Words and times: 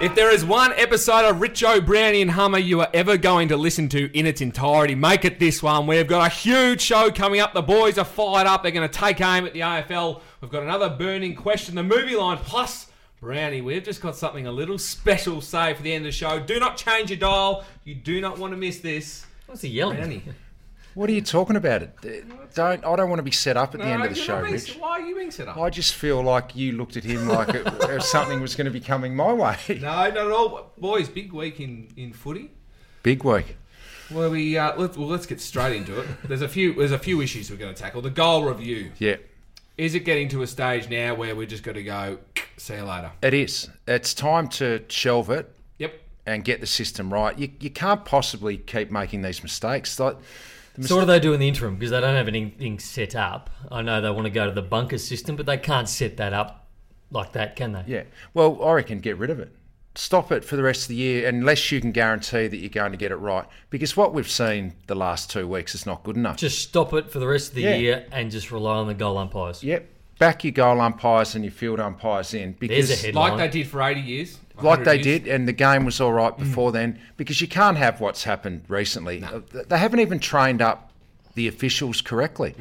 If 0.00 0.16
there 0.16 0.30
is 0.30 0.44
one 0.44 0.72
episode 0.72 1.24
of 1.24 1.36
Richo 1.36 1.84
Brownie 1.84 2.20
and 2.20 2.32
Hummer 2.32 2.58
you 2.58 2.80
are 2.80 2.88
ever 2.92 3.16
going 3.16 3.48
to 3.48 3.56
listen 3.56 3.88
to 3.90 4.10
in 4.18 4.26
its 4.26 4.40
entirety, 4.40 4.94
make 4.96 5.24
it 5.24 5.38
this 5.38 5.62
one. 5.62 5.86
We've 5.86 6.06
got 6.06 6.26
a 6.26 6.34
huge 6.34 6.80
show 6.80 7.12
coming 7.12 7.40
up. 7.40 7.54
The 7.54 7.62
boys 7.62 7.96
are 7.96 8.04
fired 8.04 8.46
up. 8.48 8.62
They're 8.62 8.72
going 8.72 8.88
to 8.88 8.98
take 8.98 9.20
aim 9.20 9.46
at 9.46 9.52
the 9.52 9.60
AFL. 9.60 10.20
We've 10.40 10.50
got 10.50 10.64
another 10.64 10.90
burning 10.90 11.36
question, 11.36 11.76
the 11.76 11.84
movie 11.84 12.16
line, 12.16 12.38
plus 12.38 12.88
Brownie. 13.20 13.60
We've 13.60 13.84
just 13.84 14.02
got 14.02 14.16
something 14.16 14.48
a 14.48 14.52
little 14.52 14.78
special 14.78 15.40
saved 15.40 15.78
for 15.78 15.84
the 15.84 15.94
end 15.94 16.04
of 16.04 16.08
the 16.08 16.16
show. 16.16 16.40
Do 16.40 16.58
not 16.58 16.76
change 16.76 17.10
your 17.10 17.20
dial. 17.20 17.64
You 17.84 17.94
do 17.94 18.20
not 18.20 18.36
want 18.36 18.52
to 18.52 18.56
miss 18.56 18.80
this. 18.80 19.24
What's 19.46 19.62
he 19.62 19.68
yelling? 19.68 19.96
Brownie. 19.98 20.22
What 20.94 21.10
are 21.10 21.12
you 21.12 21.22
talking 21.22 21.56
about? 21.56 21.82
It 21.82 22.54
don't. 22.54 22.84
I 22.84 22.96
don't 22.96 23.08
want 23.08 23.18
to 23.18 23.24
be 23.24 23.30
set 23.32 23.56
up 23.56 23.74
at 23.74 23.80
the 23.80 23.86
end 23.86 24.04
of 24.04 24.10
the 24.10 24.14
show, 24.14 24.40
being- 24.42 24.52
Rich. 24.54 24.76
Why 24.78 24.90
are 24.90 25.00
you 25.00 25.16
being 25.16 25.30
set 25.32 25.48
up? 25.48 25.56
I 25.56 25.68
just 25.70 25.94
feel 25.94 26.22
like 26.22 26.54
you 26.54 26.72
looked 26.72 26.96
at 26.96 27.02
him 27.04 27.28
like 27.28 27.48
it, 27.50 28.02
something 28.02 28.40
was 28.40 28.54
going 28.54 28.66
to 28.66 28.70
be 28.70 28.80
coming 28.80 29.16
my 29.16 29.32
way. 29.32 29.56
No, 29.68 29.76
not 29.80 30.16
at 30.16 30.30
all. 30.30 30.72
Boys, 30.78 31.08
big 31.08 31.32
week 31.32 31.58
in, 31.60 31.88
in 31.96 32.12
footy. 32.12 32.50
Big 33.02 33.24
week. 33.24 33.56
Well, 34.10 34.30
we 34.30 34.56
uh, 34.56 34.76
let, 34.76 34.96
well, 34.96 35.08
let's 35.08 35.26
get 35.26 35.40
straight 35.40 35.74
into 35.76 35.98
it. 36.00 36.06
There's 36.28 36.42
a 36.42 36.48
few 36.48 36.74
there's 36.74 36.92
a 36.92 36.98
few 36.98 37.20
issues 37.22 37.50
we're 37.50 37.56
going 37.56 37.74
to 37.74 37.80
tackle. 37.80 38.00
The 38.02 38.10
goal 38.10 38.44
review. 38.44 38.92
Yeah, 38.98 39.16
Is 39.76 39.94
it 39.94 40.00
getting 40.00 40.28
to 40.28 40.42
a 40.42 40.46
stage 40.46 40.88
now 40.88 41.14
where 41.14 41.34
we're 41.34 41.46
just 41.46 41.64
going 41.64 41.76
to 41.76 41.82
go, 41.82 42.18
see 42.56 42.74
you 42.76 42.84
later? 42.84 43.10
it 43.22 43.34
is. 43.34 43.68
It's 43.88 44.14
time 44.14 44.46
to 44.50 44.84
shelve 44.88 45.30
it 45.30 45.50
Yep. 45.78 45.94
and 46.26 46.44
get 46.44 46.60
the 46.60 46.66
system 46.66 47.12
right. 47.12 47.36
You, 47.36 47.50
you 47.58 47.70
can't 47.70 48.04
possibly 48.04 48.58
keep 48.58 48.90
making 48.92 49.22
these 49.22 49.42
mistakes. 49.42 49.98
Like, 49.98 50.16
So 50.80 50.96
what 50.96 51.02
do 51.02 51.06
they 51.06 51.20
do 51.20 51.32
in 51.32 51.40
the 51.40 51.48
interim? 51.48 51.76
Because 51.76 51.90
they 51.92 52.00
don't 52.00 52.16
have 52.16 52.28
anything 52.28 52.78
set 52.78 53.14
up. 53.14 53.50
I 53.70 53.82
know 53.82 54.00
they 54.00 54.10
want 54.10 54.24
to 54.24 54.30
go 54.30 54.46
to 54.46 54.52
the 54.52 54.62
bunker 54.62 54.98
system, 54.98 55.36
but 55.36 55.46
they 55.46 55.56
can't 55.56 55.88
set 55.88 56.16
that 56.16 56.32
up 56.32 56.66
like 57.10 57.32
that, 57.32 57.54
can 57.56 57.72
they? 57.72 57.84
yeah. 57.86 58.02
Well, 58.34 58.62
I 58.64 58.72
reckon 58.72 58.98
get 58.98 59.16
rid 59.18 59.30
of 59.30 59.38
it. 59.38 59.54
Stop 59.96 60.32
it 60.32 60.44
for 60.44 60.56
the 60.56 60.62
rest 60.64 60.82
of 60.82 60.88
the 60.88 60.96
year 60.96 61.28
unless 61.28 61.70
you 61.70 61.80
can 61.80 61.92
guarantee 61.92 62.48
that 62.48 62.56
you're 62.56 62.68
going 62.68 62.90
to 62.90 62.98
get 62.98 63.12
it 63.12 63.16
right. 63.16 63.44
Because 63.70 63.96
what 63.96 64.12
we've 64.12 64.28
seen 64.28 64.72
the 64.88 64.96
last 64.96 65.30
two 65.30 65.46
weeks 65.46 65.72
is 65.76 65.86
not 65.86 66.02
good 66.02 66.16
enough. 66.16 66.36
Just 66.36 66.60
stop 66.68 66.92
it 66.94 67.08
for 67.12 67.20
the 67.20 67.28
rest 67.28 67.50
of 67.50 67.54
the 67.54 67.62
Yeah. 67.62 67.76
year 67.76 68.06
and 68.10 68.32
just 68.32 68.50
rely 68.50 68.74
on 68.78 68.88
the 68.88 68.94
goal 68.94 69.16
umpires. 69.18 69.62
Yep. 69.62 69.88
Back 70.18 70.42
your 70.42 70.50
goal 70.52 70.80
umpires 70.80 71.36
and 71.36 71.44
your 71.44 71.52
field 71.52 71.78
umpires 71.78 72.34
in 72.34 72.54
because 72.58 72.88
There's 72.88 73.02
a 73.04 73.06
headline. 73.06 73.38
Like 73.38 73.52
they 73.52 73.60
did 73.60 73.68
for 73.70 73.80
80 73.82 74.00
years. 74.00 74.38
Like 74.56 74.64
100 74.64 74.84
they 74.84 74.98
did, 74.98 75.26
and 75.26 75.48
the 75.48 75.52
game 75.52 75.84
was 75.84 76.00
all 76.00 76.12
right 76.12 76.36
before 76.36 76.70
then 76.72 76.98
because 77.16 77.40
you 77.40 77.48
can't 77.48 77.76
have 77.76 78.00
what's 78.00 78.24
happened 78.24 78.64
recently. 78.68 79.22
Uh, 79.22 79.40
They 79.68 79.78
haven't 79.78 80.00
even 80.00 80.18
trained 80.20 80.62
up 80.62 80.92
the 81.34 81.48
officials 81.48 82.00
correctly. 82.00 82.54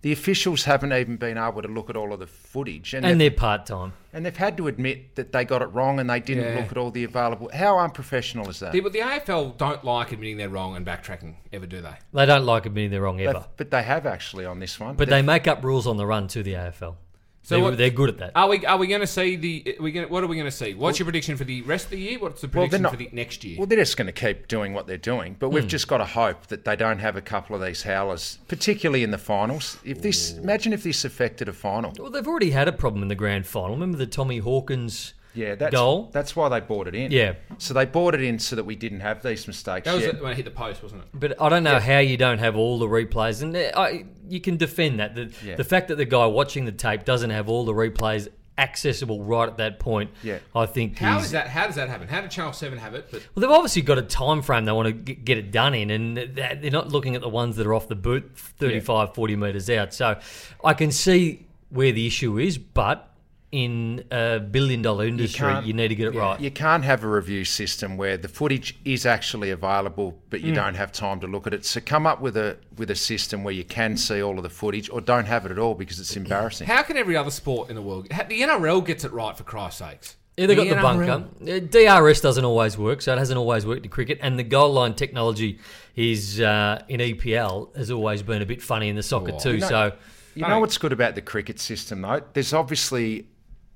The 0.00 0.12
officials 0.12 0.62
haven't 0.64 0.92
even 0.92 1.16
been 1.16 1.36
able 1.36 1.60
to 1.60 1.66
look 1.66 1.90
at 1.90 1.96
all 1.96 2.12
of 2.12 2.20
the 2.20 2.26
footage, 2.28 2.94
and, 2.94 3.04
And 3.04 3.20
they've, 3.20 3.32
they're 3.32 3.36
part 3.38 3.66
time. 3.66 3.94
and 4.12 4.24
they've 4.24 4.36
had 4.36 4.56
to 4.58 4.68
admit 4.68 5.16
that 5.16 5.32
they 5.32 5.44
got 5.44 5.60
it 5.60 5.66
wrong 5.66 5.98
and 5.98 6.08
they 6.08 6.20
didn't 6.20 6.44
Yeah. 6.54 6.60
look 6.60 6.70
at 6.70 6.78
all 6.78 6.92
the 6.92 7.02
available. 7.02 7.50
How 7.52 7.78
unprofessional 7.80 8.48
is 8.48 8.60
that? 8.60 8.74
Yeah, 8.74 8.82
but 8.82 8.92
the 8.92 9.00
AFL 9.00 9.56
don't 9.56 9.82
like 9.82 10.12
admitting 10.12 10.36
they're 10.36 10.48
wrong 10.48 10.76
and 10.76 10.86
backtracking, 10.86 11.34
ever 11.52 11.66
do 11.66 11.80
they? 11.80 11.94
They 12.12 12.26
don't 12.26 12.44
like 12.44 12.64
admitting 12.66 12.90
they're 12.92 13.00
wrong 13.02 13.20
ever. 13.20 13.32
They've- 13.40 13.44
but 13.56 13.70
they 13.72 13.82
have 13.82 14.06
actually 14.06 14.44
on 14.44 14.60
this 14.60 14.78
one. 14.78 14.94
But 14.94 15.08
They've- 15.08 15.16
they 15.16 15.22
make 15.22 15.48
up 15.48 15.64
rules 15.64 15.86
on 15.88 15.96
the 15.96 16.06
run 16.06 16.28
to 16.28 16.44
the 16.44 16.52
AFL. 16.54 16.96
So 17.42 17.54
they're, 17.54 17.64
what- 17.64 17.78
they're 17.78 17.90
good 17.90 18.10
at 18.10 18.18
that. 18.18 18.32
Are 18.34 18.48
we 18.48 18.64
are 18.66 18.76
we 18.76 18.86
going 18.86 19.00
to 19.00 19.06
see 19.06 19.36
the? 19.36 19.76
We 19.80 19.92
gonna, 19.92 20.08
what 20.08 20.22
are 20.22 20.26
we 20.26 20.36
going 20.36 20.50
to 20.50 20.56
see? 20.56 20.74
What's 20.74 20.98
your 20.98 21.06
prediction 21.06 21.36
for 21.36 21.44
the 21.44 21.62
rest 21.62 21.86
of 21.86 21.92
the 21.92 21.98
year? 21.98 22.18
What's 22.18 22.40
the 22.40 22.46
Well, 22.48 22.64
prediction 22.64 22.82
not- 22.82 22.92
for 22.92 22.98
the 22.98 23.08
next 23.12 23.44
year? 23.44 23.58
Well, 23.58 23.66
they're 23.66 23.78
just 23.78 23.96
going 23.96 24.06
to 24.06 24.12
keep 24.12 24.48
doing 24.48 24.74
what 24.74 24.86
they're 24.86 24.98
doing, 24.98 25.36
but 25.38 25.50
we've 25.50 25.62
hmm. 25.62 25.68
just 25.68 25.88
got 25.88 25.98
to 25.98 26.04
hope 26.04 26.48
that 26.48 26.64
they 26.64 26.76
don't 26.76 26.98
have 26.98 27.16
a 27.16 27.22
couple 27.22 27.56
of 27.56 27.62
these 27.62 27.82
howlers, 27.82 28.38
particularly 28.48 29.02
in 29.02 29.10
the 29.10 29.18
finals. 29.18 29.78
If 29.84 30.02
this, 30.02 30.32
imagine 30.32 30.72
if 30.72 30.82
this 30.82 31.04
affected 31.04 31.48
a 31.48 31.52
final. 31.52 31.92
Well, 31.98 32.10
they've 32.10 32.26
already 32.26 32.50
had 32.50 32.68
a 32.68 32.72
problem 32.72 33.02
in 33.02 33.08
the 33.08 33.14
grand 33.14 33.46
final. 33.46 33.70
Remember 33.70 33.96
the 33.96 34.06
Tommy 34.06 34.38
Hawkins 34.38 35.14
Yeah, 35.34 35.54
that's 35.54 35.72
goal? 35.72 36.10
that's 36.12 36.34
why 36.34 36.48
they 36.48 36.60
bought 36.60 36.88
it 36.88 36.94
in. 36.94 37.12
Yeah. 37.12 37.34
So 37.58 37.74
they 37.74 37.84
bought 37.84 38.14
it 38.14 38.22
in 38.22 38.38
so 38.38 38.56
that 38.56 38.64
we 38.64 38.74
didn't 38.76 39.00
have 39.00 39.22
these 39.22 39.46
mistakes. 39.46 39.84
that 39.84 39.94
was 39.94 40.04
yet. 40.04 40.20
when 40.22 40.32
it 40.32 40.36
hit 40.36 40.44
the 40.44 40.50
post, 40.50 40.82
wasn't 40.82 41.02
it? 41.02 41.08
But 41.14 41.40
I 41.40 41.48
don't 41.48 41.62
know 41.64 41.78
how 41.78 41.98
you 41.98 42.16
don't 42.16 42.38
have 42.38 42.56
all 42.56 42.78
the 42.78 42.86
replays, 42.88 43.42
and 43.42 43.54
uh, 43.56 43.70
I, 43.76 44.04
you 44.28 44.40
can 44.40 44.56
defend 44.56 45.00
that. 45.00 45.14
The, 45.14 45.32
Yeah. 45.44 45.56
the 45.56 45.64
fact 45.64 45.88
that 45.88 45.96
the 45.96 46.04
guy 46.06 46.26
watching 46.26 46.64
the 46.64 46.72
tape 46.72 47.04
doesn't 47.04 47.30
have 47.30 47.48
all 47.48 47.64
the 47.64 47.72
replays 47.74 48.28
accessible 48.56 49.22
right 49.22 49.48
at 49.48 49.56
that 49.58 49.78
point, 49.78 50.10
Yeah. 50.24 50.38
I 50.52 50.66
think 50.66 50.98
How 50.98 51.18
is. 51.18 51.26
is 51.26 51.30
that? 51.30 51.46
How 51.46 51.66
does 51.66 51.76
that 51.76 51.88
happen? 51.88 52.08
How 52.08 52.20
did 52.20 52.30
Channel 52.32 52.52
Seven 52.52 52.76
have 52.78 52.94
it? 52.94 53.06
But 53.10 53.22
Well, 53.34 53.42
they've 53.42 53.50
obviously 53.56 53.82
got 53.82 53.98
a 53.98 54.02
time 54.02 54.42
frame 54.42 54.64
they 54.64 54.72
want 54.72 54.86
to 54.86 54.92
get 54.92 55.24
get 55.24 55.38
it 55.38 55.52
done 55.52 55.74
in, 55.74 55.90
and 55.90 56.16
they're 56.16 56.70
not 56.72 56.88
looking 56.88 57.14
at 57.14 57.20
the 57.20 57.28
ones 57.28 57.54
that 57.56 57.66
are 57.68 57.74
off 57.74 57.86
the 57.86 57.94
boot 57.94 58.32
35, 58.36 59.14
40 59.14 59.36
metres 59.36 59.70
out. 59.70 59.94
So 59.94 60.18
I 60.64 60.74
can 60.74 60.90
see 60.90 61.46
where 61.70 61.92
the 61.92 62.06
issue 62.06 62.38
is, 62.38 62.58
but 62.58 63.07
in 63.50 64.04
a 64.10 64.38
billion 64.40 64.82
dollar 64.82 65.06
industry, 65.06 65.48
you, 65.48 65.52
can't- 65.54 65.66
need 65.76 65.88
to 65.88 65.94
get 65.94 66.14
it 66.14 66.18
right. 66.18 66.38
You 66.40 66.50
can't 66.50 66.84
have 66.84 67.02
a 67.02 67.08
review 67.08 67.44
system 67.44 67.96
where 67.96 68.16
the 68.18 68.28
footage 68.28 68.78
is 68.84 69.06
actually 69.06 69.50
available, 69.50 70.18
but 70.30 70.42
you 70.42 70.52
don't 70.54 70.74
have 70.74 70.92
time 70.92 71.20
to 71.20 71.26
look 71.26 71.46
at 71.46 71.54
it. 71.54 71.64
So 71.64 71.80
come 71.80 72.06
up 72.06 72.20
with 72.20 72.36
a 72.36 72.58
with 72.76 72.90
a 72.90 72.94
system 72.94 73.44
where 73.44 73.54
you 73.54 73.64
can 73.64 73.96
see 73.96 74.22
all 74.22 74.36
of 74.36 74.42
the 74.42 74.50
footage, 74.50 74.90
or 74.90 75.00
don't 75.00 75.24
have 75.26 75.46
it 75.46 75.50
at 75.52 75.58
all 75.58 75.74
because 75.74 75.98
it's 75.98 76.14
embarrassing. 76.16 76.66
how 76.66 76.82
can 76.82 76.96
every 76.96 77.16
other 77.16 77.30
sport 77.30 77.70
in 77.70 77.74
the 77.76 77.82
world? 77.82 78.08
The 78.08 78.40
NRL 78.42 78.84
gets 78.84 79.04
it 79.04 79.12
right 79.12 79.36
for 79.36 79.44
Christ's 79.44 79.78
sakes. 79.78 80.16
Yeah, 80.36 80.46
they 80.46 80.54
got 80.54 80.68
the 80.68 80.74
NRL. 80.76 81.22
bunker. 81.40 81.60
DRS 81.60 82.20
doesn't 82.20 82.44
always 82.44 82.78
work, 82.78 83.02
so 83.02 83.12
it 83.12 83.18
hasn't 83.18 83.38
always 83.38 83.66
worked 83.66 83.84
in 83.84 83.90
cricket. 83.90 84.18
And 84.22 84.38
the 84.38 84.44
goal 84.44 84.72
line 84.72 84.94
technology 84.94 85.58
is 85.96 86.40
uh, 86.40 86.80
in 86.88 87.00
EPL 87.00 87.74
has 87.76 87.90
always 87.90 88.22
been 88.22 88.40
a 88.42 88.46
bit 88.46 88.62
funny 88.62 88.88
in 88.88 88.94
the 88.94 89.02
soccer 89.02 89.32
too. 89.32 89.56
know- 89.58 89.68
so 89.68 89.92
You 90.36 90.46
know 90.46 90.60
what's 90.60 90.78
good 90.78 90.92
about 90.92 91.16
the 91.16 91.22
cricket 91.22 91.58
system 91.58 92.02
though? 92.02 92.22
There's 92.34 92.52
obviously 92.52 93.26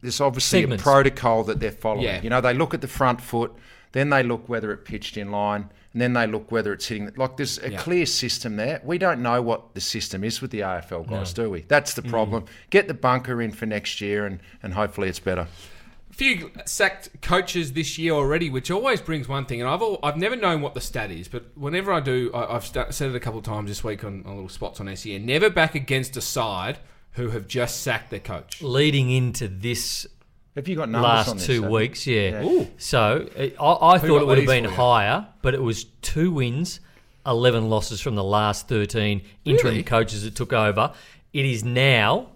there's 0.03 0.21
obviously 0.21 0.61
Segments. 0.63 0.83
a 0.83 0.85
protocol 0.85 1.45
that 1.45 1.61
they're 1.61 1.71
following. 1.73 2.05
Yeah. 2.05 2.21
You 2.23 2.31
know, 2.31 2.41
they 2.41 2.53
look 2.55 2.75
at 2.75 2.81
the 2.81 2.89
front 2.89 3.21
foot, 3.21 3.53
then 3.93 4.11
they 4.11 4.23
look 4.23 4.49
whether 4.49 4.73
it 4.73 4.85
pitched 4.85 5.17
in 5.17 5.31
line, 5.31 5.71
and 5.93 6.01
then 6.03 6.13
they 6.15 6.27
look 6.27 6.51
whether 6.51 6.73
it's 6.73 6.87
hitting. 6.87 7.11
Like 7.17 7.37
there's 7.37 7.59
a 7.59 7.71
Yeah. 7.73 7.79
clear 7.79 8.07
system 8.07 8.57
there. 8.57 8.81
We 8.85 8.99
don't 8.99 9.21
know 9.23 9.41
what 9.43 9.75
the 9.75 9.81
system 9.81 10.25
is 10.25 10.41
with 10.41 10.51
the 10.51 10.61
AFL 10.63 11.05
guys, 11.05 11.33
do 11.33 11.51
we? 11.51 11.63
That's 11.69 11.93
Mm. 11.93 11.97
the 11.97 12.03
problem. 12.09 12.45
Get 12.71 12.89
the 12.89 12.95
bunker 12.95 13.41
in 13.43 13.53
for 13.53 13.67
next 13.67 14.01
year, 14.01 14.27
and 14.27 14.41
and 14.63 14.75
hopefully 14.75 15.09
it's 15.09 15.21
better. 15.21 15.47
A 16.11 16.15
few 16.15 16.51
sacked 16.67 17.23
coaches 17.23 17.73
this 17.73 17.97
year 17.99 18.13
already, 18.13 18.51
which 18.51 18.71
always 18.71 19.01
brings 19.01 19.29
one 19.29 19.47
thing, 19.47 19.61
and 19.63 19.71
I've 19.71 19.81
al- 19.81 19.99
I've 20.03 20.19
never 20.19 20.37
known 20.37 20.61
what 20.61 20.75
the 20.75 20.81
stat 20.81 21.11
is, 21.11 21.27
but 21.29 21.47
whenever 21.55 21.91
I 21.93 22.01
do, 22.01 22.31
I, 22.35 22.55
I've 22.57 22.65
sta 22.67 22.91
said 22.91 23.09
it 23.11 23.15
a 23.17 23.21
couple 23.21 23.39
of 23.39 23.45
times 23.47 23.71
this 23.71 23.83
week 23.83 24.05
on, 24.05 24.23
on 24.27 24.35
little 24.35 24.49
spots 24.51 24.79
on 24.81 24.95
SEN. 24.95 25.25
Never 25.25 25.49
back 25.49 25.75
against 25.75 26.17
a 26.17 26.21
side 26.21 26.79
who 27.13 27.29
have 27.31 27.47
just 27.49 27.83
sacked 27.83 28.11
their 28.11 28.21
coach. 28.21 28.63
leading 28.63 29.11
into 29.11 29.49
this 29.49 30.07
Have 30.55 30.67
you 30.69 30.77
got 30.77 30.89
numbers 30.89 31.09
on 31.09 31.17
last 31.17 31.35
this? 31.35 31.47
two 31.47 31.59
Adam? 31.63 31.71
weeks, 31.73 32.07
yeah. 32.07 32.43
Ooh. 32.45 32.67
So 32.79 33.29
uh, 33.37 33.63
I, 33.63 33.95
I 33.95 33.99
thought 33.99 34.23
it 34.23 34.27
would 34.27 34.39
have 34.39 34.47
been 34.47 34.65
higher, 34.65 35.27
but 35.43 35.55
it 35.55 35.63
was 35.63 35.85
two 36.03 36.31
wins, 36.33 36.81
eleven 37.27 37.69
losses 37.71 38.01
from 38.01 38.15
the 38.15 38.25
last 38.25 38.69
thirteen 38.69 39.23
interim 39.45 39.73
Really? 39.75 39.83
coaches 39.85 40.25
that 40.25 40.35
took 40.35 40.53
over. 40.53 40.93
It 41.33 41.45
is 41.47 41.65
now 41.65 42.29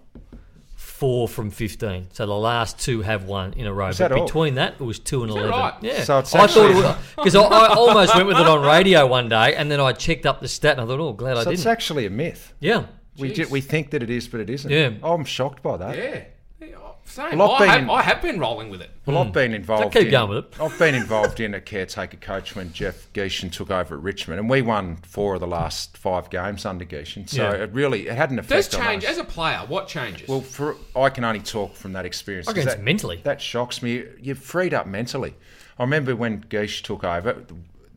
four 0.75 1.27
from 1.27 1.51
fifteen. 1.51 2.07
So 2.13 2.25
the 2.25 2.33
last 2.33 2.79
two 2.79 3.01
have 3.01 3.25
won 3.25 3.53
in 3.53 3.67
a 3.67 3.73
row. 3.73 3.89
Is 3.89 3.99
but 3.99 4.11
all? 4.11 4.25
between 4.25 4.55
that, 4.55 4.73
it 4.79 4.83
was 4.83 4.99
two 4.99 5.23
and 5.23 5.31
that 5.31 5.37
eleven. 5.37 5.51
right? 5.59 5.73
Yeah. 5.81 6.03
So 6.03 6.19
it's 6.19 6.33
I 6.33 6.47
thought 6.47 6.69
actually- 6.71 6.89
it 6.89 6.95
because 7.15 7.35
I, 7.35 7.41
I 7.43 7.67
almost 7.75 8.15
went 8.15 8.27
with 8.27 8.37
it 8.37 8.47
on 8.47 8.63
radio 8.65 9.05
one 9.05 9.29
day, 9.29 9.55
and 9.55 9.69
then 9.71 9.79
I 9.79 9.91
checked 9.93 10.25
up 10.25 10.41
the 10.41 10.47
stat, 10.47 10.73
and 10.73 10.81
I 10.81 10.85
thought, 10.85 10.99
oh, 10.99 11.13
glad 11.13 11.37
I 11.37 11.43
So 11.43 11.51
it's 11.51 11.61
didn't. 11.61 11.71
actually 11.71 12.05
a 12.05 12.09
myth. 12.09 12.53
yeah. 12.59 12.85
We 13.19 13.33
ju- 13.33 13.47
we 13.49 13.61
think 13.61 13.91
that 13.91 14.03
it 14.03 14.09
is, 14.09 14.27
but 14.27 14.39
it 14.39 14.49
isn't. 14.49 14.69
Yeah. 14.71 14.91
Oh, 15.03 15.13
I'm 15.13 15.25
shocked 15.25 15.61
by 15.63 15.77
that. 15.77 15.97
Yeah. 15.97 16.23
Yeah, 16.59 16.75
Same. 17.05 17.37
Well, 17.37 17.51
I've 17.51 17.61
I, 17.61 17.65
been 17.65 17.69
have, 17.69 17.81
in- 17.83 17.89
I 17.91 18.01
have 18.01 18.21
been 18.21 18.39
rolling 18.39 18.69
with 18.71 18.81
it. 18.81 18.89
Well, 19.05 19.19
I've 19.19 19.27
hmm. 19.27 19.31
been 19.31 19.53
involved. 19.53 19.93
keep 19.93 20.05
in, 20.05 20.11
going 20.11 20.29
with 20.29 20.37
it. 20.45 20.59
I've 20.59 20.77
been 20.79 20.95
involved 20.95 21.39
in 21.39 21.53
a 21.53 21.61
caretaker 21.61 22.17
coach 22.17 22.55
when 22.55 22.73
Jeff 22.73 23.11
Gieschen 23.13 23.51
took 23.51 23.69
over 23.69 23.95
at 23.95 24.01
Richmond, 24.01 24.39
and 24.39 24.49
we 24.49 24.63
won 24.63 24.95
four 25.03 25.35
of 25.35 25.39
the 25.39 25.47
last 25.47 25.97
five 25.97 26.29
games 26.31 26.65
under 26.65 26.83
Gieschen. 26.83 27.29
So 27.29 27.43
Yeah. 27.43 27.63
it 27.63 27.73
really 27.73 28.07
it 28.07 28.15
had 28.15 28.31
an 28.31 28.37
Does 28.37 28.45
effect 28.45 28.75
on 28.75 28.81
change 28.81 29.03
us. 29.05 29.11
as 29.11 29.17
a 29.19 29.23
player? 29.23 29.59
What 29.67 29.87
changes? 29.87 30.27
well, 30.27 30.41
for 30.41 30.75
I 30.95 31.09
can 31.09 31.23
only 31.23 31.41
talk 31.41 31.75
from 31.75 31.93
that 31.93 32.05
experience. 32.05 32.47
I 32.47 32.53
'cause 32.53 32.65
guess 32.65 32.73
that, 32.73 32.83
mentally. 32.83 33.21
that 33.23 33.39
shocks 33.39 33.83
me. 33.83 34.03
You're 34.19 34.35
freed 34.35 34.73
up 34.73 34.87
mentally. 34.87 35.35
I 35.79 35.83
remember 35.83 36.15
when 36.15 36.41
Geish 36.45 36.81
took 36.81 37.03
over. 37.03 37.43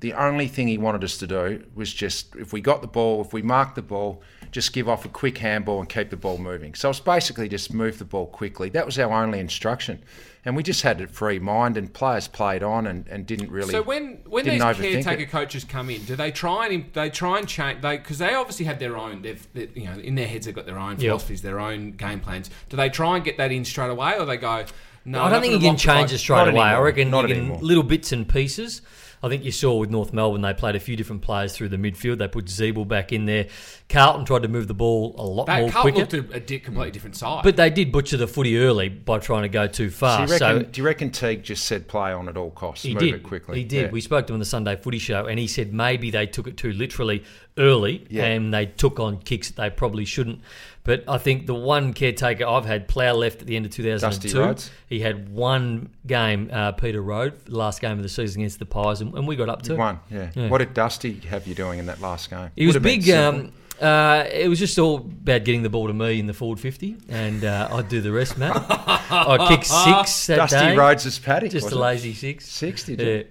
The 0.00 0.14
only 0.14 0.48
thing 0.48 0.68
he 0.68 0.78
wanted 0.78 1.04
us 1.04 1.18
to 1.18 1.26
do 1.26 1.64
was 1.74 1.92
just, 1.92 2.34
if 2.36 2.52
we 2.52 2.60
got 2.60 2.80
the 2.80 2.88
ball, 2.88 3.20
if 3.20 3.32
we 3.32 3.42
marked 3.42 3.74
the 3.74 3.82
ball, 3.82 4.22
just 4.50 4.72
give 4.72 4.88
off 4.88 5.04
a 5.04 5.08
quick 5.08 5.38
handball 5.38 5.78
and 5.78 5.88
keep 5.88 6.10
the 6.10 6.16
ball 6.16 6.38
moving. 6.38 6.74
So 6.74 6.90
it's 6.90 7.00
basically 7.00 7.48
just 7.48 7.72
move 7.72 7.98
the 7.98 8.04
ball 8.04 8.26
quickly. 8.26 8.70
That 8.70 8.86
was 8.86 8.98
our 8.98 9.12
only 9.12 9.38
instruction. 9.38 10.02
And 10.44 10.56
we 10.56 10.62
just 10.62 10.80
had 10.82 11.02
a 11.02 11.06
free 11.06 11.38
mind, 11.38 11.76
and 11.76 11.92
players 11.92 12.26
played 12.26 12.62
on 12.62 12.86
and, 12.86 13.06
and 13.08 13.26
didn't 13.26 13.50
really. 13.50 13.70
So 13.70 13.82
when 13.82 14.22
when 14.26 14.44
didn't 14.44 14.60
these 14.60 14.76
overthink 14.76 15.04
caretaker 15.04 15.22
it. 15.24 15.30
coaches 15.30 15.64
come 15.64 15.90
in, 15.90 16.02
do 16.04 16.16
they 16.16 16.30
try 16.30 16.68
and 16.68 16.90
they 16.94 17.10
try 17.10 17.38
and 17.38 17.46
change? 17.46 17.82
They 17.82 17.98
because 17.98 18.16
they 18.16 18.34
obviously 18.34 18.64
have 18.64 18.78
their 18.78 18.96
own. 18.96 19.20
They've 19.20 19.46
they, 19.52 19.68
you 19.74 19.84
know 19.84 19.98
in 19.98 20.14
their 20.14 20.26
heads 20.26 20.46
they've 20.46 20.54
got 20.54 20.64
their 20.64 20.78
own 20.78 20.96
philosophies, 20.96 21.42
their 21.42 21.60
own 21.60 21.92
game 21.92 22.20
plans. 22.20 22.48
Do 22.70 22.78
they 22.78 22.88
try 22.88 23.16
and 23.16 23.24
get 23.24 23.36
that 23.36 23.52
in 23.52 23.66
straight 23.66 23.90
away, 23.90 24.18
or 24.18 24.24
they 24.24 24.38
go? 24.38 24.64
No, 25.04 25.22
I 25.22 25.28
don't 25.28 25.42
think 25.42 25.52
you 25.52 25.60
can 25.60 25.76
change 25.76 26.10
it 26.10 26.18
straight 26.18 26.36
Not 26.36 26.48
away. 26.48 26.62
I 26.62 26.80
reckon 26.80 27.10
Not 27.10 27.28
you 27.28 27.34
can 27.34 27.44
anymore. 27.44 27.58
little 27.60 27.82
bits 27.82 28.10
and 28.12 28.26
pieces. 28.26 28.80
I 29.22 29.28
think 29.28 29.44
you 29.44 29.52
saw 29.52 29.76
with 29.76 29.90
North 29.90 30.12
Melbourne, 30.14 30.40
they 30.40 30.54
played 30.54 30.76
a 30.76 30.80
few 30.80 30.96
different 30.96 31.20
players 31.20 31.54
through 31.54 31.68
the 31.68 31.76
midfield. 31.76 32.18
They 32.18 32.28
put 32.28 32.46
Ziebell 32.46 32.88
back 32.88 33.12
in 33.12 33.26
there. 33.26 33.48
Carlton 33.90 34.24
tried 34.24 34.42
to 34.42 34.48
move 34.48 34.66
the 34.66 34.74
ball 34.74 35.14
a 35.18 35.22
lot 35.22 35.46
That 35.46 35.60
more 35.60 35.70
Carl 35.70 35.82
quicker. 35.82 35.98
looked 35.98 36.14
a, 36.14 36.36
a 36.54 36.58
completely 36.58 36.90
different 36.90 37.16
side. 37.16 37.42
But 37.44 37.56
they 37.56 37.68
did 37.68 37.92
butcher 37.92 38.16
the 38.16 38.26
footy 38.26 38.56
early 38.58 38.88
by 38.88 39.18
trying 39.18 39.42
to 39.42 39.48
go 39.48 39.66
too 39.66 39.86
Do 39.86 39.90
far. 39.90 40.20
you, 40.20 40.32
reckon, 40.32 40.38
so 40.38 40.62
do 40.62 40.80
you 40.80 40.86
reckon 40.86 41.10
Teague 41.10 41.42
just 41.42 41.66
said 41.66 41.86
play 41.86 42.12
on 42.12 42.28
at 42.28 42.36
all 42.38 42.50
costs? 42.50 42.84
he 42.84 42.94
move 42.94 43.00
did. 43.00 43.14
it 43.16 43.22
quickly. 43.22 43.58
He 43.58 43.64
did. 43.64 43.86
Yeah. 43.86 43.90
We 43.90 44.00
spoke 44.00 44.26
to 44.28 44.32
him 44.32 44.36
on 44.36 44.40
the 44.40 44.46
Sunday 44.46 44.76
Footy 44.76 44.98
Show, 44.98 45.26
and 45.26 45.38
he 45.38 45.46
said 45.46 45.74
maybe 45.74 46.10
they 46.10 46.26
took 46.26 46.46
it 46.46 46.56
too 46.56 46.72
literally 46.72 47.22
early, 47.58 48.06
Yeah. 48.08 48.24
and 48.24 48.54
they 48.54 48.66
took 48.66 48.98
on 49.00 49.18
kicks 49.18 49.48
that 49.50 49.56
they 49.56 49.68
probably 49.70 50.04
shouldn't. 50.06 50.40
But 50.82 51.04
I 51.06 51.18
think 51.18 51.46
the 51.46 51.54
one 51.54 51.92
caretaker 51.92 52.46
I've 52.46 52.64
had, 52.64 52.88
Plough 52.88 53.12
left 53.14 53.42
at 53.42 53.46
the 53.46 53.54
end 53.54 53.66
of 53.66 53.72
2002. 53.72 54.38
Rhodes? 54.40 54.70
He 54.88 55.00
had 55.00 55.28
one 55.28 55.90
game, 56.06 56.48
uh, 56.52 56.72
Peter 56.72 57.02
Road, 57.02 57.48
last 57.48 57.80
game 57.82 57.92
of 57.98 58.02
the 58.02 58.08
season 58.08 58.40
against 58.40 58.58
the 58.58 58.64
Pies, 58.66 59.00
and, 59.02 59.12
and 59.14 59.28
we 59.28 59.36
got 59.36 59.48
up 59.50 59.60
to. 59.62 59.76
One, 59.76 60.00
yeah. 60.10 60.30
Yeah. 60.34 60.48
What 60.48 60.58
did 60.58 60.72
Dusty 60.72 61.20
have 61.28 61.46
you 61.46 61.54
doing 61.54 61.78
in 61.80 61.86
that 61.86 62.00
last 62.00 62.30
game? 62.30 62.50
He 62.56 62.66
was 62.66 62.74
Would 62.74 62.82
have 62.82 62.82
been 62.82 63.00
big. 63.00 63.04
simple. 63.04 63.40
Um, 63.46 63.52
uh, 63.80 64.24
it 64.30 64.48
was 64.48 64.58
just 64.58 64.78
all 64.78 64.96
about 64.96 65.44
getting 65.44 65.62
the 65.62 65.70
ball 65.70 65.86
to 65.86 65.92
me 65.94 66.18
in 66.20 66.26
the 66.26 66.34
forward 66.34 66.60
50, 66.60 66.96
and 67.08 67.44
uh, 67.44 67.68
I'd 67.72 67.88
do 67.88 68.00
the 68.02 68.12
rest, 68.12 68.36
Matt. 68.38 68.56
I 69.10 69.46
kicked 69.48 69.66
six 69.66 70.26
that 70.28 70.36
Dusty 70.36 70.58
day. 70.58 70.76
Rhodes' 70.76 71.18
paddy. 71.18 71.48
Just 71.48 71.64
was 71.66 71.72
a 71.74 71.76
it? 71.76 71.80
lazy 71.80 72.12
six. 72.14 72.46
Six, 72.48 72.84
did 72.84 73.00
Yeah. 73.00 73.06
you? 73.06 73.26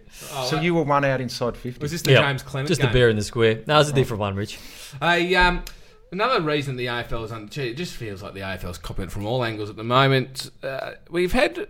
so 0.47 0.59
you 0.59 0.73
were 0.75 0.83
one 0.83 1.05
out 1.05 1.21
inside 1.21 1.55
50. 1.55 1.81
was 1.81 1.91
this 1.91 2.01
the 2.03 2.11
Yeah, 2.13 2.21
James 2.23 2.41
Clement 2.43 2.67
Just 2.67 2.81
game? 2.81 2.91
the 2.91 2.93
bear 2.97 3.09
in 3.09 3.15
the 3.15 3.23
square. 3.23 3.61
No, 3.67 3.75
it 3.75 3.77
was 3.79 3.89
a 3.89 3.93
different 3.93 4.21
one, 4.21 4.35
Rich. 4.35 4.57
A, 5.01 5.35
um, 5.35 5.63
another 6.11 6.41
reason 6.41 6.75
the 6.75 6.87
AFL 6.87 7.25
is. 7.25 7.49
Gee, 7.49 7.69
it 7.69 7.77
just 7.77 7.95
feels 7.95 8.21
like 8.21 8.33
the 8.33 8.41
AFL 8.41 8.71
is 8.71 8.77
copying 8.77 9.07
it 9.07 9.11
from 9.11 9.25
all 9.25 9.43
angles 9.43 9.69
at 9.69 9.75
the 9.75 9.83
moment. 9.83 10.51
Uh, 10.63 10.91
we've 11.09 11.33
had 11.33 11.67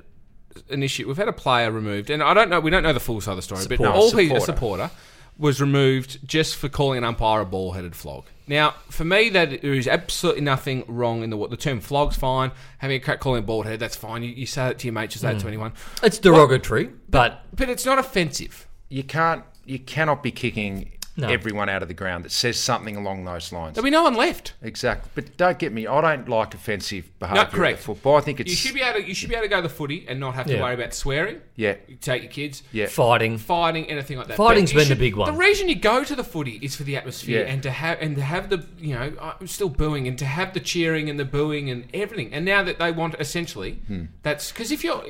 an 0.69 0.83
issue. 0.83 1.07
We've 1.07 1.17
had 1.17 1.27
a 1.27 1.33
player 1.33 1.71
removed, 1.71 2.09
and 2.09 2.21
I 2.23 2.33
don't 2.33 2.49
know. 2.49 2.59
We 2.59 2.71
don't 2.71 2.83
know 2.83 2.93
the 2.93 2.99
full 2.99 3.21
side 3.21 3.31
of 3.31 3.37
the 3.37 3.41
story, 3.43 3.61
but 3.67 3.77
Supporter. 3.77 3.91
all 3.91 4.11
he, 4.11 4.25
a 4.25 4.39
Supporter. 4.39 4.45
supporter 4.45 4.91
was 5.37 5.61
removed 5.61 6.19
just 6.27 6.57
for 6.57 6.67
calling 6.67 6.97
an 6.97 7.05
umpire 7.05 7.39
a 7.39 7.45
ball-headed 7.45 7.95
flog. 7.95 8.25
Now, 8.45 8.75
for 8.89 9.05
me, 9.05 9.29
that 9.29 9.61
there 9.61 9.73
is 9.73 9.87
absolutely 9.87 10.41
nothing 10.41 10.83
wrong 10.87 11.23
in 11.23 11.29
the 11.29 11.37
what 11.37 11.49
the 11.49 11.55
term 11.55 11.79
flog's 11.79 12.17
fine. 12.17 12.51
Having 12.79 12.97
a 12.97 12.99
crack 12.99 13.19
calling 13.21 13.43
a 13.43 13.45
bald 13.45 13.65
head, 13.65 13.79
that's 13.79 13.95
fine. 13.95 14.21
You, 14.21 14.31
you 14.31 14.45
say 14.45 14.63
that 14.67 14.79
to 14.79 14.87
your 14.87 14.93
mates, 14.93 15.15
you 15.15 15.21
say 15.21 15.31
it 15.31 15.39
to 15.39 15.47
anyone, 15.47 15.71
It's 16.03 16.19
derogatory, 16.19 16.89
but 17.09 17.45
but 17.55 17.69
it's 17.69 17.85
not 17.85 17.99
offensive. 17.99 18.67
You 18.89 19.03
can't, 19.03 19.43
you 19.65 19.79
cannot 19.79 20.23
be 20.23 20.31
kicking 20.31 20.91
No. 21.19 21.27
everyone 21.27 21.69
out 21.69 21.81
of 21.81 21.87
the 21.87 21.93
ground 21.93 22.25
that 22.25 22.31
says 22.31 22.57
something 22.57 22.95
along 22.95 23.25
those 23.25 23.51
lines. 23.51 23.75
There'll 23.75 23.83
be 23.85 23.89
no 23.89 24.03
one 24.03 24.15
left. 24.15 24.53
Exactly. 24.61 25.09
But 25.15 25.37
don't 25.37 25.57
get 25.59 25.71
me, 25.71 25.87
I 25.87 26.01
don't 26.01 26.27
like 26.29 26.53
offensive 26.53 27.09
behaviour 27.19 27.43
No, 27.43 27.49
correct. 27.49 27.79
football. 27.79 28.15
I 28.17 28.21
think 28.21 28.39
it's. 28.39 28.49
You 28.49 28.55
should 28.55 28.73
be 28.75 28.81
able 28.81 29.01
to. 29.01 29.07
You 29.07 29.13
should 29.13 29.29
be 29.29 29.35
able 29.35 29.45
to 29.45 29.49
go 29.49 29.57
to 29.57 29.67
the 29.67 29.73
footy 29.73 30.05
and 30.07 30.19
not 30.19 30.35
have 30.35 30.47
to 30.47 30.53
Yeah. 30.53 30.61
worry 30.61 30.73
about 30.75 30.93
swearing. 30.93 31.41
yeah, 31.55 31.75
You 31.87 31.95
take 31.95 32.23
your 32.23 32.31
kids. 32.31 32.63
yeah. 32.71 32.87
fighting. 32.87 33.37
fighting, 33.37 33.85
anything 33.89 34.17
like 34.17 34.27
that. 34.27 34.37
Fighting's 34.37 34.73
you 34.73 34.79
been 34.79 34.89
the 34.89 34.95
big 34.95 35.15
one. 35.15 35.31
The 35.31 35.37
reason 35.37 35.69
you 35.69 35.75
go 35.75 36.03
to 36.03 36.15
the 36.15 36.23
footy 36.23 36.59
is 36.61 36.75
for 36.75 36.83
the 36.83 36.95
atmosphere 36.97 37.43
Yeah. 37.45 37.51
and 37.53 37.63
to 37.63 37.71
have 37.71 37.97
and 38.01 38.15
to 38.15 38.21
have 38.21 38.49
the 38.49 38.65
you 38.79 38.95
know 38.95 39.13
I'm 39.39 39.47
still 39.47 39.69
booing 39.69 40.07
and 40.07 40.17
to 40.19 40.25
have 40.25 40.53
the 40.53 40.59
cheering 40.59 41.09
and 41.09 41.19
the 41.19 41.25
booing 41.25 41.69
and 41.69 41.85
everything. 41.93 42.33
And 42.33 42.45
now 42.45 42.63
that 42.63 42.79
they 42.79 42.91
want 42.91 43.15
essentially 43.19 43.73
hmm. 43.87 44.05
that's 44.23 44.51
because 44.51 44.71
if 44.71 44.83
you're 44.83 45.03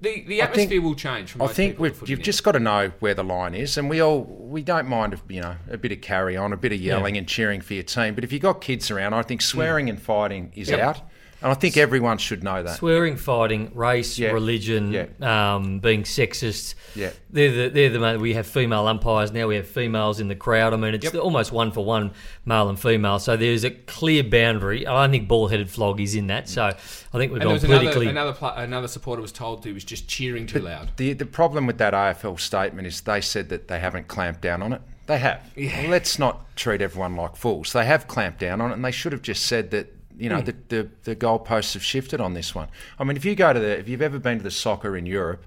the 0.00 0.22
the. 0.26 0.42
I 0.42 0.46
think- 0.46 0.56
atmosphere 0.70 0.82
will 0.82 0.94
change. 0.94 1.34
I 1.40 1.46
think 1.48 1.78
we've, 1.78 2.00
you've 2.08 2.18
now. 2.20 2.24
just 2.24 2.44
got 2.44 2.52
to 2.52 2.60
know 2.60 2.92
where 3.00 3.14
the 3.14 3.24
line 3.24 3.54
is, 3.54 3.76
and 3.76 3.88
we 3.90 4.00
all 4.00 4.22
we 4.24 4.62
don't 4.62 4.88
mind 4.88 5.20
you 5.28 5.40
know 5.40 5.56
a 5.70 5.76
bit 5.78 5.92
of 5.92 6.00
carry 6.00 6.36
on, 6.36 6.52
a 6.52 6.56
bit 6.56 6.72
of 6.72 6.80
yelling 6.80 7.16
and 7.16 7.26
cheering 7.28 7.60
for 7.60 7.74
your 7.74 7.82
team. 7.82 8.14
But 8.14 8.24
if 8.24 8.32
you've 8.32 8.42
got 8.42 8.60
kids 8.60 8.90
around, 8.90 9.14
I 9.14 9.22
think 9.22 9.42
swearing 9.42 9.88
and 9.88 10.00
fighting 10.00 10.52
is 10.54 10.70
Yep. 10.70 10.80
out, 10.80 11.00
and 11.42 11.50
I 11.50 11.54
think 11.54 11.76
everyone 11.76 12.18
should 12.18 12.42
know 12.44 12.62
that. 12.62 12.76
Swearing, 12.78 13.16
fighting, 13.16 13.70
race, 13.74 14.18
Yeah. 14.18 14.30
religion, 14.32 14.92
Yeah. 14.92 15.54
um, 15.56 15.78
being 15.80 16.02
sexist. 16.04 16.74
Yeah. 16.94 17.10
They're 17.30 17.50
the, 17.50 17.68
they're 17.68 17.90
the 17.90 17.98
mo- 17.98 18.18
we 18.18 18.34
have 18.34 18.46
female 18.46 18.86
umpires 18.86 19.32
now. 19.32 19.46
We 19.46 19.56
have 19.56 19.66
females 19.68 20.20
in 20.20 20.28
the 20.28 20.34
crowd. 20.34 20.72
I 20.72 20.76
mean, 20.76 20.94
it's 20.94 21.04
Yep. 21.04 21.14
almost 21.16 21.52
one 21.52 21.70
for 21.72 21.84
one, 21.84 22.12
male 22.44 22.68
and 22.68 22.78
female. 22.78 23.18
So 23.18 23.36
there's 23.36 23.64
a 23.64 23.70
clear 23.70 24.22
boundary. 24.24 24.86
I 24.86 25.02
don't 25.02 25.10
think 25.10 25.28
ball-headed 25.28 25.70
flog 25.70 26.00
is 26.00 26.14
in 26.14 26.26
that. 26.28 26.48
So 26.48 26.64
I 26.64 26.72
think 26.72 27.32
we've 27.32 27.32
And 27.32 27.40
there 27.40 27.46
gone 27.46 27.52
was 27.54 27.64
another 27.64 27.80
politically. 27.80 28.08
another, 28.08 28.32
pla 28.32 28.54
another 28.56 28.88
supporter 28.88 29.22
was 29.22 29.32
told 29.32 29.64
he 29.64 29.72
was 29.72 29.84
just 29.84 30.08
cheering 30.08 30.46
too 30.46 30.60
loud. 30.60 30.90
The 30.96 31.12
the 31.12 31.26
problem 31.26 31.66
with 31.66 31.78
that 31.78 31.94
AFL 31.94 32.38
statement 32.38 32.86
is 32.86 33.00
they 33.02 33.20
said 33.20 33.48
that 33.50 33.68
they 33.68 33.78
haven't 33.80 34.08
clamped 34.08 34.40
down 34.40 34.62
on 34.62 34.72
it. 34.72 34.82
They 35.06 35.18
have. 35.18 35.42
Yeah. 35.56 35.82
Well, 35.82 35.90
let's 35.90 36.18
not 36.18 36.54
treat 36.56 36.82
everyone 36.82 37.16
like 37.16 37.34
fools. 37.36 37.72
They 37.72 37.86
have 37.86 38.06
clamped 38.08 38.40
down 38.40 38.60
on 38.60 38.70
it, 38.70 38.74
and 38.74 38.84
they 38.84 38.90
should 38.90 39.12
have 39.12 39.22
just 39.22 39.46
said 39.46 39.70
that. 39.70 39.94
You 40.20 40.28
know, 40.28 40.40
hmm. 40.40 40.46
the, 40.46 40.54
the 40.68 40.88
the 41.04 41.16
goalposts 41.16 41.74
have 41.74 41.84
shifted 41.84 42.20
on 42.20 42.34
this 42.34 42.52
one. 42.52 42.66
I 42.98 43.04
mean, 43.04 43.16
if 43.16 43.24
you 43.24 43.36
go 43.36 43.52
to 43.52 43.60
the, 43.60 43.78
if 43.78 43.88
you've 43.88 44.02
ever 44.02 44.18
been 44.18 44.38
to 44.38 44.42
the 44.42 44.50
soccer 44.50 44.96
in 44.96 45.06
Europe, 45.06 45.44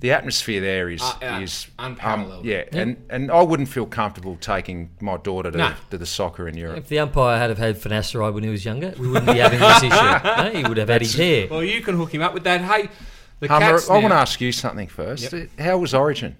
the 0.00 0.12
atmosphere 0.12 0.60
there 0.60 0.88
is 0.88 1.00
Uh, 1.02 1.12
uh, 1.22 1.40
is 1.40 1.66
unparalleled. 1.78 2.44
yeah, 2.44 2.64
and 2.72 2.96
and 3.10 3.30
I 3.30 3.42
wouldn't 3.42 3.68
feel 3.68 3.86
comfortable 3.86 4.36
taking 4.40 4.90
my 5.00 5.16
daughter 5.18 5.50
to, 5.50 5.58
No. 5.58 5.72
to 5.90 5.98
the 5.98 6.06
soccer 6.06 6.48
in 6.48 6.56
Europe. 6.56 6.78
if 6.78 6.88
the 6.88 6.98
umpire 6.98 7.38
had 7.38 7.50
have 7.50 7.58
had 7.58 7.76
finasteride 7.76 8.32
when 8.34 8.42
he 8.44 8.50
was 8.50 8.64
younger, 8.64 8.94
we 8.98 9.08
wouldn't 9.08 9.26
be 9.26 9.38
having 9.38 9.60
this 9.60 9.82
issue. 9.82 9.90
No, 10.24 10.50
he 10.54 10.62
would 10.64 10.76
have 10.78 10.88
had 10.88 11.02
his 11.02 11.14
hair. 11.14 11.46
Well, 11.50 11.62
you 11.62 11.80
can 11.82 11.96
hook 11.96 12.12
him 12.14 12.22
up 12.22 12.34
with 12.34 12.44
that. 12.44 12.60
Hey, 12.62 12.88
the 13.40 13.48
Hummer, 13.48 13.72
cats 13.72 13.88
I 13.90 13.94
want 13.94 14.08
to 14.08 14.14
ask 14.16 14.40
you 14.40 14.52
something 14.52 14.88
first. 14.88 15.34
How 15.58 15.78
was 15.78 15.94
Origin? 15.94 16.36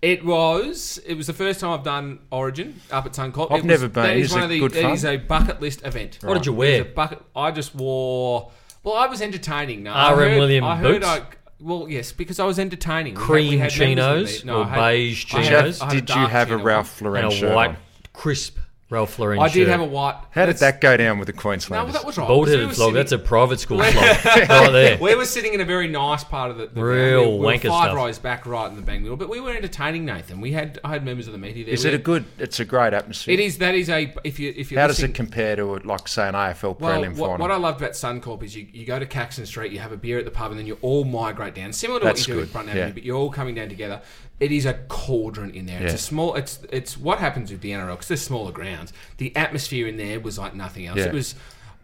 It 0.00 0.24
was. 0.24 0.98
It 1.06 1.14
was 1.14 1.28
the 1.28 1.32
first 1.32 1.60
time 1.60 1.70
I've 1.70 1.84
done 1.84 2.18
Origin 2.32 2.80
up 2.90 3.06
at 3.06 3.12
Suncorp. 3.12 3.52
I've 3.52 3.58
It 3.58 3.62
was- 3.62 3.64
never 3.64 3.88
been. 3.88 4.02
That 4.02 4.16
is 4.16 4.26
Is 4.26 4.32
one 4.32 4.40
it 4.40 4.44
of 4.44 4.50
the. 4.50 4.58
good 4.58 4.74
It 4.76 5.04
a 5.04 5.16
bucket 5.18 5.60
list 5.60 5.86
event. 5.86 6.18
What 6.22 6.34
did 6.34 6.46
you 6.46 6.52
It 6.54 6.56
wear? 6.56 6.78
was 6.82 6.90
a 6.90 6.94
bucket. 6.94 7.22
I 7.36 7.50
just 7.52 7.74
wore. 7.74 8.50
Well, 8.82 8.96
I 8.96 9.06
was 9.06 9.22
entertaining. 9.22 9.84
No, 9.84 9.92
I 9.92 10.10
R.M. 10.12 10.18
heard- 10.30 10.38
William 10.40 10.64
I 10.64 10.76
heard 10.76 11.02
boots? 11.02 11.06
I, 11.06 11.20
well, 11.62 11.86
yes, 11.88 12.12
because 12.12 12.38
I 12.40 12.44
was 12.44 12.58
entertaining. 12.58 13.14
We 13.14 13.20
had- 13.20 13.26
Cream 13.26 13.50
we 13.50 13.58
had 13.58 13.78
members 13.78 13.78
chinos 13.78 14.40
of 14.40 14.46
the- 14.46 14.52
or 14.52 14.64
I 14.64 14.68
had- 14.68 14.76
beige 14.92 15.34
I 15.34 15.36
had- 15.42 15.44
chinos? 15.46 15.80
I 15.80 15.84
had 15.84 15.92
a 15.92 16.00
Did 16.00 16.08
you 16.10 16.14
dark 16.14 16.30
have 16.30 16.48
a 16.48 16.50
chino 16.54 16.64
Ralph 16.64 17.00
Lauren 17.02 17.24
and 17.24 17.42
a 17.44 17.54
white, 17.54 17.70
on? 17.70 17.76
crisp 18.12 18.58
Ralph 18.92 19.18
Lauren 19.18 19.38
I 19.40 19.46
did 19.48 19.54
shirt. 19.54 19.68
have 19.68 19.80
a 19.80 19.84
white. 19.84 20.16
How 20.30 20.44
did 20.46 20.58
that 20.58 20.80
go 20.82 20.96
down 20.96 21.18
with 21.18 21.26
the 21.26 21.32
Queensland? 21.32 21.78
No, 21.88 21.90
Queenslanders? 21.92 22.02
that 22.02 22.06
was 22.06 22.18
right. 22.18 22.28
Bald-headed 22.28 22.68
We 22.68 22.74
flog. 22.74 22.76
sitting- 22.88 22.94
That's 22.94 23.12
a 23.12 23.18
private 23.18 23.58
school 23.60 23.78
flog. 23.82 24.04
right 24.48 24.70
there. 24.72 24.98
we 24.98 25.14
were 25.14 25.24
sitting 25.24 25.54
in 25.54 25.60
a 25.62 25.64
very 25.64 25.88
nice 25.88 26.22
part 26.24 26.50
of 26.50 26.58
the, 26.58 26.66
the 26.66 26.82
Real 26.84 27.22
we, 27.32 27.38
we 27.38 27.38
were 27.38 27.52
wanker 27.54 27.68
five 27.68 27.84
stuff. 27.86 27.96
rows 27.96 28.18
back, 28.18 28.44
right 28.46 28.68
in 28.68 28.76
the 28.76 28.82
bang 28.82 29.02
middle. 29.02 29.16
But 29.16 29.30
we 29.30 29.40
were 29.40 29.50
entertaining 29.52 30.04
Nathan. 30.04 30.40
We 30.42 30.52
had 30.52 30.78
I 30.84 30.90
had 30.90 31.04
members 31.04 31.26
of 31.26 31.32
the 31.32 31.38
media 31.38 31.64
there. 31.64 31.74
Is 31.74 31.84
We 31.84 31.90
it 31.90 31.94
a 31.94 31.98
good? 31.98 32.26
It's 32.38 32.60
a 32.60 32.64
great 32.66 32.92
atmosphere. 32.92 33.32
It 33.34 33.40
is. 33.40 33.58
That 33.58 33.74
is 33.74 33.88
a. 33.88 34.14
If 34.24 34.38
you 34.38 34.52
if 34.54 34.70
you 34.70 34.78
How 34.78 34.86
does 34.86 35.02
it 35.02 35.14
compare 35.14 35.56
to 35.56 35.76
like 35.84 36.06
say 36.06 36.28
an 36.28 36.34
AFL 36.34 36.78
Well, 36.78 37.00
prelim 37.00 37.16
what, 37.16 37.30
final? 37.30 37.38
what 37.38 37.50
I 37.50 37.56
loved 37.56 37.80
about 37.80 37.92
Suncorp 37.92 38.42
is 38.42 38.54
you, 38.54 38.66
you 38.72 38.84
go 38.84 38.98
to 38.98 39.06
Caxton 39.06 39.46
Street, 39.46 39.72
you 39.72 39.78
have 39.78 39.92
a 39.92 39.96
beer 39.96 40.18
at 40.18 40.24
the 40.26 40.30
pub, 40.30 40.50
and 40.50 40.58
then 40.60 40.66
you 40.66 40.76
all 40.82 41.04
migrate 41.04 41.54
down, 41.54 41.72
similar 41.72 41.98
to 42.00 42.04
That's 42.04 42.20
what 42.22 42.28
you 42.28 42.34
do 42.34 42.40
good, 42.40 42.48
at 42.48 42.52
Brunt 42.52 42.68
yeah. 42.68 42.74
Avenue, 42.74 42.92
but 42.94 43.02
you're 43.04 43.16
all 43.16 43.30
coming 43.30 43.54
down 43.54 43.68
together. 43.70 44.02
It 44.42 44.50
is 44.52 44.66
a 44.66 44.74
cauldron 44.88 45.50
in 45.50 45.66
there. 45.66 45.82
It's 45.82 45.94
a 45.94 45.98
small. 45.98 46.34
It's 46.34 46.58
it's 46.70 46.98
what 46.98 47.18
happens 47.20 47.50
with 47.52 47.60
the 47.60 47.70
NRL 47.70 47.90
because 47.92 48.08
they're 48.08 48.16
smaller 48.16 48.50
grounds. 48.52 48.92
The 49.18 49.34
atmosphere 49.36 49.86
in 49.86 49.96
there 49.96 50.18
was 50.20 50.38
like 50.38 50.54
nothing 50.54 50.86
else. 50.86 50.98
Yeah. 50.98 51.06
It 51.06 51.12
was. 51.12 51.34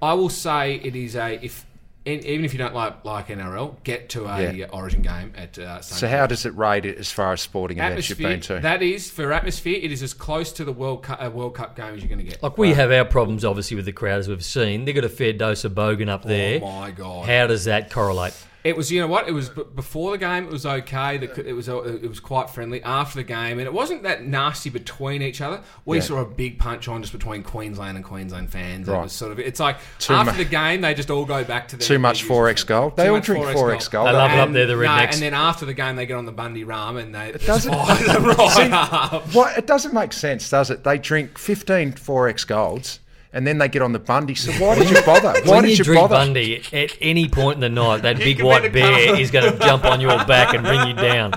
I 0.02 0.14
will 0.14 0.28
say 0.30 0.74
it 0.76 0.96
is 0.96 1.14
a 1.16 1.38
if. 1.44 1.64
And 2.06 2.24
even 2.24 2.44
if 2.46 2.54
you 2.54 2.58
don't 2.58 2.74
like 2.74 3.04
like 3.04 3.28
NRL, 3.28 3.82
get 3.84 4.08
to 4.10 4.24
a 4.24 4.52
Yeah. 4.52 4.66
Origin 4.72 5.02
game 5.02 5.32
at 5.36 5.58
uh, 5.58 5.80
Suncorp. 5.80 5.84
so 5.84 6.08
how 6.08 6.26
does 6.26 6.46
it 6.46 6.56
rate 6.56 6.86
it 6.86 6.96
as 6.96 7.12
far 7.12 7.32
as 7.34 7.42
sporting 7.42 7.78
events 7.78 8.08
you've 8.08 8.18
atmosphere? 8.18 8.54
been 8.54 8.62
to? 8.62 8.66
That 8.66 8.82
is 8.82 9.10
for 9.10 9.30
atmosphere. 9.32 9.78
It 9.82 9.92
is 9.92 10.02
as 10.02 10.14
close 10.14 10.50
to 10.52 10.64
the 10.64 10.72
World 10.72 11.02
Cup, 11.02 11.22
uh, 11.22 11.28
World 11.30 11.54
Cup 11.54 11.76
game 11.76 11.94
as 11.94 12.00
you're 12.00 12.08
going 12.08 12.24
to 12.24 12.24
get. 12.24 12.42
Like 12.42 12.56
we 12.56 12.72
have 12.72 12.90
our 12.90 13.04
problems, 13.04 13.44
obviously, 13.44 13.76
with 13.76 13.84
the 13.84 13.92
crowd 13.92 14.20
as 14.20 14.28
we've 14.28 14.44
seen. 14.44 14.84
They 14.86 14.92
have 14.92 15.02
got 15.02 15.10
a 15.10 15.14
fair 15.14 15.32
dose 15.34 15.64
of 15.64 15.72
bogan 15.72 16.08
up 16.08 16.22
there. 16.24 16.60
Oh 16.62 16.80
my 16.80 16.90
god! 16.92 17.26
How 17.26 17.46
does 17.46 17.64
that 17.66 17.90
correlate? 17.90 18.32
It 18.68 18.76
was, 18.76 18.92
you 18.92 19.00
know 19.00 19.06
what? 19.06 19.26
It 19.28 19.32
was 19.32 19.48
b- 19.48 19.62
before 19.74 20.10
the 20.12 20.18
game. 20.18 20.44
It 20.44 20.50
was 20.50 20.66
okay. 20.66 21.16
The, 21.18 21.46
it 21.48 21.52
was, 21.54 21.68
uh, 21.68 21.82
it 21.82 22.08
was 22.08 22.20
quite 22.20 22.50
friendly 22.50 22.82
after 22.82 23.16
the 23.16 23.24
game, 23.24 23.58
and 23.58 23.66
it 23.66 23.72
wasn't 23.72 24.02
that 24.02 24.24
nasty 24.24 24.70
between 24.70 25.22
each 25.22 25.40
other. 25.40 25.60
We 25.84 25.96
Yeah. 25.96 26.02
saw 26.02 26.18
a 26.20 26.24
big 26.24 26.58
punch 26.58 26.86
on 26.88 27.00
just 27.00 27.12
between 27.12 27.42
Queensland 27.42 27.96
and 27.96 28.04
Queensland 28.04 28.50
fans. 28.50 28.88
It 28.88 28.92
Right. 28.92 29.02
was 29.04 29.12
sort 29.12 29.32
of, 29.32 29.38
it's 29.38 29.58
like 29.58 29.78
Too 29.98 30.12
after 30.12 30.32
mu- 30.32 30.38
the 30.38 30.44
game, 30.44 30.82
they 30.82 30.94
just 30.94 31.10
all 31.10 31.24
go 31.24 31.42
back 31.44 31.68
to 31.68 31.76
their, 31.76 31.86
Too 31.88 31.98
much 31.98 32.24
4X 32.24 32.64
gold. 32.66 32.96
They 32.96 33.08
all 33.08 33.20
drink 33.20 33.44
4X 33.46 33.88
gold. 33.90 34.08
They 34.08 34.12
love 34.12 34.30
it 34.32 34.38
up 34.38 34.46
And- 34.48 34.56
there, 34.56 34.66
the 34.66 34.74
no, 34.74 34.80
rednecks. 34.80 35.14
and 35.14 35.22
then 35.22 35.34
after 35.34 35.64
the 35.64 35.74
game, 35.74 35.96
they 35.96 36.06
get 36.06 36.14
on 36.18 36.26
the 36.26 36.32
Bundy 36.32 36.64
rum 36.64 36.96
and 36.98 37.14
they 37.14 37.28
it 37.30 37.46
doesn't- 37.46 37.72
fire 37.72 38.20
right 38.20 38.50
See, 38.50 38.68
up. 38.70 39.34
What 39.34 39.56
it 39.56 39.66
doesn't 39.66 39.94
make 39.94 40.12
sense, 40.12 40.48
does 40.50 40.70
it? 40.70 40.84
They 40.84 40.98
drink 40.98 41.38
15 41.38 41.92
4X 41.92 42.46
golds 42.46 43.00
and 43.32 43.46
then 43.46 43.58
they 43.58 43.68
get 43.68 43.82
on 43.82 43.92
the 43.92 43.98
Bundy. 43.98 44.34
So 44.34 44.52
why 44.52 44.74
did 44.76 44.90
you 44.90 45.02
bother? 45.02 45.32
Why 45.44 45.56
when 45.56 45.62
did 45.64 45.70
you, 45.70 45.76
you, 45.76 45.84
drink 45.84 46.00
bother? 46.00 46.14
Bundy, 46.14 46.62
at 46.72 46.96
any 47.00 47.28
point 47.28 47.56
in 47.56 47.60
the 47.60 47.68
night, 47.68 48.02
that 48.02 48.18
big 48.18 48.42
white 48.42 48.72
bear 48.72 49.06
colour. 49.06 49.20
is 49.20 49.30
going 49.30 49.52
to 49.52 49.58
jump 49.58 49.84
on 49.84 50.00
your 50.00 50.24
back 50.24 50.54
and 50.54 50.64
bring 50.64 50.88
you 50.88 50.94
down. 50.94 51.34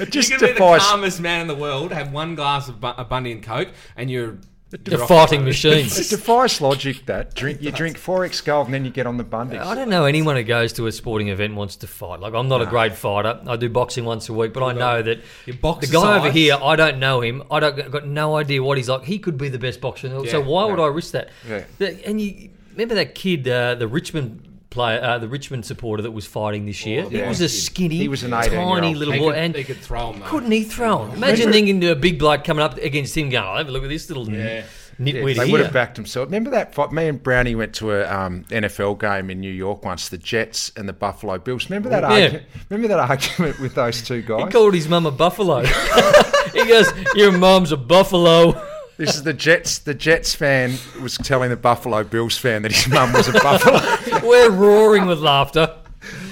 It 0.00 0.10
just 0.10 0.30
you 0.30 0.38
can 0.38 0.46
be 0.46 0.52
the 0.52 0.58
defies. 0.58 0.82
calmest 0.82 1.20
man 1.20 1.40
in 1.40 1.48
the 1.48 1.54
world, 1.54 1.92
have 1.92 2.12
one 2.12 2.34
glass 2.34 2.68
of 2.68 2.82
a 2.82 3.04
Bundy 3.04 3.32
and 3.32 3.42
Coke, 3.42 3.68
and 3.96 4.10
you're 4.10 4.38
You're 4.86 5.02
off 5.02 5.08
fighting 5.08 5.44
the- 5.46 5.50
It 5.50 6.10
defies 6.10 6.60
logic 6.60 7.06
that 7.06 7.34
drink 7.34 7.62
you 7.62 7.72
drink 7.72 7.96
4X 7.98 8.44
gold 8.44 8.66
and 8.66 8.74
then 8.74 8.84
you 8.84 8.90
get 8.90 9.06
on 9.06 9.16
the 9.16 9.24
Bundy. 9.24 9.56
I 9.58 9.74
don't 9.74 9.88
know 9.88 10.04
anyone 10.04 10.36
who 10.36 10.42
goes 10.42 10.74
to 10.74 10.86
a 10.86 10.92
sporting 10.92 11.28
event 11.28 11.54
wants 11.54 11.76
to 11.76 11.86
fight. 11.86 12.20
Like 12.20 12.34
I'm 12.34 12.48
not 12.48 12.60
a 12.60 12.66
great 12.66 12.94
fighter. 12.94 13.40
I 13.46 13.56
do 13.56 13.68
boxing 13.70 14.04
once 14.04 14.28
a 14.28 14.32
week, 14.34 14.52
but 14.52 14.62
I 14.62 14.72
know 14.72 15.00
that 15.02 15.20
Your 15.46 15.56
box 15.56 15.86
the 15.88 15.92
guy 15.92 16.16
over 16.18 16.26
size. 16.26 16.34
here, 16.34 16.58
I 16.62 16.76
don't 16.76 16.98
know 16.98 17.20
him. 17.22 17.42
I 17.50 17.60
don't 17.60 17.80
I've 17.80 17.90
got 17.90 18.06
no 18.06 18.36
idea 18.36 18.62
what 18.62 18.76
he's 18.76 18.88
like. 18.90 19.04
He 19.04 19.18
could 19.18 19.38
be 19.38 19.48
the 19.48 19.58
best 19.58 19.80
boxer 19.80 20.06
in 20.06 20.12
the 20.12 20.18
world. 20.18 20.28
so 20.28 20.40
Yeah, 20.40 20.46
why 20.46 20.64
would. 20.66 20.78
I 20.80 20.86
risk 20.88 21.12
that? 21.12 21.30
Yeah. 21.48 21.64
The- 21.78 22.06
and 22.06 22.20
you 22.20 22.50
remember 22.72 22.94
that 22.96 23.14
kid, 23.14 23.48
uh, 23.48 23.74
the 23.74 23.88
Richmond 23.88 24.42
player, 24.70 25.00
uh, 25.02 25.18
the 25.18 25.28
Richmond 25.28 25.64
supporter 25.64 26.02
that 26.02 26.10
was 26.10 26.26
fighting 26.26 26.66
this 26.66 26.84
year. 26.84 27.08
he 27.08 27.18
yeah. 27.18 27.28
was 27.28 27.40
a 27.40 27.48
skinny, 27.48 27.96
He 27.96 28.08
was 28.08 28.22
an 28.22 28.32
tiny 28.32 28.94
little 28.94 29.14
He 29.14 29.20
boy, 29.20 29.30
could, 29.30 29.38
and 29.38 29.54
he 29.56 29.64
could 29.64 29.78
throw 29.78 30.12
him, 30.12 30.20
though. 30.20 30.26
couldn't 30.26 30.50
he 30.50 30.62
throw 30.64 31.04
him? 31.06 31.12
Imagine 31.16 31.50
thinking 31.52 31.80
to 31.80 31.92
a 31.92 31.96
big 31.96 32.18
bloke 32.18 32.44
coming 32.44 32.62
up 32.62 32.76
against 32.78 33.16
him, 33.16 33.30
going, 33.30 33.44
"Oh, 33.44 33.56
have 33.56 33.68
a 33.68 33.70
look 33.70 33.82
at 33.84 33.88
this 33.88 34.08
little 34.10 34.28
Yeah. 34.28 34.64
nitwit 35.00 35.36
they 35.36 35.44
here." 35.44 35.52
would 35.52 35.60
have 35.62 35.72
backed 35.72 35.96
himself. 35.96 36.26
Remember 36.26 36.50
that 36.50 36.74
fight? 36.74 36.92
Me 36.92 37.08
and 37.08 37.22
Brownie 37.22 37.54
went 37.54 37.74
to 37.76 37.92
a 37.92 38.06
um, 38.12 38.44
NFL 38.50 38.96
game 39.00 39.30
in 39.30 39.40
New 39.40 39.50
York 39.52 39.84
once. 39.84 40.08
The 40.10 40.18
Jets 40.18 40.70
and 40.76 40.88
the 40.88 40.92
Buffalo 40.92 41.38
Bills. 41.38 41.70
Remember 41.70 41.88
that? 41.88 42.02
Yeah. 42.02 42.08
Argument, 42.24 42.44
remember 42.68 42.88
that 42.88 43.10
argument 43.10 43.60
with 43.60 43.74
those 43.74 44.02
two 44.02 44.22
guys? 44.22 44.38
he 44.38 44.44
guys? 44.44 44.52
called 44.52 44.74
his 44.74 44.88
mum 44.88 45.06
a 45.06 45.10
buffalo. 45.10 45.64
he 46.52 46.66
goes, 46.66 46.92
"Your 47.14 47.32
mum's 47.32 47.72
a 47.72 47.76
buffalo." 47.76 48.60
This 48.98 49.14
is 49.14 49.22
the 49.22 49.32
Jets. 49.32 49.78
The 49.78 49.94
Jets 49.94 50.34
fan 50.34 50.74
was 51.00 51.16
telling 51.16 51.50
the 51.50 51.56
Buffalo 51.56 52.04
Bills 52.04 52.36
fan 52.36 52.62
that 52.62 52.72
his 52.72 52.88
mum 52.92 53.12
was 53.12 53.28
a 53.28 53.32
buffalo. 53.32 53.80
We're 54.28 54.50
roaring 54.50 55.06
with 55.06 55.20
laughter. 55.20 55.74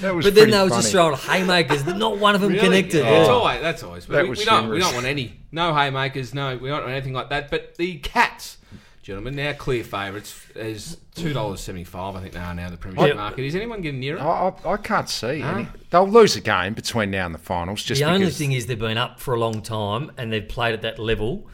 That 0.01 0.13
was 0.15 0.25
But 0.25 0.35
then 0.35 0.51
they 0.51 0.61
were 0.63 0.69
just 0.69 0.91
throwing 0.91 1.15
haymakers. 1.15 1.85
Not 1.85 2.17
one 2.19 2.35
of 2.35 2.41
them 2.41 2.51
Really? 2.51 2.63
connected. 2.83 3.03
Yeah, 3.05 3.11
Yeah. 3.11 3.17
That's 3.19 3.29
always. 3.29 3.61
That's 3.61 3.83
always. 3.83 4.05
But 4.05 4.13
That 4.15 4.23
we, 4.23 4.29
was 4.29 4.39
we 4.39 4.45
don't. 4.45 4.69
We 4.69 4.79
don't 4.79 4.93
want 4.93 5.05
any. 5.05 5.39
No 5.51 5.73
haymakers. 5.73 6.33
No, 6.33 6.57
we 6.57 6.69
don't 6.69 6.81
want 6.81 6.91
anything 6.91 7.13
like 7.13 7.29
that. 7.29 7.49
But 7.49 7.75
the 7.75 7.97
Cats, 7.99 8.57
gentlemen, 9.01 9.35
now 9.35 9.53
clear 9.53 9.83
favourites 9.83 10.37
is 10.55 10.97
two 11.15 11.31
dollars 11.33 11.61
seventy 11.61 11.83
five. 11.85 12.15
I 12.15 12.21
think 12.21 12.33
they 12.33 12.39
are 12.39 12.53
now 12.53 12.69
the 12.69 12.77
Premiership 12.77 13.15
Yeah. 13.15 13.21
market. 13.21 13.45
Is 13.45 13.55
anyone 13.55 13.81
getting 13.81 13.99
near 14.01 14.17
it? 14.17 14.21
I, 14.21 14.53
I, 14.65 14.71
I 14.73 14.77
can't 14.77 15.09
see. 15.09 15.41
Any. 15.41 15.67
They'll 15.89 16.07
lose 16.09 16.35
a 16.35 16.41
game 16.41 16.73
between 16.73 17.11
now 17.11 17.25
and 17.25 17.33
the 17.35 17.39
finals. 17.39 17.81
Just 17.83 18.01
The 18.01 18.07
only 18.09 18.29
thing 18.29 18.51
is 18.51 18.65
they've 18.67 18.77
been 18.77 18.97
up 18.97 19.19
for 19.21 19.33
a 19.35 19.39
long 19.39 19.61
time 19.61 20.11
and 20.17 20.33
they've 20.33 20.47
played 20.47 20.73
at 20.73 20.81
that 20.81 20.99
level 20.99 21.47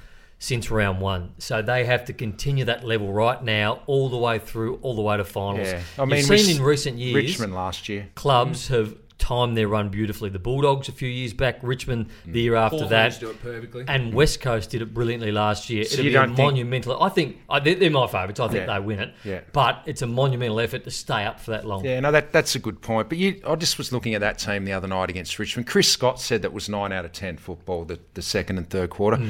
since 0.44 0.70
round 0.70 1.00
one. 1.00 1.32
So 1.38 1.62
they 1.62 1.86
have 1.86 2.04
to 2.06 2.14
continue 2.14 2.66
that 2.66 2.84
level 2.84 3.14
right 3.14 3.42
now, 3.42 3.80
all 3.86 4.10
the 4.10 4.18
way 4.18 4.40
through, 4.40 4.76
all 4.82 4.94
the 4.94 5.02
way 5.02 5.16
to 5.16 5.24
finals. 5.24 5.68
Yeah, 5.70 5.82
I 5.98 6.02
You've 6.02 6.10
mean, 6.12 6.24
seen 6.24 6.48
we- 6.48 6.56
in 6.58 6.62
recent 6.64 6.98
years, 6.98 7.16
Richmond 7.16 7.56
last 7.56 7.88
year. 7.88 8.10
clubs 8.16 8.68
have 8.68 8.94
timed 9.20 9.56
their 9.56 9.70
run 9.70 9.88
beautifully. 9.88 10.30
The 10.30 10.40
Bulldogs 10.40 10.90
a 10.90 10.92
few 10.92 11.08
years 11.08 11.32
back, 11.32 11.60
Richmond 11.62 12.08
the 12.26 12.42
year 12.42 12.56
after 12.56 12.80
Hawthorns 12.80 12.90
that. 12.90 13.20
do 13.22 13.30
it 13.30 13.42
perfectly. 13.42 13.86
And 13.88 14.14
West 14.14 14.42
Coast 14.42 14.72
did 14.72 14.82
it 14.82 14.94
brilliantly 14.94 15.32
last 15.32 15.70
year. 15.70 15.86
So 15.86 15.94
It'll 15.94 16.06
you 16.06 16.12
be 16.12 16.16
a 16.18 16.20
don't 16.20 16.36
think- 16.36 16.46
monumental. 16.46 17.02
I 17.02 17.08
think 17.08 17.38
I, 17.50 17.62
they're, 17.62 17.76
they're 17.76 17.90
my 17.90 18.08
favourites. 18.08 18.42
I 18.42 18.48
think 18.50 18.68
Yeah. 18.68 18.78
they 18.80 18.86
win 18.86 19.00
it. 19.00 19.14
Yeah. 19.24 19.40
But 19.54 19.84
it's 19.86 20.02
a 20.02 20.08
monumental 20.08 20.60
effort 20.60 20.84
to 20.84 20.92
stay 20.92 21.24
up 21.24 21.40
for 21.40 21.52
that 21.52 21.66
long. 21.66 21.86
Yeah, 21.86 22.02
no, 22.02 22.12
that 22.12 22.34
that's 22.34 22.54
a 22.56 22.60
good 22.60 22.82
point. 22.82 23.08
But 23.08 23.18
you, 23.18 23.40
I 23.48 23.56
just 23.56 23.78
was 23.78 23.94
looking 23.94 24.14
at 24.14 24.20
that 24.20 24.40
team 24.40 24.66
the 24.66 24.74
other 24.74 24.90
night 24.90 25.10
against 25.10 25.40
Richmond. 25.40 25.68
Chris 25.68 25.90
Scott 25.90 26.20
said 26.20 26.42
that 26.42 26.52
was 26.52 26.68
nine 26.68 26.92
out 26.92 27.06
of 27.06 27.14
ten 27.14 27.38
football, 27.38 27.86
the, 27.86 28.00
the 28.16 28.22
second 28.22 28.58
and 28.58 28.70
third 28.70 28.90
quarter. 28.90 29.16
Hmm. 29.18 29.30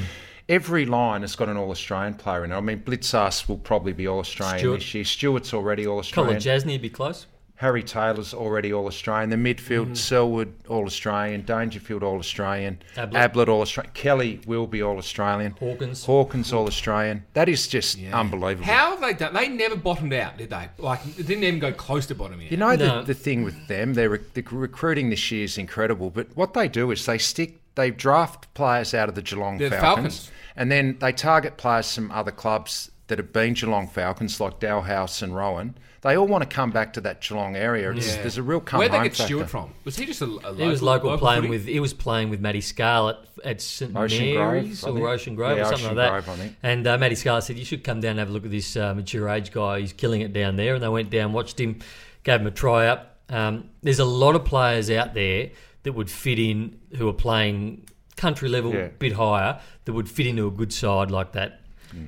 Every 0.54 0.86
line 0.86 1.22
has 1.22 1.36
got 1.36 1.50
an 1.50 1.58
All 1.58 1.72
Australian 1.72 2.14
player 2.14 2.44
in 2.46 2.52
it. 2.52 2.56
I 2.56 2.62
mean, 2.62 2.80
Blicavs 2.82 3.48
will 3.48 3.58
probably 3.58 3.94
be 3.94 4.08
All 4.08 4.20
Australian 4.20 4.60
Stewart. 4.60 4.80
this 4.82 4.94
year. 4.94 5.04
Stewart's 5.06 5.54
already 5.54 5.88
All 5.88 6.04
Colin 6.04 6.36
Australian. 6.38 6.40
Jasny 6.42 6.72
would 6.74 6.82
be 6.82 6.90
close. 6.90 7.26
Harry 7.58 7.84
Taylor's 7.84 8.34
already 8.34 8.74
All 8.74 8.88
Australian. 8.88 9.30
The 9.30 9.36
midfield, 9.38 9.86
Mm-hmm. 9.86 9.94
Selwood 9.94 10.54
All 10.68 10.86
Australian, 10.86 11.44
Dangerfield 11.46 12.04
All 12.04 12.18
Australian, 12.20 12.80
Ablett. 12.98 13.16
Ablett 13.24 13.48
All 13.50 13.62
Australian, 13.62 13.94
Kelly 13.94 14.42
will 14.46 14.68
be 14.68 14.82
All 14.82 14.98
Australian, 14.98 15.54
Hawkins. 15.60 16.04
Hawkins 16.04 16.52
All 16.52 16.68
Australian. 16.68 17.24
That 17.34 17.48
is 17.50 17.68
just 17.68 17.98
unbelievable. 18.12 18.66
How 18.68 18.92
have 18.92 19.02
they 19.02 19.14
done? 19.14 19.34
They 19.34 19.48
never 19.48 19.76
bottomed 19.78 20.14
out, 20.14 20.38
did 20.38 20.50
they? 20.50 20.68
Like, 20.78 21.00
it 21.18 21.26
didn't 21.26 21.46
even 21.46 21.60
go 21.60 21.72
close 21.72 22.06
to 22.08 22.16
bottoming 22.16 22.48
out. 22.48 22.52
You 22.52 22.58
know 22.58 22.76
No. 22.76 22.98
the, 23.02 23.08
the 23.08 23.14
thing 23.14 23.44
with 23.44 23.68
them, 23.68 23.94
their 23.94 24.10
rec- 24.10 24.34
the 24.34 24.44
recruiting 24.52 25.10
this 25.10 25.32
year 25.32 25.46
is 25.46 25.58
incredible. 25.58 26.10
But 26.10 26.36
what 26.36 26.54
they 26.54 26.68
do 26.68 26.92
is 26.92 27.06
they 27.06 27.18
stick, 27.18 27.60
they 27.76 27.92
draft 27.92 28.54
players 28.54 28.94
out 28.94 29.10
of 29.10 29.16
the 29.16 29.22
Geelong 29.22 29.58
The 29.58 29.70
Falcons, 29.70 29.82
Falcons. 30.28 30.32
and 30.56 30.72
then 30.72 30.98
they 31.00 31.12
target 31.12 31.58
players 31.58 31.94
from 31.94 32.12
other 32.12 32.32
clubs 32.32 32.92
that 33.08 33.18
have 33.18 33.34
been 33.34 33.54
Geelong 33.54 33.88
Falcons, 33.88 34.40
like 34.40 34.60
Dahlhaus 34.60 35.22
and 35.22 35.36
Rohan. 35.36 35.76
They 36.02 36.18
all 36.18 36.28
want 36.28 36.42
to 36.50 36.54
come 36.54 36.72
back 36.72 36.92
to 36.94 37.02
that 37.02 37.22
Geelong 37.22 37.56
area. 37.56 37.90
It's, 37.94 38.18
There's 38.18 38.38
a 38.38 38.44
real 38.44 38.60
come 38.60 38.80
Where'd 38.80 38.92
they 38.92 38.98
home 38.98 39.06
get 39.06 39.16
factor. 39.16 39.26
Stewart 39.26 39.50
from? 39.50 39.74
Was 39.86 39.96
he 39.96 40.06
just 40.06 40.22
a, 40.22 40.26
a 40.26 40.28
local? 40.28 40.56
He 40.56 40.68
was 40.68 40.82
local, 40.82 41.18
playing 41.18 41.44
footy? 41.44 41.50
with. 41.50 41.66
He 41.66 41.80
was 41.80 41.94
playing 41.94 42.30
with 42.30 42.42
Matty 42.42 42.60
Scarlett 42.60 43.18
at 43.46 43.62
St 43.62 43.96
Ocean 43.96 44.36
Mary's 44.36 44.84
I 44.84 44.90
or. 44.90 45.08
Ocean 45.08 45.36
Grove 45.36 45.58
Yeah, 45.58 45.64
or 45.64 45.66
something 45.68 45.86
Ocean 45.86 45.98
like 45.98 46.12
Grove, 46.12 46.26
that. 46.26 46.32
I 46.32 46.36
think. 46.36 46.56
And 46.62 46.88
uh, 46.88 46.98
Matty 46.98 47.16
Scarlett 47.16 47.46
said, 47.46 47.58
"You 47.58 47.64
should 47.64 47.86
come 47.86 48.02
down 48.02 48.12
and 48.12 48.20
have 48.20 48.30
a 48.30 48.34
look 48.34 48.44
at 48.44 48.52
this 48.52 48.76
uh, 48.76 48.94
mature 48.94 49.30
age 49.30 49.52
guy. 49.54 49.80
He's 49.80 49.94
killing 49.94 50.20
it 50.20 50.34
down 50.34 50.58
there." 50.58 50.76
And 50.76 50.84
they 50.84 50.90
went 50.90 51.10
down, 51.10 51.32
watched 51.32 51.58
him, 51.58 51.80
gave 52.24 52.42
him 52.42 52.48
a 52.48 52.52
try 52.52 52.88
up. 52.88 53.20
Um, 53.30 53.70
there's 53.82 54.00
a 54.00 54.06
lot 54.06 54.36
of 54.36 54.44
players 54.44 54.90
out 54.92 55.14
there 55.14 55.52
that 55.84 55.94
would 55.94 56.10
fit 56.10 56.40
in 56.40 56.80
who 56.98 57.08
are 57.08 57.14
playing 57.14 57.86
country 58.16 58.50
level, 58.50 58.74
Yeah. 58.74 58.88
bit 59.00 59.14
higher, 59.14 59.60
that 59.86 59.94
would 59.94 60.10
fit 60.10 60.28
into 60.28 60.48
a 60.48 60.52
good 60.52 60.72
side 60.74 61.12
like 61.12 61.34
that. 61.34 61.60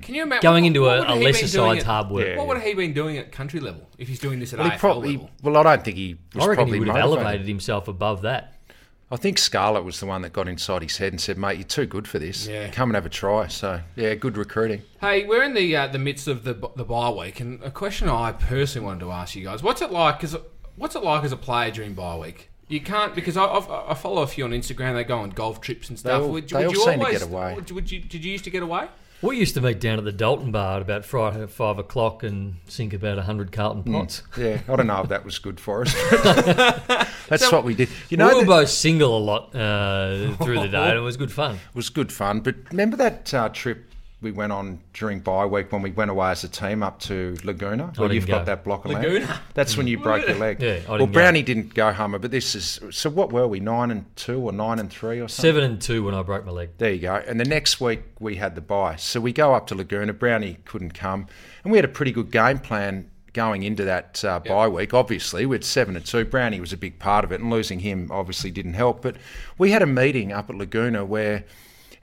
Can 0.01 0.15
you 0.15 0.23
imagine 0.23 0.41
Going 0.41 0.63
what- 0.63 0.67
into 0.67 0.81
what 0.81 0.97
a, 0.99 1.13
a 1.13 1.15
lesser 1.15 1.41
been 1.45 1.51
doing 1.51 1.71
side's 1.73 1.79
at- 1.81 1.85
hard 1.85 2.09
work. 2.09 2.27
Yeah. 2.27 2.37
What 2.37 2.47
would 2.47 2.61
he 2.61 2.73
been 2.73 2.93
doing 2.93 3.17
at 3.17 3.31
country 3.31 3.59
level 3.59 3.87
if 3.99 4.07
he's 4.07 4.19
doing 4.19 4.39
this 4.39 4.51
at 4.53 4.57
Well, 4.59 4.69
AFL 4.71 4.79
probably. 4.79 5.11
level? 5.11 5.29
Well, 5.43 5.57
I 5.57 5.63
don't 5.63 5.83
think 5.85 5.97
he 5.97 6.15
was 6.33 6.43
I 6.43 6.47
reckon 6.47 6.55
probably 6.63 6.73
he 6.73 6.79
would 6.79 6.87
have 6.87 6.97
elevated 6.97 7.47
himself 7.47 7.87
above 7.87 8.23
that. 8.23 8.53
I 9.11 9.17
think 9.17 9.37
Scarlett 9.37 9.83
was 9.83 9.99
the 9.99 10.07
one 10.07 10.23
that 10.23 10.33
got 10.33 10.47
inside 10.47 10.81
his 10.81 10.97
head 10.97 11.13
and 11.13 11.21
said, 11.21 11.37
"Mate, 11.37 11.57
you're 11.59 11.67
too 11.67 11.85
good 11.85 12.07
for 12.07 12.17
this. 12.17 12.47
Yeah. 12.47 12.69
Come 12.71 12.89
and 12.89 12.95
have 12.95 13.05
a 13.05 13.09
try." 13.09 13.47
So 13.47 13.79
yeah, 13.95 14.15
good 14.15 14.35
recruiting. 14.35 14.81
Hey, 14.99 15.25
we're 15.27 15.43
in 15.43 15.53
the 15.53 15.75
uh, 15.75 15.87
the 15.87 15.99
midst 15.99 16.27
of 16.27 16.43
the 16.43 16.53
the 16.75 16.83
bye 16.83 17.11
week, 17.11 17.39
and 17.39 17.61
a 17.63 17.69
question 17.69 18.09
I 18.09 18.31
personally 18.31 18.83
wanted 18.87 19.01
to 19.01 19.11
ask 19.11 19.35
you 19.35 19.43
guys: 19.43 19.61
What's 19.61 19.83
it 19.83 19.91
like? 19.91 20.19
Cause, 20.19 20.35
what's 20.75 20.95
it 20.95 21.03
like 21.03 21.23
as 21.23 21.31
a 21.31 21.37
player 21.37 21.69
during 21.69 21.93
bye 21.93 22.15
week? 22.17 22.49
You 22.67 22.81
can't 22.81 23.13
because 23.13 23.37
I, 23.37 23.45
I've, 23.45 23.69
I 23.69 23.93
follow 23.93 24.23
a 24.23 24.27
few 24.27 24.43
on 24.43 24.51
Instagram. 24.51 24.95
They 24.95 25.03
go 25.03 25.19
on 25.19 25.29
golf 25.29 25.61
trips 25.61 25.89
and 25.89 25.99
stuff. 25.99 26.23
all- 26.23 26.29
would, 26.29 26.49
they 26.49 26.65
would 26.65 26.65
all 26.65 26.71
you 26.73 26.79
seem 26.79 26.99
to 26.99 27.05
always, 27.05 27.19
get 27.19 27.27
away. 27.27 27.53
Would, 27.55 27.71
would 27.71 27.91
you? 27.91 27.99
Did 27.99 28.25
you 28.25 28.31
used 28.31 28.43
to 28.45 28.49
get 28.49 28.63
away? 28.63 28.87
We 29.21 29.37
used 29.37 29.53
to 29.55 29.61
meet 29.61 29.79
down 29.79 29.97
at 29.97 30.03
the 30.03 30.11
Dalton 30.11 30.51
Bar 30.51 30.75
at 30.77 30.81
about 30.81 31.05
Friday 31.05 31.41
at 31.41 31.49
five 31.49 31.79
o'clock 31.79 32.21
and 32.23 32.55
sink 32.67 32.93
about 32.93 33.17
hundred 33.19 33.51
Carlton 33.51 33.83
pots. 33.83 34.23
Yeah, 34.37 34.59
I 34.67 34.75
don't 34.75 34.87
know 34.87 35.01
if 35.01 35.09
that 35.09 35.23
was 35.23 35.39
good 35.39 35.59
for 35.59 35.83
us. 35.83 35.95
but 36.11 36.85
That's 37.29 37.51
what 37.51 37.63
we 37.63 37.75
did. 37.75 37.89
You 38.09 38.17
know, 38.17 38.27
we 38.27 38.33
were 38.35 38.39
that- 38.41 38.47
both 38.47 38.69
single 38.69 39.17
a 39.17 39.19
lot 39.19 39.55
uh, 39.55 40.35
through 40.43 40.59
the 40.59 40.67
day, 40.67 40.89
and 40.89 40.97
it 40.97 41.01
was 41.01 41.17
good 41.17 41.31
fun. 41.31 41.55
It 41.55 41.75
was 41.75 41.89
good 41.89 42.11
fun. 42.11 42.41
But 42.41 42.55
remember 42.71 42.97
that 42.97 43.33
uh, 43.33 43.49
trip 43.49 43.89
we 44.21 44.31
went 44.31 44.51
on 44.51 44.79
during 44.93 45.19
bye 45.19 45.45
week 45.45 45.71
when 45.71 45.81
we 45.81 45.91
went 45.91 46.09
away 46.09 46.31
as 46.31 46.43
a 46.43 46.47
team 46.47 46.81
up 46.81 46.99
to 47.01 47.37
Laguna? 47.43 47.91
Didn't 47.93 48.13
you've 48.13 48.27
go. 48.27 48.37
got 48.37 48.45
that 48.45 48.63
block 48.63 48.85
of 48.85 48.91
land? 48.91 49.03
Laguna? 49.05 49.41
That's 49.53 49.77
when 49.77 49.87
you 49.87 49.97
broke 49.99 50.27
your 50.27 50.37
leg. 50.37 50.55
Yeah, 50.65 50.71
I 50.71 50.73
didn't 50.75 50.89
well, 50.89 50.99
go. 50.99 51.13
Brownie 51.13 51.43
didn't 51.43 51.73
go, 51.73 51.91
Hummer, 51.91 52.17
but 52.17 52.31
this 52.31 52.55
is. 52.55 52.79
So 52.91 53.09
what 53.09 53.31
were 53.31 53.47
we? 53.47 53.59
Nine 53.59 53.91
and 53.91 54.15
two 54.15 54.39
or 54.39 54.51
nine 54.51 54.79
and 54.79 54.91
three 54.91 55.19
or 55.19 55.27
something? 55.27 55.53
Seven 55.53 55.63
and 55.63 55.81
two 55.81 56.03
when 56.03 56.15
I 56.15 56.23
broke 56.23 56.45
my 56.45 56.51
leg. 56.51 56.69
There 56.77 56.91
you 56.91 57.01
go. 57.01 57.15
And 57.15 57.39
the 57.39 57.45
next 57.45 57.79
week 57.81 58.01
we 58.19 58.35
had 58.35 58.55
the 58.55 58.61
bye. 58.61 58.95
So 58.95 59.19
we 59.19 59.33
go 59.33 59.53
up 59.53 59.67
to 59.67 59.75
Laguna. 59.75 60.13
Brownie 60.13 60.57
couldn't 60.65 60.93
come. 60.93 61.27
And 61.63 61.71
we 61.71 61.77
had 61.77 61.85
a 61.85 61.89
pretty 61.89 62.11
good 62.11 62.31
game 62.31 62.59
plan 62.59 63.09
going 63.33 63.63
into 63.63 63.83
that 63.83 64.23
uh, 64.23 64.39
bye 64.39 64.67
week, 64.67 64.93
obviously. 64.93 65.45
We 65.45 65.55
had 65.55 65.63
seven 65.63 65.95
and 65.95 66.05
two. 66.05 66.23
Brownie 66.25 66.61
was 66.61 66.73
a 66.73 66.77
big 66.77 66.97
part 66.97 67.25
of 67.25 67.31
it, 67.31 67.41
and 67.41 67.51
losing 67.51 67.81
him 67.81 68.09
obviously 68.09 68.49
didn't 68.49 68.73
help. 68.73 69.01
But 69.01 69.17
we 69.57 69.71
had 69.71 69.81
a 69.81 69.85
meeting 69.87 70.31
up 70.31 70.49
at 70.49 70.55
Laguna 70.55 71.05
where 71.05 71.43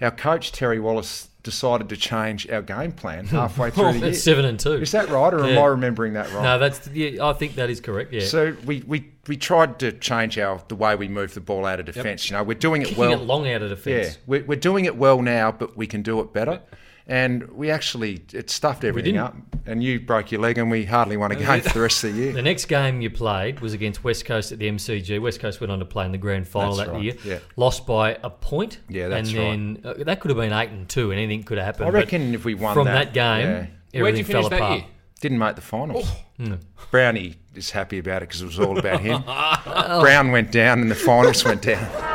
our 0.00 0.10
coach, 0.10 0.52
Terry 0.52 0.78
Wallace, 0.78 1.28
decided 1.42 1.88
to 1.88 1.96
change 1.96 2.48
our 2.50 2.62
game 2.62 2.92
plan 2.92 3.26
hmm. 3.26 3.36
halfway 3.36 3.70
through 3.70 3.92
the 3.98 3.98
year. 3.98 4.14
Seven 4.14 4.44
and 4.44 4.58
two. 4.58 4.74
Is 4.74 4.92
that 4.92 5.08
right, 5.08 5.32
or 5.32 5.44
am 5.44 5.58
I 5.58 5.66
remembering 5.66 6.14
that 6.14 6.30
wrong? 6.32 6.44
No, 6.44 6.58
that's 6.58 6.86
yeah, 6.88 7.24
I 7.24 7.32
think 7.32 7.56
that 7.56 7.70
is 7.70 7.80
correct. 7.80 8.12
Yeah, 8.12 8.24
So 8.24 8.56
we, 8.64 8.82
we, 8.86 9.10
we 9.26 9.36
tried 9.36 9.78
to 9.80 9.92
change 9.92 10.38
our 10.38 10.62
the 10.68 10.76
way 10.76 10.94
we 10.94 11.08
move 11.08 11.34
the 11.34 11.40
ball 11.40 11.66
out 11.66 11.80
of 11.80 11.86
defence. 11.86 12.30
You 12.30 12.36
know, 12.36 12.42
we're 12.44 12.54
doing 12.54 12.82
it 12.82 12.88
kicking 12.88 13.00
well. 13.00 13.12
it 13.12 13.24
long 13.24 13.48
out 13.48 13.62
of 13.62 13.70
Yeah, 13.70 13.74
defence. 13.74 14.18
we're, 14.26 14.44
we're 14.44 14.58
doing 14.58 14.84
it 14.84 14.96
well 14.96 15.22
now, 15.22 15.52
but 15.52 15.76
we 15.76 15.86
can 15.86 16.02
do 16.02 16.20
it 16.20 16.32
better. 16.32 16.60
And 17.06 17.50
we 17.52 17.70
actually 17.70 18.24
it 18.32 18.50
stuffed 18.50 18.84
everything 18.84 19.16
up. 19.16 19.36
And 19.66 19.82
you 19.82 20.00
broke 20.00 20.32
your 20.32 20.40
leg, 20.40 20.58
and 20.58 20.70
we 20.70 20.84
hardly 20.84 21.16
won 21.16 21.30
a 21.30 21.36
game 21.36 21.60
for 21.60 21.72
the 21.72 21.80
rest 21.80 22.02
of 22.04 22.14
the 22.14 22.20
year. 22.20 22.32
The 22.42 22.42
next 22.42 22.64
game 22.64 23.00
you 23.00 23.10
played 23.10 23.60
was 23.60 23.74
against 23.74 24.02
West 24.02 24.24
Coast 24.24 24.50
at 24.50 24.58
the 24.58 24.68
MCG. 24.68 25.20
West 25.20 25.38
Coast 25.38 25.60
went 25.60 25.70
on 25.70 25.78
to 25.78 25.84
play 25.84 26.04
in 26.04 26.12
the 26.12 26.18
grand 26.18 26.48
final 26.48 26.74
That's 26.74 26.88
that 26.88 26.94
right, 26.94 27.02
year. 27.02 27.14
yeah. 27.24 27.38
Lost 27.56 27.86
by 27.86 28.18
a 28.22 28.30
point. 28.30 28.80
Yeah, 28.88 29.08
that's 29.08 29.28
and 29.30 29.38
then 29.38 29.82
uh, 29.84 30.04
that 30.04 30.20
could 30.20 30.30
have 30.30 30.38
been 30.38 30.52
eight 30.52 30.70
and 30.70 30.88
two, 30.88 31.10
and 31.10 31.20
anything 31.20 31.44
could 31.44 31.58
have 31.58 31.66
happened. 31.66 31.86
I 31.86 31.90
but 31.90 31.98
reckon 31.98 32.34
if 32.34 32.44
we 32.44 32.54
won 32.54 32.74
from 32.74 32.86
that, 32.86 33.12
that, 33.12 33.14
game, 33.14 33.46
yeah. 33.46 34.00
Where'd 34.00 34.14
everything 34.14 34.18
you 34.18 34.24
finish 34.24 34.42
fell 34.42 34.50
that 34.50 34.56
apart. 34.56 34.78
year? 34.80 34.88
didn't 35.22 35.38
make 35.38 35.54
the 35.54 35.62
finals. 35.62 36.10
Oh. 36.40 36.58
Brownie 36.90 37.36
is 37.54 37.70
happy 37.70 37.98
about 37.98 38.22
it 38.22 38.28
because 38.28 38.42
it 38.42 38.46
was 38.46 38.58
all 38.58 38.78
about 38.78 39.00
him. 39.00 39.22
Brown 40.02 40.32
went 40.32 40.50
down, 40.50 40.80
and 40.80 40.90
the 40.90 40.96
finals 40.96 41.44
went 41.44 41.62
down. 41.62 42.08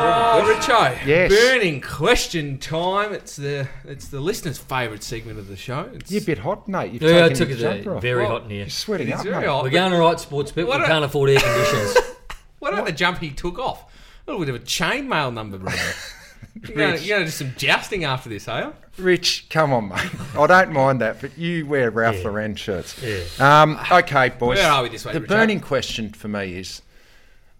Oh, 0.00 0.54
Richo. 0.56 1.06
Yes. 1.06 1.30
Burning 1.30 1.80
question 1.80 2.58
time. 2.58 3.12
It's 3.12 3.36
the 3.36 3.68
it's 3.84 4.08
the 4.08 4.20
listener's 4.20 4.58
favourite 4.58 5.02
segment 5.02 5.38
of 5.38 5.48
the 5.48 5.56
show. 5.56 5.90
It's, 5.94 6.10
You're 6.10 6.22
a 6.22 6.24
bit 6.24 6.38
hot, 6.38 6.68
mate. 6.68 6.92
You've 6.92 7.02
Yeah, 7.02 7.08
I 7.26 7.28
taken 7.28 7.36
took 7.36 7.48
your 7.48 7.58
it 7.58 7.60
jumper 7.76 7.96
off. 7.96 8.02
Very 8.02 8.26
hot 8.26 8.44
in 8.44 8.50
here. 8.50 8.58
You're 8.60 8.70
sweating 8.70 9.08
it's 9.08 9.18
up, 9.18 9.24
very 9.24 9.40
mate. 9.40 9.46
hot. 9.48 9.64
We're 9.64 9.70
going 9.70 9.92
to 9.92 9.98
right 9.98 10.20
sports 10.20 10.52
bet. 10.52 10.64
We 10.64 10.70
What 10.70 10.82
a- 10.82 10.86
can't 10.86 11.04
afford 11.04 11.30
air 11.30 11.40
conditioners. 11.40 11.96
What 12.60 12.72
about 12.74 12.86
the 12.86 12.92
jump 12.92 13.18
he 13.18 13.30
took 13.30 13.56
off? 13.56 13.84
A 14.26 14.30
little 14.32 14.44
bit 14.44 14.52
of 14.52 14.60
a 14.60 14.64
chainmail 14.64 15.32
number, 15.32 15.58
bro. 15.58 15.72
You're 16.66 16.76
going 16.76 16.96
to 16.98 17.04
do 17.24 17.28
some 17.28 17.54
jousting 17.56 18.02
after 18.02 18.28
this, 18.28 18.48
are 18.48 18.60
you? 18.62 18.74
Rich, 18.98 19.46
come 19.48 19.72
on, 19.72 19.90
mate. 19.90 20.10
I 20.36 20.44
don't 20.48 20.72
mind 20.72 21.00
that, 21.00 21.20
but 21.20 21.38
you 21.38 21.66
wear 21.66 21.88
Ralph 21.92 22.16
Yeah. 22.16 22.24
Lauren 22.24 22.56
shirts. 22.56 23.00
Yeah. 23.00 23.62
Um, 23.62 23.78
okay, 23.92 24.30
boys. 24.30 24.58
Where 24.58 24.68
are 24.72 24.82
we 24.82 24.88
this 24.88 25.04
week, 25.04 25.14
The 25.14 25.20
Richard? 25.20 25.28
burning 25.32 25.60
question 25.60 26.10
for 26.12 26.26
me 26.26 26.58
is 26.58 26.82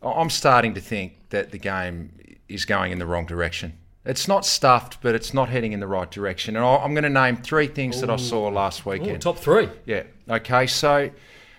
I'm 0.03 0.31
starting 0.31 0.75
to 0.75 0.81
think 0.81 1.13
that 1.31 1.53
the 1.53 1.59
game 1.59 2.11
is 2.49 2.65
going 2.65 2.93
in 2.93 2.99
the 2.99 3.07
wrong 3.07 3.27
direction. 3.27 3.75
It's 4.05 4.27
not 4.27 4.47
stuffed, 4.47 4.99
but 5.03 5.15
it's 5.15 5.35
not 5.35 5.49
heading 5.51 5.73
in 5.73 5.81
the 5.81 5.87
right 5.87 6.11
direction. 6.11 6.57
And 6.57 6.65
I- 6.65 6.77
I'm 6.79 6.95
going 6.95 7.05
to 7.05 7.11
name 7.11 7.37
three 7.37 7.67
things 7.67 8.01
that 8.01 8.09
I 8.09 8.17
saw 8.17 8.49
last 8.49 8.87
Ooh, 8.87 8.91
weekend. 8.91 9.21
top 9.23 9.39
three. 9.39 9.69
Yeah. 9.85 10.05
Okay. 10.29 10.67
So 10.67 11.11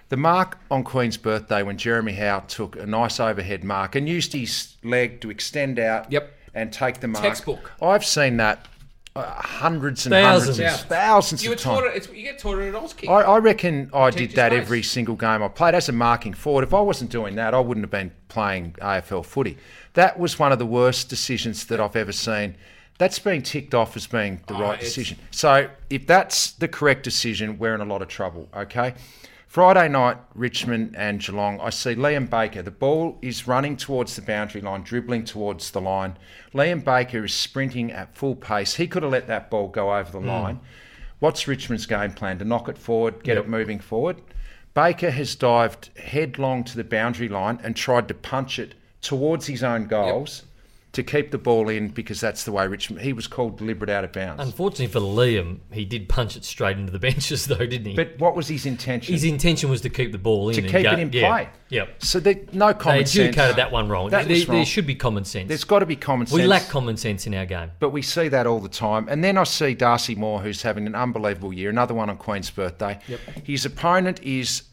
The 0.09 0.17
mark 0.17 0.57
on 0.71 0.83
Queen's 0.83 1.17
birthday 1.17 1.61
when 1.61 1.77
Jeremy 1.77 2.13
Howe 2.13 2.39
took 2.47 2.75
a 2.75 2.87
nice 2.87 3.19
overhead 3.19 3.63
mark 3.63 3.93
and 3.95 4.09
used 4.09 4.33
his 4.33 4.75
leg 4.83 5.21
to 5.21 5.29
extend 5.29 5.77
out 5.77 6.11
Yep. 6.11 6.35
and 6.55 6.73
take 6.73 6.99
the 7.01 7.07
mark. 7.07 7.23
Textbook. 7.23 7.71
I've 7.79 8.03
seen 8.03 8.37
that 8.37 8.65
Uh, 9.19 9.41
hundreds 9.41 10.05
and 10.05 10.11
Thousands. 10.13 10.57
hundreds, 10.57 10.81
Yeah. 10.81 10.87
thousands 10.87 11.43
You 11.43 11.49
were 11.49 11.55
of 11.55 11.61
times. 11.61 12.07
it. 12.07 12.13
You 12.15 12.23
get 12.23 12.39
taught 12.39 12.59
it 12.59 12.73
at 12.73 12.81
Auskick. 12.81 13.09
I, 13.09 13.21
I 13.21 13.37
reckon 13.39 13.89
I 13.93 14.09
did 14.09 14.31
that 14.31 14.51
your 14.51 14.61
every 14.61 14.83
single 14.83 15.15
game 15.15 15.43
I 15.43 15.47
played 15.47 15.75
as 15.75 15.89
a 15.89 15.91
marking 15.91 16.33
forward. 16.33 16.63
If 16.63 16.73
I 16.73 16.81
wasn't 16.81 17.11
doing 17.11 17.35
that, 17.35 17.53
I 17.53 17.59
wouldn't 17.59 17.83
have 17.83 17.91
been 17.91 18.11
playing 18.27 18.75
AFL 18.81 19.25
footy. 19.25 19.57
That 19.93 20.19
was 20.19 20.39
one 20.39 20.51
of 20.51 20.59
the 20.59 20.65
worst 20.65 21.09
decisions 21.09 21.65
that 21.65 21.79
I've 21.79 21.95
ever 21.95 22.11
seen. 22.11 22.55
That's 22.97 23.17
been 23.19 23.41
ticked 23.41 23.73
off 23.73 23.95
as 23.95 24.07
being 24.07 24.41
the 24.47 24.55
Oh, 24.55 24.61
right 24.61 24.79
decision. 24.79 25.17
So 25.31 25.69
if 25.89 26.05
that's 26.05 26.51
the 26.51 26.67
correct 26.67 27.03
decision, 27.03 27.57
we're 27.57 27.73
in 27.73 27.81
a 27.81 27.85
lot 27.85 28.01
of 28.01 28.07
trouble. 28.09 28.49
Okay. 28.55 28.93
Friday 29.49 29.89
night, 29.89 30.17
Richmond 30.35 30.95
and 30.95 31.19
Geelong. 31.19 31.59
I 31.59 31.71
see 31.71 31.95
Liam 31.95 32.29
Baker. 32.29 32.61
The 32.61 32.69
ball 32.69 33.17
is 33.23 33.47
running 33.47 33.77
towards 33.77 34.15
the 34.15 34.21
boundary 34.21 34.61
line, 34.61 34.83
dribbling 34.83 35.23
towards 35.25 35.71
the 35.71 35.81
line. 35.81 36.17
Liam 36.53 36.83
Baker 36.83 37.25
is 37.25 37.33
sprinting 37.33 37.91
at 37.91 38.15
full 38.15 38.35
pace. 38.35 38.75
He 38.75 38.85
could 38.85 39.01
have 39.01 39.11
let 39.11 39.25
that 39.25 39.49
ball 39.49 39.67
go 39.67 39.95
over 39.95 40.11
the 40.11 40.19
hmm. 40.19 40.27
line. 40.27 40.59
What's 41.17 41.47
Richmond's 41.47 41.87
game 41.87 42.11
plan? 42.11 42.37
To 42.37 42.45
knock 42.45 42.69
it 42.69 42.77
forward, 42.77 43.23
get 43.23 43.37
Yep. 43.37 43.45
it 43.45 43.49
moving 43.49 43.79
forward. 43.79 44.17
Baker 44.75 45.09
has 45.09 45.35
dived 45.35 45.89
headlong 45.97 46.63
to 46.65 46.77
the 46.77 46.83
boundary 46.83 47.27
line 47.27 47.59
and 47.63 47.75
tried 47.75 48.07
to 48.09 48.13
punch 48.13 48.59
it 48.59 48.75
towards 49.01 49.47
his 49.47 49.63
own 49.63 49.87
goals 49.87 50.43
to 51.03 51.11
keep 51.11 51.31
the 51.31 51.37
ball 51.37 51.69
in 51.69 51.87
because 51.89 52.19
that's 52.21 52.43
the 52.43 52.51
way 52.51 52.67
Richmond. 52.67 53.01
He 53.03 53.13
was 53.13 53.27
called 53.27 53.57
deliberate 53.57 53.89
out 53.89 54.03
of 54.03 54.11
bounds. 54.11 54.41
Unfortunately 54.43 54.87
for 54.87 54.99
Liam, 54.99 55.59
he 55.71 55.85
did 55.85 56.07
punch 56.09 56.35
it 56.35 56.45
straight 56.45 56.77
into 56.77 56.91
the 56.91 56.99
benches, 57.09 57.45
though, 57.47 57.55
didn't 57.57 57.85
he? 57.87 57.95
but 57.95 58.17
what 58.19 58.35
was 58.35 58.47
his 58.47 58.65
intention? 58.65 59.13
His 59.13 59.23
intention 59.23 59.69
was 59.69 59.81
to 59.81 59.89
keep 59.89 60.11
the 60.11 60.17
ball 60.17 60.49
in. 60.49 60.55
to 60.55 60.61
and 60.61 60.69
keep 60.71 60.83
go- 60.83 60.91
it 60.91 60.99
in 60.99 61.11
yeah, 61.13 61.27
play. 61.29 61.49
Yep. 61.69 62.03
So 62.03 62.19
there, 62.19 62.35
no 62.51 62.73
They 62.73 62.79
common 62.79 62.99
sense. 63.05 63.15
adjudicated 63.15 63.55
that 63.57 63.71
one 63.71 63.89
wrong. 63.89 64.09
That 64.09 64.27
there, 64.27 64.35
was 64.37 64.47
there 64.47 64.65
should 64.65 64.87
be 64.87 64.95
common 64.95 65.23
sense. 65.25 65.47
There's 65.47 65.63
got 65.63 65.79
to 65.79 65.85
be 65.85 65.95
common 65.95 66.27
sense. 66.27 66.39
we 66.39 66.47
lack 66.47 66.67
common 66.67 66.97
sense 66.97 67.27
in 67.27 67.33
our 67.35 67.45
game. 67.45 67.71
But 67.79 67.89
we 67.91 68.01
see 68.01 68.27
that 68.29 68.47
all 68.47 68.59
the 68.59 68.69
time. 68.69 69.07
And 69.09 69.23
then 69.23 69.37
I 69.37 69.43
see 69.43 69.73
Darcy 69.75 70.15
Moore, 70.15 70.39
who's 70.41 70.61
having 70.61 70.87
an 70.87 70.95
unbelievable 70.95 71.53
year, 71.53 71.69
another 71.69 71.93
one 71.93 72.09
on 72.09 72.17
Queen's 72.17 72.49
birthday. 72.49 72.99
Yep. 73.07 73.19
His 73.43 73.65
opponent 73.65 74.21
is 74.23 74.63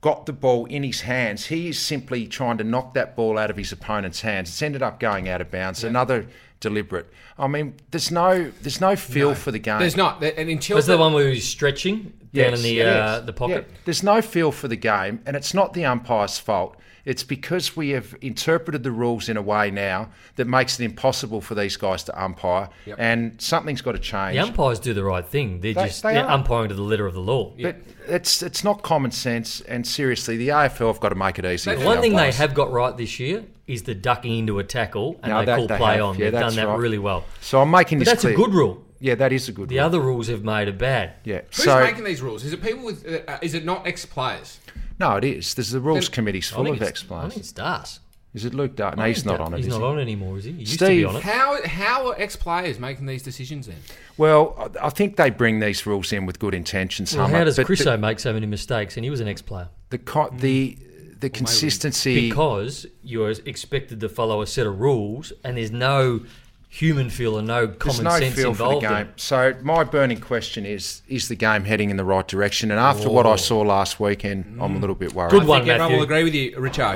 got 0.00 0.26
the 0.26 0.32
ball 0.32 0.66
in 0.66 0.82
his 0.82 1.02
hands. 1.02 1.46
He 1.46 1.68
is 1.68 1.78
simply 1.78 2.26
trying 2.26 2.58
to 2.58 2.64
knock 2.64 2.94
that 2.94 3.16
ball 3.16 3.38
out 3.38 3.50
of 3.50 3.56
his 3.56 3.72
opponent's 3.72 4.20
hands. 4.20 4.48
It's 4.48 4.62
ended 4.62 4.82
up 4.82 5.00
going 5.00 5.28
out 5.28 5.40
of 5.40 5.50
bounds. 5.50 5.82
Another 5.82 6.26
deliberate. 6.60 7.06
I 7.38 7.46
mean, 7.46 7.74
there's 7.90 8.10
no 8.10 8.50
there's 8.62 8.80
no 8.80 8.96
feel 8.96 9.34
for 9.34 9.50
the 9.50 9.58
game. 9.58 9.78
There's 9.78 9.96
not. 9.96 10.22
And 10.22 10.48
until 10.50 10.76
Was 10.76 10.86
the 10.86 10.98
one 10.98 11.12
where 11.12 11.24
he 11.28 11.36
was 11.36 11.48
stretching 11.48 12.02
down 12.02 12.12
Yes, 12.32 12.58
in 12.58 12.62
the 12.64 12.72
yes, 12.72 12.96
uh, 12.96 13.20
the 13.20 13.32
pocket? 13.32 13.66
yeah. 13.70 13.76
There's 13.84 14.02
no 14.02 14.20
feel 14.22 14.52
for 14.52 14.68
the 14.68 14.76
game, 14.76 15.20
and 15.26 15.36
it's 15.36 15.54
not 15.54 15.72
the 15.72 15.84
umpire's 15.84 16.38
fault. 16.38 16.76
It's 17.04 17.22
because 17.22 17.74
we 17.74 17.90
have 17.90 18.14
interpreted 18.20 18.82
the 18.82 18.90
rules 18.90 19.30
in 19.30 19.38
a 19.38 19.42
way 19.42 19.70
now 19.70 20.10
that 20.36 20.44
makes 20.46 20.78
it 20.78 20.84
impossible 20.84 21.40
for 21.40 21.54
these 21.54 21.74
guys 21.78 22.04
to 22.04 22.22
umpire, 22.22 22.68
and 22.98 23.40
something's 23.40 23.80
got 23.80 23.92
to 23.92 23.98
change. 23.98 24.34
The 24.34 24.40
umpires 24.40 24.78
do 24.78 24.92
the 24.92 25.04
right 25.04 25.24
thing. 25.24 25.60
They're 25.62 25.72
They- 25.72 25.86
just 25.86 26.02
they 26.02 26.14
they're 26.14 26.28
umpiring 26.28 26.68
to 26.68 26.74
the 26.74 26.82
letter 26.82 27.06
of 27.06 27.14
the 27.14 27.20
law. 27.20 27.54
But 27.58 27.76
it's 28.08 28.42
it's 28.42 28.62
not 28.62 28.82
common 28.82 29.10
sense, 29.12 29.62
and 29.62 29.86
seriously, 29.86 30.36
the 30.36 30.48
AFL 30.48 30.88
have 30.88 31.00
got 31.00 31.08
to 31.10 31.14
make 31.14 31.38
it 31.38 31.46
easy. 31.46 31.74
The 31.74 31.84
One 31.86 32.00
thing 32.02 32.14
they 32.14 32.32
have 32.32 32.52
got 32.52 32.70
right 32.72 32.94
this 32.94 33.18
year 33.18 33.44
is 33.68 33.84
the 33.84 33.94
ducking 33.94 34.36
into 34.38 34.58
a 34.58 34.64
tackle 34.64 35.20
and 35.22 35.30
No, 35.32 35.38
they 35.40 35.44
that 35.46 35.56
call 35.58 35.66
they 35.68 35.76
play 35.76 35.94
have. 35.96 36.04
on. 36.04 36.18
Yeah, 36.18 36.30
They've 36.30 36.40
done 36.40 36.56
that 36.56 36.66
right. 36.66 36.78
really 36.78 36.98
well. 36.98 37.24
So 37.40 37.60
I'm 37.62 37.70
making 37.70 37.98
But 37.98 38.06
this 38.06 38.12
that's 38.14 38.20
clear. 38.22 38.32
a 38.34 38.36
good 38.36 38.52
rule. 38.54 38.84
Yeah, 39.00 39.14
that 39.14 39.32
is 39.32 39.48
a 39.48 39.52
good. 39.52 39.58
Rule. 39.60 39.66
The 39.68 39.76
rule. 39.76 39.84
other 39.84 40.00
rules 40.00 40.26
have 40.28 40.42
made 40.42 40.66
it 40.66 40.76
bad. 40.78 41.12
yeah. 41.24 41.42
Who's 41.54 41.64
so 41.64 41.80
making 41.80 42.02
these 42.04 42.20
rules? 42.20 42.44
Is 42.44 42.52
it 42.52 42.60
people 42.62 42.84
with? 42.84 43.06
Uh, 43.28 43.38
is 43.42 43.54
it 43.54 43.64
not 43.64 43.86
ex-players? 43.86 44.58
no, 44.98 45.16
it 45.16 45.24
is. 45.24 45.54
There's 45.54 45.70
the 45.70 45.80
rules 45.80 46.06
Then- 46.06 46.14
committee's 46.14 46.50
full 46.50 46.66
of 46.66 46.74
it's- 46.74 46.88
ex 46.88 47.04
I 47.04 47.06
players. 47.06 47.28
think 47.34 47.40
it's 47.40 47.52
Das. 47.52 48.00
Is 48.34 48.44
it 48.44 48.52
Luke 48.54 48.76
Dart? 48.76 48.96
No, 48.98 49.04
he's 49.04 49.24
not 49.24 49.38
that- 49.38 49.44
on 49.44 49.54
it. 49.54 49.58
He's 49.58 49.66
is 49.66 49.72
not 49.72 49.78
he? 49.80 49.84
on 49.84 49.98
it 49.98 50.02
anymore, 50.02 50.36
is 50.38 50.44
he? 50.44 50.52
He 50.52 50.58
used 50.60 50.78
to 50.80 50.86
be 50.86 50.96
Steve- 50.98 51.06
on 51.08 51.16
it. 51.16 51.22
How 51.22 51.66
how 51.66 52.08
are 52.08 52.14
ex-players 52.18 52.78
making 52.80 53.06
these 53.06 53.22
decisions 53.22 53.66
then? 53.68 53.76
Well, 54.16 54.70
I 54.80 54.86
I 54.86 54.90
think 54.90 55.16
they 55.16 55.30
bring 55.30 55.60
these 55.60 55.86
rules 55.86 56.12
in 56.12 56.26
with 56.26 56.38
good 56.40 56.54
intentions. 56.54 57.14
Well, 57.14 57.26
Hummer, 57.26 57.38
how 57.38 57.44
does 57.44 57.56
but 57.56 57.66
Christo 57.66 57.92
the, 57.92 57.98
make 57.98 58.18
so 58.20 58.32
many 58.32 58.46
mistakes? 58.46 58.96
And 58.96 59.04
he 59.04 59.10
was 59.10 59.20
an 59.20 59.28
ex-player. 59.28 59.68
the 59.90 59.98
co- 59.98 60.30
the 60.36 60.76
the 61.20 61.30
consistency? 61.30 62.28
Because 62.28 62.86
you're 63.02 63.30
expected 63.30 64.00
to 64.00 64.08
follow 64.08 64.42
a 64.42 64.46
set 64.46 64.66
of 64.66 64.80
rules, 64.80 65.32
and 65.44 65.56
there's 65.56 65.72
no 65.72 66.20
human 66.68 67.08
feel 67.08 67.38
and 67.38 67.48
no 67.48 67.66
common 67.66 68.04
no 68.04 68.18
sense 68.18 68.34
feel 68.34 68.52
for 68.52 68.58
the 68.58 68.64
involved. 68.64 68.84
in 68.84 68.90
game. 68.90 69.06
it. 69.08 69.20
So 69.20 69.54
my 69.62 69.84
burning 69.84 70.20
question 70.20 70.66
is: 70.66 71.02
Is 71.08 71.28
the 71.28 71.36
game 71.36 71.64
heading 71.64 71.90
in 71.90 71.96
the 71.96 72.04
right 72.04 72.26
direction? 72.26 72.70
And 72.70 72.78
after 72.78 73.08
what 73.08 73.26
I 73.26 73.32
oh. 73.32 73.36
saw 73.36 73.60
last 73.60 73.98
weekend, 73.98 74.58
I'm 74.60 74.74
a 74.74 74.78
mm. 74.78 74.80
little 74.80 74.96
bit 74.96 75.14
worried. 75.14 75.30
Good 75.30 75.44
I 75.44 75.46
one, 75.46 75.60
think 75.62 75.70
everyone 75.70 75.96
will 75.96 76.02
agree 76.02 76.24
with 76.24 76.34
you, 76.34 76.52
Richo. 76.52 76.86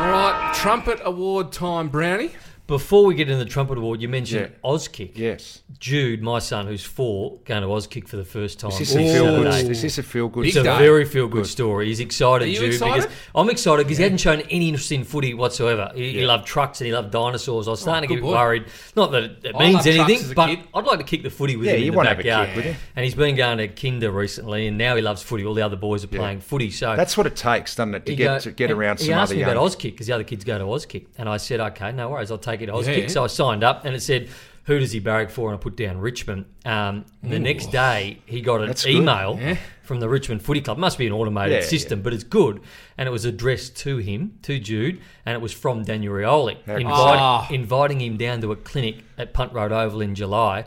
All 0.00 0.10
right, 0.10 0.52
trumpet 0.54 1.00
award 1.04 1.52
time, 1.52 1.88
Brownie. 1.88 2.32
Before 2.70 3.04
we 3.04 3.16
get 3.16 3.28
into 3.28 3.42
the 3.44 3.50
trumpet 3.50 3.78
award, 3.78 4.00
you 4.00 4.08
mentioned 4.08 4.52
Yeah. 4.52 4.70
Auskick. 4.70 5.10
Yes. 5.16 5.62
Jude, 5.80 6.22
my 6.22 6.38
son, 6.38 6.68
who's 6.68 6.84
four, 6.84 7.38
going 7.44 7.62
to 7.62 7.66
Auskick 7.68 8.06
for 8.06 8.16
the 8.16 8.24
first 8.24 8.60
time. 8.60 8.70
Is 8.70 8.78
this 8.78 8.94
on 8.94 9.02
a 9.02 9.12
feel 9.12 9.24
good? 9.42 9.52
Saturday. 9.52 9.70
Is 9.72 9.82
this 9.82 9.98
a 9.98 10.02
feel 10.04 10.28
good? 10.28 10.46
It's 10.46 10.54
a 10.56 10.62
day. 10.62 10.78
very 10.78 11.04
feel 11.04 11.26
good 11.26 11.46
story. 11.46 11.86
He's 11.86 11.98
excited, 11.98 12.44
Are 12.44 12.48
you 12.48 12.60
Jude, 12.60 12.74
excited? 12.74 13.02
because 13.08 13.16
I'm 13.34 13.50
excited 13.50 13.86
because 13.88 13.98
he 13.98 14.04
hadn't 14.04 14.18
shown 14.18 14.42
any 14.42 14.68
interest 14.68 14.92
in 14.92 15.02
footy 15.02 15.34
whatsoever. 15.34 15.90
He, 15.96 16.12
he 16.12 16.24
loved 16.24 16.46
trucks 16.46 16.80
and 16.80 16.86
he 16.86 16.92
loved 16.94 17.10
dinosaurs. 17.10 17.66
I 17.66 17.72
was 17.72 17.80
oh, 17.80 17.82
starting 17.82 18.08
to 18.08 18.14
get 18.14 18.22
boy. 18.22 18.30
worried. 18.30 18.66
Not 18.94 19.10
that 19.10 19.24
it 19.42 19.56
I 19.56 19.58
means 19.58 19.84
anything, 19.88 20.32
but 20.34 20.46
kid. 20.46 20.60
I'd 20.72 20.84
like 20.84 20.98
to 21.00 21.04
kick 21.04 21.24
the 21.24 21.30
footy 21.30 21.56
with 21.56 21.66
Yeah, 21.66 21.72
him 21.72 21.80
you 21.80 21.86
in 21.86 21.90
the 21.90 21.96
wanna 21.96 22.08
have 22.10 22.18
a 22.20 22.22
backyard. 22.22 22.48
kick 22.54 22.56
with. 22.66 22.76
And 22.94 23.04
he's 23.04 23.16
been 23.16 23.34
going 23.34 23.58
to 23.58 23.66
Kinder 23.66 24.12
recently, 24.12 24.68
and 24.68 24.78
now 24.78 24.94
he 24.94 25.02
loves 25.02 25.22
footy. 25.24 25.44
All 25.44 25.54
the 25.54 25.62
other 25.62 25.74
boys 25.76 26.04
are 26.04 26.08
playing 26.08 26.38
footy, 26.38 26.70
so 26.70 26.94
That's 26.94 27.16
what 27.16 27.26
it 27.26 27.34
takes, 27.34 27.74
doesn't 27.74 27.96
it, 27.96 28.06
to 28.06 28.14
get 28.14 28.24
go- 28.26 28.38
to 28.38 28.52
get 28.52 28.70
and 28.70 28.78
around 28.78 29.00
He 29.00 29.06
some 29.06 29.14
asked 29.14 29.30
other 29.30 29.34
me 29.34 29.40
young. 29.40 29.50
about 29.50 29.64
Auskick 29.66 29.82
because 29.90 30.06
the 30.06 30.12
other 30.12 30.22
kids 30.22 30.44
go 30.44 30.56
to 30.56 30.64
Auskick, 30.64 31.06
and 31.18 31.28
I 31.28 31.36
said, 31.36 31.58
okay, 31.58 31.90
no 31.90 32.10
worries, 32.10 32.30
I'll 32.30 32.38
take 32.38 32.59
you 32.60 32.66
to 32.66 32.72
Auskick. 32.72 33.02
Yeah. 33.02 33.06
So 33.08 33.24
I 33.24 33.26
signed 33.28 33.64
up, 33.64 33.84
and 33.84 33.94
it 33.94 34.00
said, 34.00 34.28
who 34.64 34.78
does 34.78 34.92
he 34.92 35.00
barrack 35.00 35.30
for? 35.30 35.50
And 35.50 35.58
I 35.58 35.60
put 35.62 35.76
down 35.76 35.98
Richmond. 35.98 36.44
Um, 36.64 37.04
the 37.22 37.38
next 37.38 37.72
day, 37.72 38.18
he 38.26 38.40
got 38.40 38.60
an 38.60 38.68
That's 38.68 38.86
email 38.86 39.36
Yeah. 39.40 39.56
from 39.82 39.98
the 40.00 40.08
Richmond 40.08 40.42
Footy 40.42 40.60
Club. 40.60 40.78
Must 40.78 40.96
be 40.98 41.06
an 41.06 41.12
automated 41.12 41.62
Yeah, 41.62 41.68
system, 41.68 42.02
but 42.02 42.12
it's 42.12 42.22
good. 42.24 42.60
And 42.96 43.08
it 43.08 43.10
was 43.10 43.24
addressed 43.24 43.76
to 43.78 43.96
him, 43.96 44.34
to 44.42 44.58
Jude, 44.60 45.00
and 45.26 45.34
it 45.34 45.40
was 45.40 45.52
from 45.52 45.82
Daniel 45.82 46.12
Rioli, 46.14 46.56
How 46.66 46.76
inviting, 46.76 46.84
Ah. 46.86 47.48
inviting 47.50 48.00
him 48.00 48.16
down 48.16 48.42
to 48.42 48.52
a 48.52 48.56
clinic 48.56 48.96
at 49.18 49.32
Punt 49.32 49.52
Road 49.54 49.72
Oval 49.72 50.02
in 50.02 50.14
July. 50.14 50.66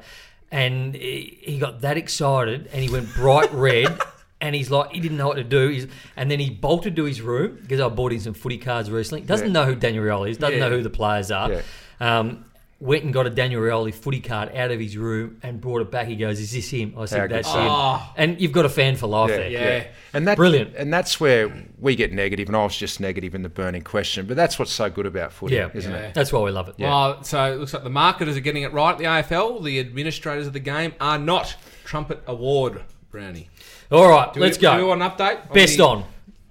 And 0.52 0.96
he 0.96 1.38
he 1.42 1.58
got 1.60 1.82
that 1.82 1.98
excited, 1.98 2.70
and 2.74 2.84
he 2.84 2.90
went 2.90 3.14
bright 3.14 3.52
red. 3.54 3.98
And 4.42 4.54
he's 4.54 4.70
like, 4.70 4.92
he 4.92 5.00
didn't 5.00 5.16
know 5.18 5.28
what 5.28 5.36
to 5.38 5.44
do. 5.46 5.70
He's, 5.70 5.88
and 6.18 6.30
then 6.30 6.38
he 6.38 6.50
bolted 6.50 6.98
to 6.98 7.06
his 7.06 7.22
room 7.22 7.58
because 7.62 7.80
I 7.80 7.88
bought 7.88 8.12
him 8.12 8.20
some 8.20 8.34
footy 8.34 8.58
cards 8.58 8.92
recently. 8.92 9.22
Doesn't 9.22 9.48
Yeah. 9.48 9.54
know 9.54 9.66
who 9.66 9.76
Daniel 9.76 10.04
Rioli 10.04 10.32
is. 10.32 10.38
Doesn't 10.38 10.58
Yeah. 10.60 10.68
know 10.68 10.76
who 10.76 10.84
the 10.84 10.90
players 10.90 11.32
are. 11.32 11.50
Yeah. 11.50 11.62
Um, 12.04 12.46
went 12.80 13.06
and 13.06 13.14
got 13.14 13.26
a 13.26 13.30
Daniel 13.30 13.62
Rioli 13.62 13.94
footy 13.94 14.20
card 14.20 14.54
out 14.54 14.70
of 14.70 14.78
his 14.78 14.98
room 14.98 15.38
and 15.42 15.62
brought 15.62 15.82
it 15.82 15.90
back. 15.90 16.06
He 16.06 16.18
goes, 16.18 16.38
"Is 16.42 16.52
this 16.52 16.70
him?" 16.70 16.94
I 16.98 17.06
said, 17.06 17.30
good. 17.30 17.32
"That's 17.38 17.48
Oh. 17.50 17.96
him." 17.96 18.02
And 18.18 18.42
you've 18.42 18.52
got 18.52 18.66
a 18.66 18.70
fan 18.70 18.98
for 18.98 19.08
life 19.08 19.30
there. 19.30 19.50
Yeah. 19.50 19.84
And 20.14 20.28
that, 20.28 20.36
Brilliant. 20.36 20.76
And 20.76 20.94
that's 20.94 21.18
where 21.20 21.50
we 21.80 21.96
get 21.96 22.12
negative, 22.12 22.50
and 22.50 22.58
I 22.58 22.64
was 22.64 22.76
just 22.76 23.00
negative 23.00 23.36
in 23.36 23.42
the 23.42 23.48
burning 23.50 23.84
question. 23.84 24.26
But 24.26 24.36
that's 24.36 24.60
what's 24.60 24.72
so 24.74 24.90
good 24.90 25.06
about 25.06 25.32
footy, 25.32 25.56
Yeah, 25.56 25.70
isn't 25.74 25.92
Yeah. 25.92 25.98
it? 26.00 26.14
That's 26.14 26.34
why 26.34 26.42
we 26.42 26.52
love 26.52 26.68
it. 26.70 26.76
Well, 26.78 27.24
so 27.24 27.54
it 27.54 27.60
looks 27.60 27.74
like 27.74 27.84
the 27.84 27.90
marketers 27.90 28.36
are 28.36 28.42
getting 28.42 28.64
it 28.64 28.74
right 28.74 28.92
at 28.92 28.98
the 28.98 29.06
AFL. 29.08 29.60
The 29.62 29.80
administrators 29.80 30.46
of 30.46 30.52
the 30.54 30.60
game 30.60 30.94
are 31.00 31.18
not 31.18 31.56
trumpet 31.86 32.22
award, 32.28 32.82
Brownie. 33.12 33.50
All 33.92 34.10
right, 34.10 34.34
Do 34.34 34.42
let's 34.42 34.58
we, 34.58 34.62
go. 34.64 34.74
Do 34.76 34.82
we 34.84 34.88
want 34.90 35.02
an 35.02 35.10
update? 35.10 35.54
Best 35.54 35.78
the, 35.78 35.86
on. 35.86 36.04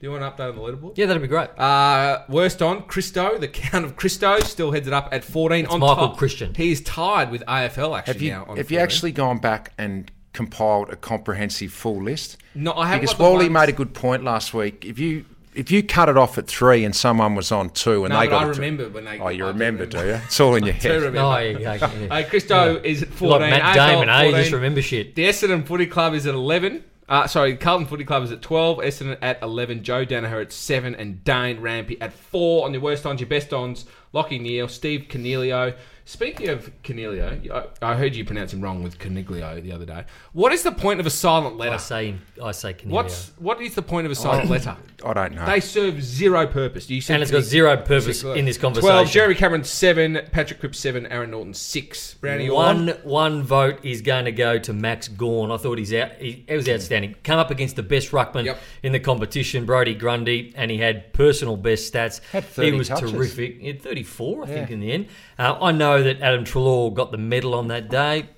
Do 0.02 0.08
you 0.08 0.12
want 0.18 0.24
an 0.24 0.32
update 0.32 0.48
on 0.50 0.56
the 0.56 0.62
leaderboard? 0.62 0.98
Yeah, 0.98 1.06
that'd 1.06 1.22
be 1.22 1.28
great. 1.28 1.56
Uh, 1.56 2.24
worst 2.28 2.60
on 2.60 2.82
Christo, 2.88 3.38
the 3.38 3.46
count 3.46 3.84
of 3.84 3.94
Christo 3.94 4.40
still 4.40 4.72
heads 4.72 4.88
it 4.88 4.92
up 4.92 5.10
at 5.12 5.22
14 5.22 5.66
on 5.66 5.78
Michael 5.78 6.08
top. 6.08 6.16
Christian. 6.18 6.52
He 6.56 6.72
is 6.72 6.80
tied 6.80 7.30
with 7.30 7.44
AFL 7.46 7.96
actually 7.96 8.12
Have 8.14 8.20
you 8.22 8.30
now. 8.32 8.44
On 8.48 8.56
have 8.56 8.68
you 8.72 8.78
14. 8.78 8.82
actually 8.82 9.12
gone 9.12 9.38
back 9.38 9.72
and 9.78 10.10
compiled 10.32 10.90
a 10.90 10.96
comprehensive 10.96 11.72
full 11.72 12.02
list? 12.02 12.36
No, 12.56 12.72
I 12.74 12.86
haven't. 12.88 13.02
Because 13.02 13.14
got 13.14 13.18
the 13.18 13.30
Wally 13.30 13.44
ones- 13.48 13.52
made 13.52 13.68
a 13.68 13.76
good 13.76 13.94
point 13.94 14.24
last 14.24 14.52
week. 14.52 14.84
If 14.84 14.98
you 14.98 15.24
if 15.54 15.70
you 15.70 15.84
cut 15.84 16.08
it 16.08 16.16
off 16.16 16.36
at 16.36 16.48
three 16.48 16.82
and 16.84 16.96
someone 16.96 17.36
was 17.36 17.52
on 17.52 17.70
two 17.70 18.04
and 18.04 18.12
No, 18.12 18.18
they 18.18 18.26
but 18.26 18.30
got 18.30 18.42
I 18.46 18.50
it 18.50 18.54
to- 18.54 18.60
remember 18.60 18.88
when 18.88 19.04
they. 19.04 19.20
oh, 19.20 19.28
you 19.28 19.44
I 19.44 19.52
do 19.52 19.52
remember, 19.52 19.86
do 19.86 19.98
remember. 19.98 20.18
you? 20.18 20.24
It's 20.24 20.40
all 20.40 20.56
in 20.56 20.64
your 20.66 20.74
I 20.74 20.78
do 20.78 20.88
head. 20.88 20.94
remember. 20.96 21.18
No, 21.20 21.38
yeah, 21.38 21.58
yeah, 21.74 21.90
yeah. 22.00 22.06
Uh, 22.12 22.28
Christo 22.28 22.80
is 22.82 23.02
at 23.04 23.08
14. 23.10 23.40
like 23.40 23.50
Matt 23.50 23.62
AFL 23.62 23.74
Damon, 23.92 24.08
at 24.08 24.16
eh? 24.18 24.22
14. 24.24 24.40
Just 24.40 24.52
remember 24.52 24.82
shit. 24.82 25.14
The 25.14 25.24
Essendon 25.26 25.64
Footy 25.64 25.86
Club 25.86 26.14
is 26.14 26.26
at 26.26 26.34
11. 26.34 26.82
Uh, 27.08 27.26
sorry, 27.26 27.56
Carlton 27.56 27.86
Footy 27.86 28.04
Club 28.04 28.22
is 28.22 28.30
at 28.30 28.42
12. 28.42 28.78
Essendon 28.78 29.18
at 29.20 29.42
11. 29.42 29.82
Joe 29.82 30.06
Daniher 30.06 30.40
at 30.40 30.52
7. 30.52 30.94
And 30.94 31.22
Dane 31.24 31.58
Rampe 31.60 31.96
at 32.00 32.12
4. 32.12 32.64
On 32.64 32.72
your 32.72 32.82
worst 32.82 33.04
ons, 33.04 33.20
your 33.20 33.28
best 33.28 33.52
ons, 33.52 33.84
Lachie 34.14 34.40
Neale, 34.40 34.68
Steve 34.68 35.06
Coniglio, 35.08 35.74
Speaking 36.04 36.48
of 36.48 36.70
Coniglio, 36.82 37.50
I, 37.82 37.92
I 37.92 37.94
heard 37.94 38.14
you 38.16 38.24
pronounce 38.24 38.52
him 38.52 38.60
wrong 38.60 38.82
with 38.82 38.98
Coniglio 38.98 39.62
the 39.62 39.72
other 39.72 39.84
day. 39.86 40.04
What 40.32 40.52
is 40.52 40.62
the 40.62 40.72
point 40.72 40.98
of 41.00 41.06
a 41.06 41.10
silent 41.10 41.56
letter? 41.56 41.70
I 41.70 41.74
letter? 41.74 41.84
say, 41.84 42.14
I 42.42 42.50
say 42.52 42.74
Canelio. 42.74 42.90
What's 42.90 43.32
what 43.38 43.60
is 43.60 43.74
the 43.74 43.82
point 43.82 44.06
of 44.06 44.10
a 44.10 44.14
silent 44.16 44.50
letter? 44.50 44.76
I 45.04 45.12
don't 45.14 45.34
know. 45.34 45.46
They 45.46 45.60
serve 45.60 46.02
zero 46.02 46.46
purpose. 46.46 46.90
You 46.90 47.00
said 47.00 47.14
and 47.14 47.22
it's 47.22 47.30
got 47.32 47.42
zero 47.42 47.76
purpose 47.76 48.22
in 48.24 48.44
this 48.44 48.58
conversation. 48.58 48.90
Twelve. 48.90 49.10
Jeremy 49.10 49.34
Cameron 49.34 49.64
seven. 49.64 50.20
Patrick 50.32 50.60
Cripps 50.60 50.78
seven. 50.78 51.06
Aaron 51.06 51.30
Naughton 51.30 51.54
six. 51.54 52.14
Brownie 52.14 52.46
you 52.46 52.54
One 52.54 52.88
one 53.04 53.42
vote 53.42 53.84
is 53.84 54.02
going 54.02 54.24
to 54.24 54.32
go 54.32 54.58
to 54.58 54.72
Max 54.72 55.08
Gawn. 55.08 55.50
I 55.50 55.56
thought 55.56 55.78
he's 55.78 55.94
out. 55.94 56.12
He, 56.14 56.44
he 56.48 56.54
was 56.56 56.68
outstanding. 56.68 57.14
Come 57.24 57.38
up 57.38 57.50
against 57.50 57.76
the 57.76 57.82
best 57.82 58.10
ruckman 58.10 58.44
Yep. 58.44 58.58
in 58.82 58.92
the 58.92 59.00
competition, 59.00 59.66
Brodie 59.66 59.94
Grundy, 59.94 60.52
and 60.56 60.70
he 60.70 60.78
had 60.78 61.12
personal 61.12 61.56
best 61.56 61.92
stats. 61.92 62.20
Had 62.32 62.44
he 62.44 62.72
was 62.72 62.88
touches. 62.88 63.12
terrific. 63.12 63.60
He 63.60 63.66
had 63.68 63.82
34, 63.82 64.44
I 64.44 64.46
think, 64.46 64.70
in 64.70 64.80
the 64.80 64.90
end. 64.92 65.06
Uh, 65.38 65.56
I 65.60 65.72
know 65.72 65.91
that 66.00 66.20
Adam 66.20 66.44
Treloar 66.44 66.94
got 66.94 67.10
the 67.10 67.18
medal 67.18 67.54
on 67.54 67.68
that 67.68 67.90
day. 67.90 68.28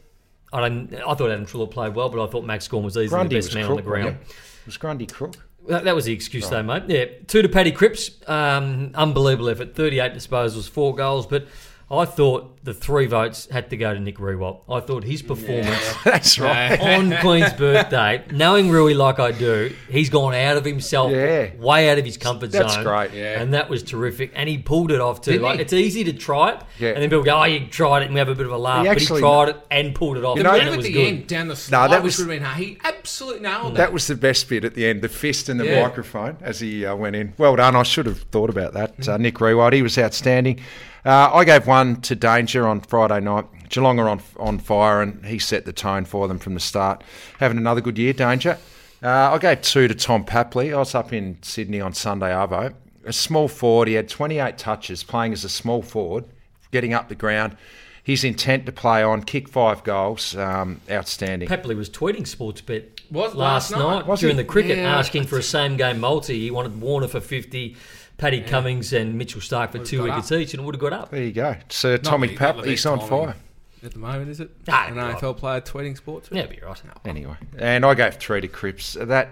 I 0.53 0.61
don't. 0.61 0.95
I 0.95 1.15
thought 1.15 1.31
Adam 1.31 1.47
Treloar 1.47 1.71
played 1.71 1.95
well, 1.95 2.09
but 2.09 2.25
I 2.25 2.27
thought 2.31 2.45
Max 2.45 2.67
Gawn 2.69 2.83
was 2.83 2.97
easily 2.97 3.09
Grundy 3.09 3.37
the 3.37 3.41
best 3.41 3.55
man 3.55 3.67
crook, 3.67 3.71
on 3.71 3.77
the 3.77 3.83
ground. 3.83 4.05
wasn't? 4.19 4.67
Was 4.67 4.77
Grundy 4.77 5.07
crook? 5.07 5.37
That, 5.69 5.85
that 5.85 5.95
was 5.95 6.05
the 6.05 6.13
excuse 6.13 6.49
they 6.49 6.63
made. 6.63 6.89
Yeah, 6.89 7.07
two 7.27 7.43
to 7.43 7.49
Paddy 7.49 7.73
Cripps. 7.73 8.11
Um, 8.29 8.91
unbelievable 8.95 9.49
effort. 9.49 9.75
38 9.75 10.13
disposals, 10.13 10.69
four 10.69 10.95
goals. 10.95 11.27
But 11.27 11.47
I 11.91 12.05
thought 12.05 12.54
the 12.65 12.73
three 12.75 13.05
votes 13.05 13.47
had 13.51 13.69
to 13.69 13.77
go 13.77 13.93
to 13.93 14.01
Nick 14.01 14.17
Riewoldt. 14.17 14.63
I 14.71 14.81
thought 14.81 15.05
his 15.05 15.21
performance 15.21 15.95
That's 16.05 16.39
right. 16.39 16.81
on 16.81 17.15
Queen's 17.21 17.53
birthday, 17.53 18.25
knowing 18.33 18.71
Rui 18.71 18.95
like 18.95 19.19
I 19.19 19.33
do, 19.33 19.71
he's 19.91 20.09
gone 20.09 20.35
out 20.35 20.57
of 20.57 20.65
himself, 20.65 21.13
Yeah. 21.13 21.55
way 21.57 21.91
out 21.91 21.99
of 21.99 22.07
his 22.07 22.17
comfort 22.17 22.53
That's 22.53 22.73
zone. 22.75 22.85
great. 22.85 23.13
Yeah. 23.13 23.39
And 23.41 23.53
that 23.53 23.69
was 23.69 23.83
terrific. 23.83 24.33
And 24.35 24.49
he 24.49 24.57
pulled 24.57 24.91
it 24.91 25.01
off 25.01 25.21
too. 25.21 25.33
Didn't 25.33 25.43
like 25.45 25.57
he? 25.57 25.63
it's 25.63 25.75
easy 25.75 26.05
to 26.05 26.15
try 26.15 26.53
it, 26.53 26.61
Yeah. 26.79 26.89
and 26.93 27.03
then 27.03 27.11
people 27.11 27.23
go, 27.25 27.37
"Oh, 27.39 27.45
you 27.45 27.67
tried 27.67 28.01
it," 28.03 28.07
and 28.07 28.15
we 28.15 28.19
have 28.19 28.31
a 28.31 28.35
bit 28.35 28.47
of 28.47 28.53
a 28.53 28.57
laugh. 28.57 28.83
He 28.83 28.89
but 28.89 28.99
he 28.99 29.07
tried 29.21 29.49
it 29.51 29.57
and 29.71 29.95
pulled 29.95 30.17
it 30.17 30.25
off. 30.25 30.39
The 30.39 30.45
know- 30.45 30.55
and 30.55 30.65
move 30.65 30.69
it 30.69 30.73
at 30.73 30.77
was 30.79 30.87
the 30.87 30.93
good. 30.93 31.07
end 31.07 31.27
down 31.27 31.49
the 31.49 31.57
slide, 31.57 31.89
that 31.91 32.03
which 32.03 32.17
was- 32.17 32.27
would 32.27 32.33
have 32.33 32.41
been 32.41 32.47
hard. 32.49 32.59
He 32.63 32.79
absolutely 32.83 33.41
nailed 33.43 33.75
That 33.75 33.79
that. 33.79 33.93
was 33.93 34.07
the 34.07 34.15
best 34.17 34.49
bit 34.49 34.65
at 34.65 34.73
the 34.75 34.87
end, 34.87 35.03
the 35.03 35.09
fist 35.11 35.51
and 35.51 35.61
the 35.61 35.67
Yeah. 35.67 35.83
microphone 35.83 36.39
as 36.41 36.61
he 36.61 36.87
uh, 36.87 36.95
went 36.97 37.15
in. 37.15 37.35
Well 37.37 37.57
done. 37.57 37.77
I 37.77 37.83
should 37.83 38.07
have 38.07 38.21
thought 38.33 38.49
about 38.49 38.73
that. 38.73 39.07
Uh, 39.07 39.19
Nick 39.19 39.35
Riewoldt, 39.35 39.75
he 39.75 39.83
was 39.83 39.99
outstanding. 39.99 40.61
Uh, 41.07 41.29
I 41.35 41.45
gave 41.45 41.67
one 41.67 41.97
to 42.01 42.15
Danger 42.55 42.69
on 42.69 42.81
Friday 42.83 43.19
night. 43.21 43.47
Geelong 43.69 43.99
are 43.99 44.09
on, 44.09 44.21
on 44.39 44.59
fire, 44.61 45.03
and 45.03 45.27
he 45.27 45.41
set 45.41 45.65
the 45.65 45.73
tone 45.73 46.05
for 46.05 46.29
them 46.29 46.39
from 46.39 46.55
the 46.55 46.61
start. 46.61 47.03
Having 47.41 47.59
another 47.59 47.81
good 47.81 47.99
year, 47.99 48.13
Danger. 48.13 48.57
Uh, 49.03 49.33
I 49.33 49.39
gave 49.39 49.61
two 49.63 49.89
to 49.89 49.95
Tom 49.97 50.25
Papley. 50.25 50.73
I 50.73 50.79
was 50.79 50.95
up 50.95 51.13
in 51.13 51.37
Sydney 51.43 51.81
on 51.81 51.95
Sunday, 51.95 52.29
Arvo. 52.31 52.73
A 53.07 53.13
small 53.13 53.49
forward. 53.49 53.89
He 53.89 53.95
had 53.95 54.09
28 54.09 54.57
touches 54.57 55.03
playing 55.03 55.33
as 55.33 55.43
a 55.43 55.49
small 55.49 55.83
forward, 55.83 56.27
getting 56.71 56.95
up 56.95 57.09
the 57.09 57.17
ground. 57.17 57.57
His 58.05 58.23
intent 58.23 58.67
to 58.67 58.73
play 58.73 59.03
on, 59.03 59.25
kick 59.25 59.49
five 59.49 59.83
goals, 59.83 60.37
um, 60.37 60.81
outstanding. 60.89 61.49
Papley 61.49 61.75
was 61.77 61.91
tweeting 61.91 62.23
Sportsbet 62.23 62.85
Was 63.11 63.35
last, 63.35 63.73
last 63.73 63.73
night. 63.73 63.79
night 63.97 64.07
Was 64.07 64.21
during 64.21 64.37
he? 64.37 64.43
the 64.45 64.49
cricket, 64.49 64.79
Yeah. 64.79 64.97
asking 64.97 65.25
for 65.27 65.39
a 65.39 65.43
same 65.43 65.77
game 65.77 65.99
multi. 65.99 66.39
He 66.39 66.51
wanted 66.53 66.81
Warner 66.81 67.09
for 67.09 67.21
fifty, 67.21 67.77
Paddy 68.17 68.41
Cummins 68.43 68.93
and 68.93 69.17
Mitchell 69.19 69.41
Starc 69.41 69.73
for 69.73 69.79
two 69.79 69.99
got 69.99 70.05
wickets 70.05 70.33
up. 70.33 70.39
each, 70.39 70.55
and 70.55 70.63
it 70.63 70.67
would 70.67 70.75
have 70.77 70.81
got 70.81 70.93
up. 70.93 71.11
There 71.11 71.23
you 71.23 71.33
go. 71.33 71.57
Sir 71.69 71.93
Not 71.93 72.05
Tommy 72.05 72.29
the- 72.29 72.35
not 72.41 72.65
he's 72.65 72.87
on 72.87 73.01
fire. 73.01 73.35
At 73.83 73.93
the 73.93 73.99
moment, 73.99 74.31
is 74.31 74.41
it? 74.41 74.51
Ah, 74.67 74.87
An 74.89 74.95
right. 74.95 75.15
AFL 75.15 75.37
player 75.37 75.61
tweeting 75.61 75.95
sports. 75.95 76.31
Yeah, 76.33 76.47
be 76.47 76.59
right. 76.65 76.81
Anyway, 77.05 77.37
and 77.59 77.85
I 77.85 77.93
gave 77.93 78.15
three 78.15 78.41
to 78.41 78.49
Cripps. 78.49 78.95
That 78.99 79.29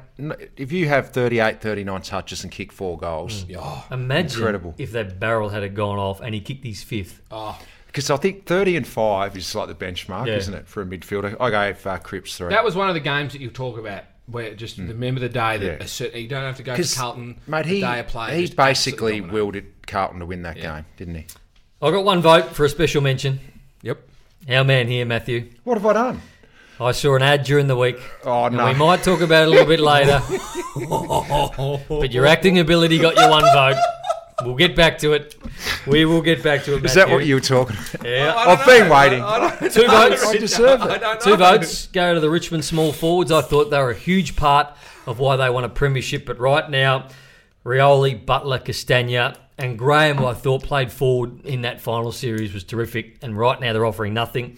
if 0.59 0.71
you 0.73 0.88
have 0.88 1.09
38, 1.09 1.62
39 1.62 2.03
touches 2.03 2.42
and 2.42 2.53
kick 2.53 2.71
four 2.71 2.99
goals, 2.99 3.47
Oh, 3.57 3.87
Imagine 3.90 4.40
Incredible. 4.40 4.75
if 4.77 4.92
that 4.92 5.18
barrel 5.18 5.49
had 5.49 5.75
gone 5.75 5.99
off 5.99 6.21
and 6.21 6.35
he 6.35 6.40
kicked 6.42 6.64
his 6.66 6.83
fifth. 6.83 7.23
oh. 7.31 7.59
because 7.87 8.11
I 8.11 8.16
think 8.18 8.45
30 8.47 8.77
and 8.77 8.87
five 8.87 9.37
is 9.38 9.55
like 9.55 9.68
the 9.68 9.75
benchmark, 9.75 10.27
Yeah. 10.27 10.35
isn't 10.37 10.53
it, 10.55 10.66
for 10.68 10.83
a 10.83 10.85
midfielder? 10.87 11.35
I 11.40 11.51
gave 11.51 11.87
uh, 11.87 11.97
Cripps 11.99 12.37
three. 12.37 12.51
That 12.51 12.64
was 12.64 12.75
one 12.77 12.88
of 12.88 12.95
the 12.95 13.01
games 13.01 13.33
that 13.33 13.40
you 13.40 13.49
talk 13.49 13.79
about 13.79 14.03
where 14.33 14.55
just 14.55 14.77
hmm. 14.77 14.88
remember 14.88 15.21
the 15.21 15.29
day 15.29 15.59
that. 15.59 15.64
Yeah. 15.64 15.85
a 15.85 15.88
certain, 15.88 16.21
you 16.21 16.29
don't 16.29 16.42
have 16.42 16.57
to 16.57 16.62
go 16.62 16.75
to 16.75 16.95
Carlton. 16.97 17.40
mate, 17.47 17.66
he 17.66 17.81
day 17.81 18.01
of 18.01 18.09
play, 18.09 18.47
he 18.47 18.55
basically 18.55 19.21
willed 19.21 19.57
it 19.57 19.87
Carlton 19.87 20.21
to 20.21 20.27
win 20.27 20.42
that 20.42 20.57
game, 20.57 20.85
didn't 20.97 21.14
he? 21.14 21.27
I 21.81 21.90
got 21.90 22.05
one 22.05 22.21
vote 22.21 22.55
for 22.55 22.64
a 22.64 22.68
special 22.68 23.03
mention. 23.03 23.40
Yep. 23.83 23.99
Our 24.49 24.64
man 24.64 24.88
here, 24.88 25.05
Matthew. 25.05 25.51
What 25.64 25.79
have 25.79 25.87
I 25.87 25.92
done? 25.92 26.23
I 26.81 26.92
saw 26.92 27.14
an 27.14 27.23
ad 27.23 27.45
during 27.45 27.68
the 27.68 27.77
week. 27.77 27.97
Oh 28.25 28.49
no! 28.49 28.66
we 28.66 28.75
might 28.75 29.03
talk 29.03 29.21
about 29.21 29.42
it 29.42 29.49
a 29.49 29.51
little 29.51 29.66
bit 29.66 29.79
later. 29.79 30.21
but 31.88 32.12
your 32.12 32.27
acting 32.27 32.59
ability 32.59 32.99
got 32.99 33.16
you 33.16 33.29
one 33.29 33.45
vote. 33.53 33.77
We'll 34.44 34.55
get 34.57 34.74
back 34.76 34.98
to 34.98 35.12
it. 35.12 35.37
We 35.87 36.05
will 36.05 36.22
get 36.22 36.42
back 36.42 36.64
to 36.64 36.76
it. 36.76 36.85
is 36.85 36.94
that 36.94 37.09
what 37.09 37.24
you 37.26 37.35
were 37.37 37.40
talking 37.40 37.76
about? 37.76 38.07
Yeah. 38.07 38.35
Well, 38.35 38.48
I've 38.50 38.66
been 38.66 38.88
know. 38.88 38.94
waiting. 38.94 39.22
I- 39.22 39.57
I 39.61 39.68
Two 39.68 39.87
votes. 39.87 40.24
I 40.26 40.37
deserve 40.37 40.83
it. 40.83 40.90
I 40.90 40.98
don't 40.98 41.20
Two 41.20 41.31
know. 41.31 41.37
votes 41.37 41.87
go 41.88 42.14
to 42.14 42.20
the 42.20 42.31
Richmond 42.31 42.64
small 42.64 42.92
forwards. 42.92 43.31
I 43.33 43.40
thought 43.42 43.70
they 43.70 43.78
were 43.78 43.90
a 43.90 43.94
huge 43.96 44.37
part 44.37 44.68
of 45.07 45.18
why 45.18 45.37
they 45.37 45.50
won 45.50 45.64
a 45.64 45.68
premiership. 45.68 46.26
But 46.26 46.38
right 46.38 46.68
now, 46.70 47.09
Rioli, 47.64 48.24
Butler, 48.24 48.59
Castagna, 48.59 49.37
and 49.59 49.78
Graham, 49.78 50.16
who 50.16 50.26
I 50.26 50.35
thought 50.35 50.62
played 50.64 50.90
forward 50.90 51.44
in 51.44 51.62
that 51.62 51.81
final 51.81 52.11
series, 52.12 52.52
was 52.52 52.64
terrific. 52.64 53.16
And 53.22 53.38
right 53.38 53.61
now, 53.61 53.72
they're 53.72 53.87
offering 53.87 54.14
nothing. 54.14 54.57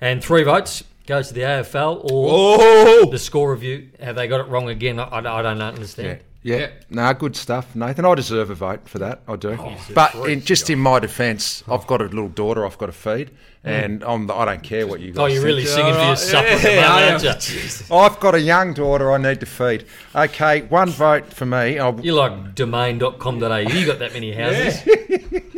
And 0.00 0.22
three 0.22 0.44
votes 0.44 0.84
goes 1.06 1.28
to 1.28 1.34
the 1.34 1.40
AFL 1.40 2.04
or 2.04 2.28
Oh, 2.30 3.08
the 3.10 3.18
score 3.18 3.50
review. 3.52 3.88
Have 3.98 4.14
they 4.16 4.28
got 4.28 4.40
it 4.40 4.48
wrong 4.48 4.68
again? 4.68 5.00
I, 5.00 5.18
I 5.18 5.42
don't 5.42 5.60
understand. 5.60 6.18
Yeah. 6.18 6.24
Yeah. 6.42 6.68
No, 6.88 7.12
good 7.14 7.34
stuff, 7.36 7.74
Nathan. 7.74 8.04
I 8.04 8.14
deserve 8.14 8.48
a 8.50 8.54
vote 8.54 8.88
for 8.88 8.98
that. 9.00 9.20
I 9.26 9.36
do. 9.36 9.58
but 9.94 10.14
in, 10.14 10.40
just 10.42 10.70
in 10.70 10.78
my 10.78 10.98
defence, 11.00 11.64
I've 11.68 11.86
got 11.86 12.00
a 12.00 12.04
little 12.04 12.28
daughter 12.28 12.64
I've 12.64 12.78
got 12.78 12.86
to 12.86 12.92
feed, 12.92 13.32
and 13.64 14.02
I'm 14.04 14.28
the, 14.28 14.34
I 14.34 14.44
don't 14.44 14.62
care 14.62 14.86
what 14.86 15.00
you 15.00 15.12
guys 15.12 15.18
Oh, 15.18 15.26
you're 15.26 15.36
think. 15.42 15.44
really 15.46 15.66
singing 15.66 15.92
for 15.92 15.98
your 15.98 16.04
Alright. 16.04 16.18
supper 16.18 16.46
at 16.46 16.62
the 16.62 16.74
Yeah, 16.74 16.92
I 16.92 17.00
moment, 17.06 17.24
am. 17.24 17.30
aren't 17.30 17.50
you? 17.90 17.96
I've 17.96 18.20
got 18.20 18.34
a 18.36 18.40
young 18.40 18.72
daughter 18.72 19.12
I 19.12 19.18
need 19.18 19.40
to 19.40 19.46
feed. 19.46 19.84
Okay, 20.14 20.62
one 20.62 20.90
vote 20.90 21.32
for 21.34 21.44
me. 21.44 21.78
I'll, 21.78 21.98
You're 22.00 22.14
like 22.14 22.54
domain.com.au. 22.54 23.56
You 23.56 23.86
got 23.86 23.98
that 23.98 24.12
many 24.12 24.32
houses. 24.32 24.80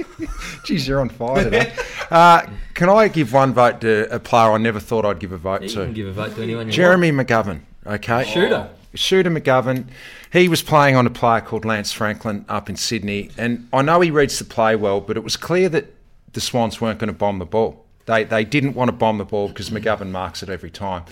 geez, 0.65 0.89
you're 0.89 1.01
on 1.01 1.11
fire 1.11 1.45
today. 1.45 1.73
uh, 2.11 2.47
can 2.75 2.89
I 2.89 3.09
give 3.09 3.33
one 3.33 3.53
vote 3.53 3.81
to 3.83 4.13
a 4.15 4.19
player 4.19 4.51
I 4.53 4.59
never 4.59 4.81
thought 4.81 5.05
I'd 5.05 5.19
give 5.19 5.33
a 5.33 5.39
vote 5.39 5.63
You 5.63 5.69
to? 5.69 5.85
can 5.85 5.93
give 5.95 6.07
a 6.07 6.13
vote 6.13 6.35
to 6.37 6.43
anyone 6.43 6.67
you 6.67 6.73
Jeremy 6.73 7.13
McGovern. 7.13 7.61
Okay, 7.87 8.13
want. 8.15 8.29
Shooter. 8.29 8.71
Shooter 8.95 9.31
McGovern. 9.31 9.85
He 10.33 10.49
was 10.49 10.63
playing 10.63 10.95
on 10.97 11.07
a 11.07 11.11
player 11.11 11.41
called 11.41 11.65
Lance 11.65 11.93
Franklin 11.93 12.45
up 12.49 12.71
in 12.71 12.77
Sydney, 12.77 13.31
and 13.37 13.69
I 13.73 13.83
know 13.83 14.01
he 14.01 14.11
reads 14.13 14.39
the 14.39 14.45
play 14.45 14.77
well, 14.77 15.01
but 15.01 15.17
it 15.17 15.25
was 15.25 15.37
clear 15.37 15.69
that 15.71 15.93
the 16.33 16.41
Swans 16.41 16.81
weren't 16.81 17.01
going 17.01 17.09
to 17.09 17.17
bomb 17.17 17.39
the 17.41 17.47
ball. 17.47 17.85
They 18.07 18.25
they 18.25 18.45
didn't 18.45 18.75
want 18.75 18.89
to 18.89 18.93
bomb 18.93 19.19
the 19.19 19.25
ball 19.25 19.49
because 19.49 19.71
McGovern 19.71 20.11
marks 20.11 20.43
it 20.43 20.49
every 20.49 20.71
time, 20.71 21.05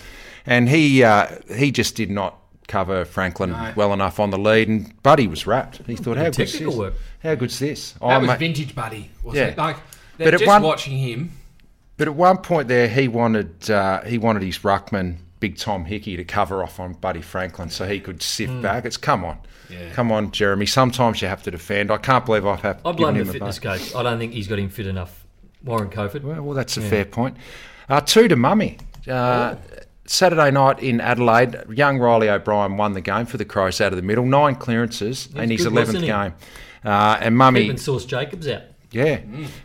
and 0.45 0.69
he 0.69 1.03
uh, 1.03 1.27
he 1.55 1.71
just 1.71 1.95
did 1.95 2.09
not 2.09 2.37
cover 2.67 3.03
Franklin 3.03 3.49
No. 3.51 3.73
well 3.75 3.93
enough 3.93 4.19
on 4.19 4.29
the 4.29 4.37
lead, 4.37 4.67
and 4.69 5.01
Buddy 5.03 5.27
was 5.27 5.45
wrapped. 5.47 5.81
He 5.87 5.95
thought, 5.95 6.17
how 6.17 6.25
good's 6.29 6.57
this? 6.57 6.75
work. 6.75 6.93
How 7.23 7.35
good's 7.35 7.59
this? 7.59 7.91
that 7.93 7.99
Oh, 8.03 8.19
was 8.19 8.27
mate. 8.27 8.39
vintage, 8.39 8.73
buddy. 8.75 9.09
Wasn't 9.23 9.43
Yeah. 9.43 9.51
it? 9.51 9.57
Like, 9.57 9.77
But 10.17 10.31
just 10.31 10.45
one- 10.45 10.61
watching 10.61 10.97
him. 10.97 11.31
But 11.97 12.07
at 12.07 12.15
one 12.15 12.37
point 12.37 12.67
there, 12.69 12.87
he 12.87 13.07
wanted 13.09 13.69
uh, 13.69 14.03
he 14.03 14.17
wanted 14.17 14.43
his 14.43 14.59
ruckman, 14.59 15.17
Big 15.39 15.57
Tom 15.57 15.85
Hickey, 15.85 16.17
to 16.17 16.23
cover 16.23 16.63
off 16.63 16.79
on 16.79 16.93
Buddy 16.93 17.21
Franklin 17.21 17.69
so 17.69 17.85
he 17.87 17.99
could 17.99 18.21
sift 18.21 18.61
back. 18.61 18.85
It's 18.85 18.97
come 18.97 19.23
on, 19.23 19.37
Yeah. 19.69 19.89
come 19.93 20.11
on, 20.11 20.31
Jeremy. 20.31 20.65
Sometimes 20.65 21.21
you 21.21 21.27
have 21.27 21.43
to 21.43 21.51
defend. 21.51 21.91
I 21.91 21.97
can't 21.97 22.25
believe 22.25 22.45
I've 22.45 22.61
have 22.61 22.79
I 22.85 22.91
blame 22.91 23.13
given 23.15 23.15
the 23.15 23.21
him 23.21 23.29
a 23.29 23.33
fitness 23.33 23.59
coach. 23.59 23.95
I 23.95 24.03
don't 24.03 24.19
think 24.19 24.33
he's 24.33 24.47
got 24.47 24.59
him 24.59 24.69
fit 24.69 24.87
enough. 24.87 25.25
Warren 25.63 25.89
Coфord. 25.89 26.23
Well, 26.23 26.41
well, 26.41 26.53
that's 26.55 26.77
a 26.77 26.81
fair 26.81 27.05
point. 27.05 27.35
Uh, 27.89 28.01
two 28.01 28.27
to 28.27 28.35
Mummy. 28.35 28.77
Uh, 29.09 29.55
Saturday 30.05 30.49
night 30.51 30.79
in 30.79 30.99
Adelaide, 31.01 31.55
young 31.71 31.99
Reilly 31.99 32.29
O'Brien 32.29 32.77
won 32.77 32.93
the 32.93 33.01
game 33.01 33.25
for 33.25 33.37
the 33.37 33.45
Crows 33.45 33.79
out 33.79 33.91
of 33.93 33.97
the 33.97 34.01
middle, 34.01 34.25
nine 34.25 34.55
clearances 34.55 35.29
in 35.35 35.49
his 35.51 35.63
good, 35.63 35.71
eleventh 35.73 36.01
game. 36.01 36.33
Uh, 36.83 37.17
and 37.21 37.37
Mummy, 37.37 37.61
Keeping 37.63 37.77
Sauce 37.77 38.05
Jacobs 38.05 38.47
out. 38.47 38.63
Yeah, 38.91 39.19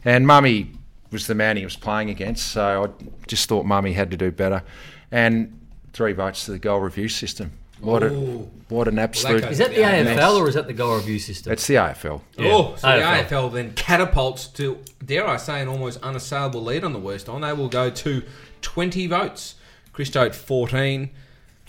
and 0.04 0.26
Mummy 0.26 0.72
was 1.10 1.26
the 1.28 1.34
man 1.34 1.56
he 1.56 1.64
was 1.64 1.76
playing 1.76 2.10
against, 2.10 2.48
so 2.48 2.84
I 2.84 3.04
just 3.26 3.48
thought 3.48 3.64
Mummy 3.64 3.92
had 3.94 4.10
to 4.10 4.16
do 4.16 4.30
better. 4.30 4.62
And 5.10 5.53
three 5.94 6.12
votes 6.12 6.44
to 6.44 6.50
the 6.52 6.58
goal 6.58 6.80
review 6.80 7.08
system. 7.08 7.52
What 7.80 8.02
a 8.02 8.06
Ooh. 8.12 8.50
what 8.68 8.88
an 8.88 8.98
absolute! 8.98 9.42
goes- 9.42 9.52
Is 9.52 9.58
that 9.58 9.70
the 9.74 9.80
Yeah, 9.80 10.02
AFL 10.02 10.16
mess. 10.16 10.32
or 10.32 10.48
is 10.48 10.54
that 10.54 10.66
the 10.66 10.72
goal 10.72 10.96
review 10.96 11.18
system? 11.18 11.52
It's 11.52 11.66
the 11.66 11.74
AFL. 11.74 12.20
Yeah. 12.38 12.52
Oh, 12.52 12.74
so 12.76 12.88
AFL. 12.88 12.98
the 13.28 13.34
AFL 13.36 13.52
then 13.52 13.72
catapults 13.74 14.46
to, 14.48 14.78
dare 15.04 15.26
I 15.26 15.36
say, 15.36 15.60
an 15.60 15.68
almost 15.68 16.00
unassailable 16.02 16.62
lead 16.62 16.84
on 16.84 16.92
the 16.92 16.98
worst 16.98 17.28
on. 17.28 17.40
They 17.40 17.52
will 17.52 17.68
go 17.68 17.90
to 17.90 18.22
20 18.62 19.06
votes. 19.06 19.54
Christo 19.92 20.24
at 20.24 20.34
14. 20.34 21.10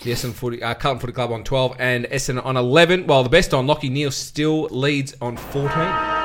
The 0.02 0.10
Essendon 0.12 0.32
Footy, 0.34 0.62
uh, 0.62 0.74
Carlton 0.74 1.00
Footy 1.00 1.12
Club 1.14 1.32
on 1.32 1.42
12 1.42 1.76
and 1.78 2.04
Essendon 2.06 2.44
on 2.44 2.56
11. 2.56 3.06
While 3.06 3.22
the 3.22 3.28
best 3.30 3.54
on 3.54 3.66
Lachie 3.66 3.90
Neale 3.90 4.10
still 4.10 4.64
leads 4.70 5.14
on 5.22 5.36
14. 5.38 6.15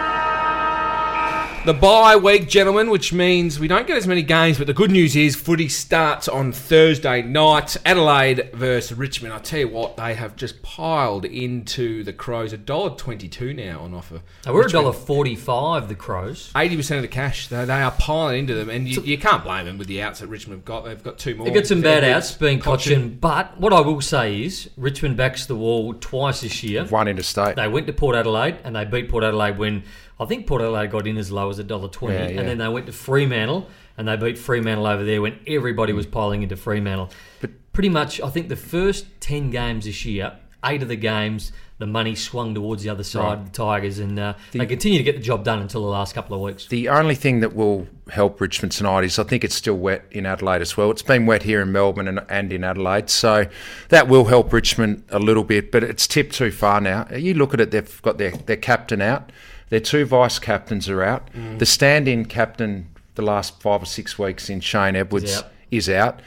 The 1.63 1.75
bye 1.75 2.15
week, 2.15 2.49
gentlemen, 2.49 2.89
which 2.89 3.13
means 3.13 3.59
we 3.59 3.67
don't 3.67 3.85
get 3.85 3.95
as 3.95 4.07
many 4.07 4.23
games, 4.23 4.57
but 4.57 4.65
the 4.65 4.73
good 4.73 4.89
news 4.89 5.15
is 5.15 5.35
footy 5.35 5.69
starts 5.69 6.27
on 6.27 6.51
Thursday 6.51 7.21
night. 7.21 7.77
Adelaide 7.85 8.49
versus 8.51 8.97
Richmond. 8.97 9.31
I 9.31 9.37
tell 9.37 9.59
you 9.59 9.67
what, 9.67 9.95
they 9.95 10.15
have 10.15 10.35
just 10.35 10.63
piled 10.63 11.23
into 11.23 12.03
the 12.03 12.13
Crows. 12.13 12.51
$1.22 12.51 13.55
now 13.55 13.81
on 13.81 13.93
offer. 13.93 14.23
Now, 14.43 14.53
we're 14.53 14.65
a 14.65 14.69
dollar 14.71 14.91
forty-five. 14.91 15.87
The 15.87 15.93
Crows. 15.93 16.51
80% 16.55 16.95
of 16.95 17.01
the 17.03 17.07
cash. 17.07 17.47
They, 17.47 17.63
they 17.63 17.79
are 17.83 17.91
piling 17.91 18.39
into 18.39 18.55
them, 18.55 18.71
and 18.71 18.87
you, 18.87 18.99
you 19.03 19.19
can't 19.19 19.43
blame 19.43 19.67
them 19.67 19.77
with 19.77 19.87
the 19.87 20.01
outs 20.01 20.21
that 20.21 20.29
Richmond 20.29 20.61
have 20.61 20.65
got. 20.65 20.85
They've 20.85 21.03
got 21.03 21.19
two 21.19 21.35
more. 21.35 21.45
They've 21.45 21.53
got 21.53 21.67
some 21.67 21.81
bad 21.81 22.03
outs, 22.03 22.31
being 22.31 22.59
Cotchin. 22.59 22.95
Cotchin. 23.11 23.19
But 23.19 23.59
what 23.59 23.71
I 23.71 23.81
will 23.81 24.01
say 24.01 24.41
is, 24.41 24.71
Richmond 24.77 25.15
backs 25.15 25.45
the 25.45 25.55
wall 25.55 25.93
twice 25.93 26.41
this 26.41 26.63
year. 26.63 26.85
One 26.85 27.07
interstate. 27.07 27.55
They 27.55 27.67
went 27.67 27.85
to 27.85 27.93
Port 27.93 28.15
Adelaide 28.15 28.57
and 28.63 28.75
they 28.75 28.83
beat 28.83 29.09
Port 29.09 29.23
Adelaide 29.23 29.59
when 29.59 29.83
I 30.21 30.25
think 30.25 30.45
Port 30.45 30.61
Adelaide 30.61 30.91
got 30.91 31.07
in 31.07 31.17
as 31.17 31.31
low 31.31 31.49
as 31.49 31.57
a 31.57 31.63
dollar 31.63 31.89
twenty, 31.89 32.15
Yeah, 32.15 32.29
yeah. 32.29 32.39
and 32.39 32.47
then 32.47 32.57
they 32.59 32.67
went 32.69 32.85
to 32.85 32.91
Fremantle 32.91 33.67
and 33.97 34.07
they 34.07 34.15
beat 34.15 34.37
Fremantle 34.37 34.85
over 34.85 35.03
there 35.03 35.21
when 35.21 35.39
everybody 35.47 35.93
was 35.93 36.05
piling 36.05 36.43
into 36.43 36.55
Fremantle. 36.55 37.09
But 37.41 37.49
pretty 37.73 37.89
much, 37.89 38.21
I 38.21 38.29
think 38.29 38.47
the 38.47 38.55
first 38.55 39.07
ten 39.19 39.49
games 39.49 39.85
this 39.85 40.05
year, 40.05 40.33
eight 40.63 40.83
of 40.83 40.89
the 40.89 40.95
games, 40.95 41.51
the 41.79 41.87
money 41.87 42.13
swung 42.13 42.53
towards 42.53 42.83
the 42.83 42.89
other 42.89 43.03
side, 43.03 43.39
of 43.39 43.45
the 43.45 43.51
Tigers, 43.51 43.97
and 43.97 44.19
uh, 44.19 44.35
they 44.51 44.67
continue 44.67 44.99
to 44.99 45.03
get 45.03 45.15
the 45.15 45.21
job 45.21 45.43
done 45.43 45.59
until 45.59 45.81
the 45.81 45.89
last 45.89 46.13
couple 46.13 46.35
of 46.35 46.41
weeks. 46.41 46.67
The 46.67 46.89
only 46.89 47.15
thing 47.15 47.39
that 47.39 47.55
will 47.55 47.87
help 48.11 48.39
Richmond 48.39 48.71
tonight 48.71 49.03
is 49.03 49.17
I 49.17 49.23
think 49.23 49.43
it's 49.43 49.55
still 49.55 49.73
wet 49.77 50.05
in 50.11 50.27
Adelaide 50.27 50.61
as 50.61 50.77
well. 50.77 50.91
It's 50.91 51.01
been 51.01 51.25
wet 51.25 51.41
here 51.41 51.59
in 51.61 51.71
Melbourne 51.71 52.07
and, 52.07 52.21
and 52.29 52.53
in 52.53 52.63
Adelaide, 52.63 53.09
so 53.09 53.47
that 53.89 54.07
will 54.07 54.25
help 54.25 54.53
Richmond 54.53 55.03
a 55.09 55.17
little 55.17 55.43
bit, 55.43 55.71
but 55.71 55.83
it's 55.83 56.05
tipped 56.05 56.35
too 56.35 56.51
far 56.51 56.79
now. 56.79 57.07
You 57.11 57.33
look 57.33 57.55
at 57.55 57.59
it, 57.59 57.71
they've 57.71 58.01
got 58.03 58.19
their, 58.19 58.31
their 58.31 58.57
captain 58.57 59.01
out, 59.01 59.31
their 59.71 59.79
two 59.79 60.05
vice 60.05 60.37
captains 60.37 60.89
are 60.89 61.01
out, 61.01 61.33
mm. 61.33 61.57
the 61.57 61.65
stand 61.65 62.07
in 62.07 62.25
captain 62.25 62.89
the 63.15 63.21
last 63.21 63.61
five 63.61 63.81
or 63.81 63.85
six 63.85 64.19
weeks 64.19 64.49
in 64.49 64.59
Shane 64.59 64.95
Edwards 64.95 65.43
is 65.71 65.89
out. 65.89 66.19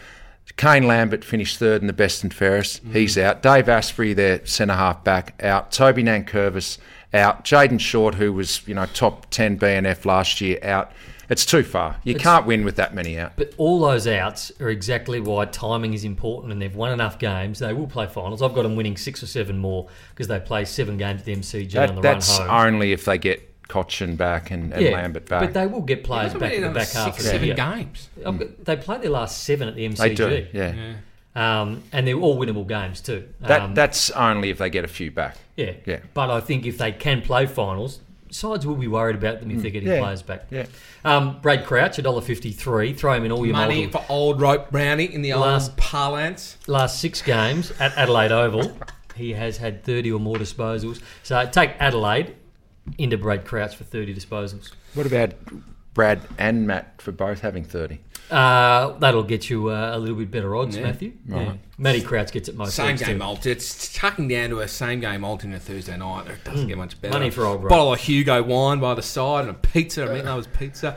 Kane 0.57 0.87
Lambert 0.87 1.25
finished 1.25 1.59
third 1.59 1.83
in 1.83 1.87
the 1.87 1.93
best 1.93 2.23
and 2.23 2.33
fairest. 2.33 2.87
Mm. 2.87 2.95
He's 2.95 3.19
out. 3.19 3.43
Dave 3.43 3.67
Astbury, 3.67 4.17
their 4.17 4.45
centre 4.47 4.75
half 4.75 5.05
back, 5.05 5.43
out. 5.43 5.73
Toby 5.73 6.03
Nankervis 6.03 6.79
out. 7.13 7.45
Jayden 7.45 7.81
Short, 7.81 8.15
who 8.15 8.33
was 8.33 8.67
you 8.67 8.75
know 8.75 8.87
top 8.87 9.27
ten 9.31 9.59
BNF 9.59 10.07
last 10.07 10.41
year, 10.41 10.59
out. 10.63 10.91
It's 11.29 11.47
too 11.47 11.63
far. 11.63 11.97
You 12.05 12.15
can't 12.15 12.47
win 12.47 12.65
with 12.65 12.77
that 12.77 12.95
many 12.95 13.19
out. 13.19 13.33
But 13.37 13.55
all 13.57 13.81
those 13.81 14.07
outs 14.07 14.53
are 14.61 14.69
exactly 14.69 15.21
why 15.21 15.47
timing 15.47 15.95
is 15.95 16.05
important, 16.05 16.53
and 16.53 16.61
they've 16.61 16.75
won 16.75 16.93
enough 16.93 17.19
games. 17.19 17.59
They 17.59 17.73
will 17.73 17.87
play 17.87 18.07
finals. 18.07 18.43
I've 18.43 18.55
got 18.55 18.63
them 18.63 18.77
winning 18.77 18.97
six 18.97 19.23
or 19.23 19.27
seven 19.27 19.59
more 19.59 19.89
because 20.11 20.29
they 20.29 20.41
play 20.41 20.65
seven 20.65 20.97
games 20.99 21.21
at 21.21 21.27
the 21.27 21.37
MCG 21.37 21.89
on 21.89 21.95
the 21.97 22.01
that's 22.03 22.39
run 22.39 22.49
home. 22.49 22.75
only 22.75 22.93
if 22.93 23.05
they 23.05 23.19
get 23.19 23.51
Cotchin 23.69 24.17
back 24.17 24.51
and, 24.51 24.73
and 24.75 24.85
Lambert 24.93 25.27
back. 25.27 25.41
But 25.41 25.55
they 25.55 25.67
will 25.67 25.81
get 25.81 26.05
players 26.05 26.33
They've 26.33 26.41
back 26.41 26.53
in 26.53 26.63
the 26.63 26.69
back 26.69 26.89
on 26.95 27.05
half 27.07 27.15
six, 27.15 27.19
of 27.19 27.23
the 27.25 27.31
seven 27.31 27.47
year. 27.47 27.57
games. 27.57 28.09
I've 28.25 28.39
got- 28.39 28.65
They 28.65 28.77
played 28.77 29.03
their 29.03 29.11
last 29.11 29.43
seven 29.45 29.69
at 29.69 29.75
the 29.75 29.87
MCG. 29.89 29.97
They 29.99 30.15
do, 30.15 30.47
yeah. 30.53 30.95
Um, 31.37 31.83
and 31.91 32.07
they're 32.07 32.15
all 32.15 32.39
winnable 32.39 32.67
games 32.69 33.01
too. 33.01 33.29
That 33.41 33.63
Um, 33.63 33.75
that's 33.75 34.11
only 34.11 34.51
if 34.51 34.59
they 34.59 34.71
get 34.71 34.85
a 34.85 34.89
few 34.89 35.11
back. 35.11 35.37
yeah. 35.57 35.73
yeah. 35.85 35.99
But 36.13 36.31
I 36.31 36.39
think 36.41 36.65
if 36.67 36.79
they 36.79 36.93
can 36.93 37.23
play 37.23 37.47
finals, 37.47 38.01
sides 38.35 38.67
will 38.67 38.75
be 38.75 38.89
worried 38.89 39.17
about 39.17 39.41
them 39.41 39.51
if 39.51 39.63
they're 39.63 39.71
getting. 39.71 39.89
Yeah. 39.89 40.01
players 40.01 40.23
back. 40.23 40.47
Yeah. 40.51 40.67
Um, 41.05 41.39
Brad 41.41 41.65
Crouch, 41.65 41.97
$1.53. 41.99 42.97
Throw 42.97 43.13
him 43.15 43.25
in 43.25 43.33
all 43.33 43.47
your 43.47 43.55
Money 43.55 43.83
multiple. 43.83 44.01
for 44.03 44.13
old 44.13 44.41
rope 44.41 44.71
brownie 44.71 45.05
in 45.13 45.23
the 45.23 45.35
Last- 45.35 45.71
old 45.71 45.77
parlance. 45.79 46.57
last 46.67 47.01
six 47.01 47.23
games 47.23 47.73
at 47.79 47.97
Adelaide 47.97 48.33
Oval, 48.33 48.77
he 49.15 49.33
has 49.35 49.59
had 49.59 49.85
30 49.85 50.13
or 50.13 50.21
more 50.21 50.37
disposals. 50.37 51.01
So 51.23 51.47
take 51.51 51.71
Adelaide 51.79 52.35
into 52.99 53.17
Brad 53.17 53.45
Crouch 53.45 53.77
for 53.77 53.85
30 53.85 54.15
disposals. 54.15 54.73
What 54.95 55.07
about 55.07 55.33
Brad 55.95 56.21
and 56.39 56.67
Matt 56.67 57.01
for 57.01 57.13
both 57.13 57.41
having 57.41 57.63
thirty? 57.65 58.01
Uh, 58.31 58.97
that'll 58.99 59.23
get 59.23 59.51
you 59.51 59.69
uh, 59.69 59.93
a 59.95 59.99
little 59.99 60.17
bit 60.17 60.31
better 60.31 60.57
odds, 60.57 60.77
Yeah. 60.77 60.83
Matthew. 60.85 61.13
Yeah. 61.29 61.55
Matty 61.77 62.01
Crouch 62.01 62.33
gets 62.33 62.49
it 62.49 62.57
most 62.57 62.75
Same 62.75 62.97
game 62.97 63.19
too. 63.19 63.25
alt. 63.25 63.47
It's 63.47 63.93
tucking 63.93 64.29
down 64.29 64.51
to 64.51 64.61
a 64.61 64.69
same 64.69 65.01
game 65.01 65.25
alt 65.25 65.45
in 65.45 65.53
a 65.53 65.59
Thursday 65.61 65.97
night. 65.97 66.27
It 66.29 66.43
doesn't 66.45 66.67
get 66.69 66.79
much 66.79 67.01
better. 67.01 67.13
Money 67.13 67.31
for 67.31 67.45
old 67.45 67.63
Rob. 67.63 67.69
Bottle 67.71 67.93
of 67.93 68.01
Hugo 68.01 68.43
wine 68.43 68.81
by 68.81 68.95
the 68.95 69.03
side 69.03 69.43
and 69.43 69.51
a 69.51 69.55
pizza. 69.55 70.09
I 70.09 70.15
mean, 70.15 70.25
that 70.25 70.35
was 70.35 70.47
pizza. 70.47 70.97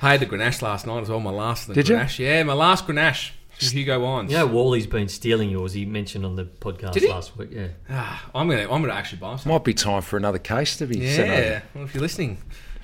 I 0.00 0.12
had 0.12 0.20
the 0.20 0.26
Grenache 0.26 0.62
last 0.62 0.86
night 0.86 1.00
as 1.02 1.08
well. 1.08 1.18
My 1.20 1.30
last 1.30 1.62
of 1.62 1.68
the 1.68 1.82
Did 1.82 1.88
you? 1.88 1.96
Grenache. 1.96 2.18
Yeah, 2.20 2.42
my 2.44 2.52
last 2.54 2.86
Grenache. 2.86 3.32
Hugo 3.58 3.98
wines. 3.98 4.30
You 4.30 4.38
know, 4.38 4.46
Wally's 4.46 4.86
been 4.86 5.08
stealing 5.08 5.50
yours. 5.50 5.72
He 5.72 5.84
mentioned 5.84 6.24
on 6.24 6.36
the 6.36 6.44
podcast 6.44 6.92
Did 6.92 7.02
he? 7.02 7.08
last 7.08 7.36
week. 7.36 7.48
Yeah. 7.50 7.66
Ah, 7.90 8.30
I'm 8.32 8.48
gonna, 8.48 8.62
I'm 8.62 8.80
gonna 8.82 8.92
actually 8.92 9.18
buy 9.18 9.34
some. 9.34 9.50
Might 9.50 9.64
be 9.64 9.74
time 9.74 10.00
for 10.02 10.16
another 10.16 10.38
case 10.38 10.76
to 10.76 10.86
be 10.86 11.04
sent 11.12 11.28
over. 11.28 11.40
Yeah. 11.42 11.60
Well, 11.74 11.84
if 11.84 11.92
you're 11.94 12.02
listening, 12.02 12.38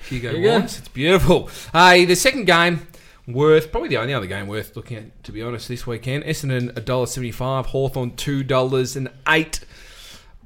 Hugo 0.09 0.33
There 0.33 0.41
you 0.41 0.47
go. 0.47 0.59
wines. 0.59 0.79
It's 0.79 0.87
beautiful. 0.89 1.49
Hey, 1.71 2.03
the 2.03 2.15
second 2.17 2.43
game 2.45 2.85
worth 3.27 3.71
probably 3.71 3.89
the 3.89 3.97
only 3.97 4.13
other 4.13 4.27
game 4.27 4.47
worth 4.47 4.75
looking 4.75 4.97
at 4.97 5.23
to 5.23 5.31
be 5.31 5.41
honest 5.41 5.67
this 5.67 5.85
weekend. 5.87 6.23
Essendon 6.23 6.75
a 6.77 6.81
dollar 6.81 7.05
seventy 7.07 7.31
five. 7.31 7.67
Hawthorn 7.67 8.15
two 8.15 8.43
dollars 8.43 8.95
and 8.95 9.09
eight. 9.27 9.61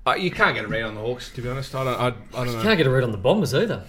Uh, 0.07 0.13
you 0.15 0.31
can't 0.31 0.55
get 0.55 0.65
a 0.65 0.67
read 0.67 0.83
on 0.83 0.95
the 0.95 1.01
Hawks 1.01 1.31
to 1.31 1.41
be 1.41 1.49
honest. 1.49 1.75
I 1.75 1.83
don't. 1.83 1.99
I, 1.99 2.07
I 2.41 2.45
don't 2.45 2.55
know. 2.55 2.63
Can't 2.63 2.77
get 2.77 2.87
a 2.87 2.89
read 2.89 3.03
on 3.03 3.11
the 3.11 3.17
Bombers 3.17 3.53
either. 3.53 3.83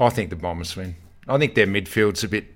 I 0.00 0.08
think 0.10 0.30
the 0.30 0.36
Bombers 0.36 0.76
win. 0.76 0.96
I 1.28 1.38
think 1.38 1.54
their 1.54 1.66
midfield's 1.66 2.22
a 2.22 2.28
bit 2.28 2.46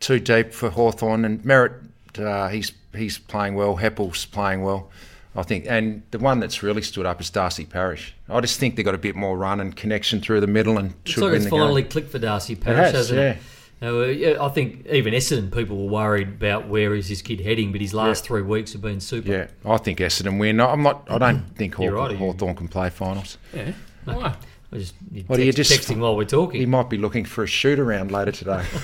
too 0.00 0.18
deep 0.18 0.52
for 0.52 0.70
Hawthorn 0.70 1.24
and 1.24 1.42
Merrett. 1.42 1.82
Uh, 2.18 2.48
he's 2.48 2.72
he's 2.94 3.18
playing 3.18 3.54
well. 3.54 3.76
Heppell's 3.76 4.24
playing 4.26 4.62
well. 4.62 4.90
I 5.38 5.42
think, 5.42 5.66
and 5.68 6.02
the 6.12 6.18
one 6.18 6.40
that's 6.40 6.62
really 6.62 6.80
stood 6.80 7.04
up 7.04 7.20
is 7.20 7.28
Darcy 7.28 7.66
Parish. 7.66 8.14
I 8.26 8.40
just 8.40 8.58
think 8.58 8.74
they 8.76 8.82
got 8.82 8.94
a 8.94 8.98
bit 8.98 9.14
more 9.14 9.36
run 9.36 9.60
and 9.60 9.76
connection 9.76 10.22
through 10.22 10.40
the 10.40 10.46
middle 10.46 10.78
and 10.78 10.94
It's 11.02 11.12
should 11.12 11.22
like 11.24 11.32
win 11.32 11.36
it's 11.42 11.44
the 11.44 11.50
finally 11.50 11.82
game. 11.82 11.90
clicked 11.90 12.10
for 12.10 12.18
Darcy 12.18 12.56
Parish, 12.56 12.92
has, 12.92 13.10
hasn't 13.10 13.20
yeah. 13.20 13.30
Uh, 13.32 13.34
yeah, 13.82 14.30
uh, 14.30 14.46
I 14.46 14.48
think 14.48 14.86
even 14.86 15.12
Essendon 15.12 15.52
people 15.52 15.76
were 15.76 15.90
worried 15.92 16.28
about 16.28 16.68
where 16.68 16.94
is 16.94 17.08
this 17.08 17.20
kid 17.20 17.40
heading, 17.40 17.72
but 17.72 17.80
his 17.80 17.92
last 17.92 18.24
three 18.24 18.42
weeks 18.42 18.72
have 18.72 18.80
been 18.82 19.00
super. 19.00 19.30
Yeah, 19.30 19.48
I 19.64 19.76
think 19.76 19.98
Essendon 19.98 20.38
win. 20.38 20.60
I'm 20.60 20.82
not. 20.82 21.06
I 21.10 21.18
don't 21.18 21.36
mm-hmm. 21.36 21.54
think 21.54 21.78
You're 21.78 21.90
Hawthorn, 21.90 22.06
right, 22.06 22.12
you- 22.12 22.18
Hawthorn 22.18 22.54
can 22.56 22.68
play 22.68 22.88
finals. 22.90 23.38
Yeah. 23.54 23.72
Why? 24.04 24.34
I 24.72 24.78
just, 24.78 24.94
you're 25.12 25.24
What, 25.24 25.38
are 25.38 25.44
you 25.44 25.52
just- 25.52 25.70
texting 25.70 25.98
while 25.98 26.16
we're 26.16 26.24
talking. 26.24 26.58
He 26.58 26.66
might 26.66 26.88
be 26.88 26.96
looking 26.98 27.24
for 27.24 27.44
a 27.44 27.46
shoot 27.46 27.78
around 27.78 28.10
later 28.10 28.32
today. 28.32 28.64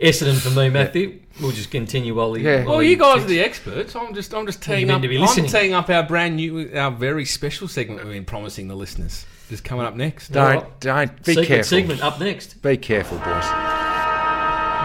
Essendon 0.00 0.38
for 0.38 0.50
me, 0.50 0.68
Matthew. 0.68 1.20
We'll 1.40 1.52
just 1.52 1.70
continue 1.70 2.14
while 2.14 2.34
he. 2.34 2.44
Yeah. 2.44 2.50
Oh, 2.50 2.56
while 2.56 2.66
Well, 2.66 2.78
he 2.80 2.90
you 2.90 2.96
guys 2.96 3.24
are 3.24 3.28
the 3.28 3.40
experts. 3.40 3.96
I'm 3.96 4.12
just, 4.14 4.34
I'm 4.34 4.44
just 4.46 4.66
Well, 4.68 4.78
you 4.78 4.86
teeing 4.86 4.94
up. 4.94 5.02
to 5.02 5.08
be 5.08 5.16
I'm 5.16 5.22
listening. 5.22 5.50
teeing 5.50 5.72
up 5.72 5.88
our 5.88 6.02
brand 6.02 6.36
new, 6.36 6.70
our 6.74 6.90
very 6.90 7.24
special 7.24 7.66
segment 7.66 8.04
we've 8.04 8.12
been 8.12 8.26
promising 8.26 8.68
the 8.68 8.74
listeners. 8.74 9.24
Just 9.48 9.62
coming 9.64 9.86
up 9.86 9.94
next. 9.94 10.28
Don't 10.30 10.56
right. 10.56 10.80
don't 10.80 11.24
be 11.24 11.34
Secret 11.34 11.46
careful. 11.46 11.64
segment 11.64 12.02
up 12.02 12.18
next. 12.18 12.60
Be 12.62 12.76
careful, 12.76 13.18
boys. 13.18 13.44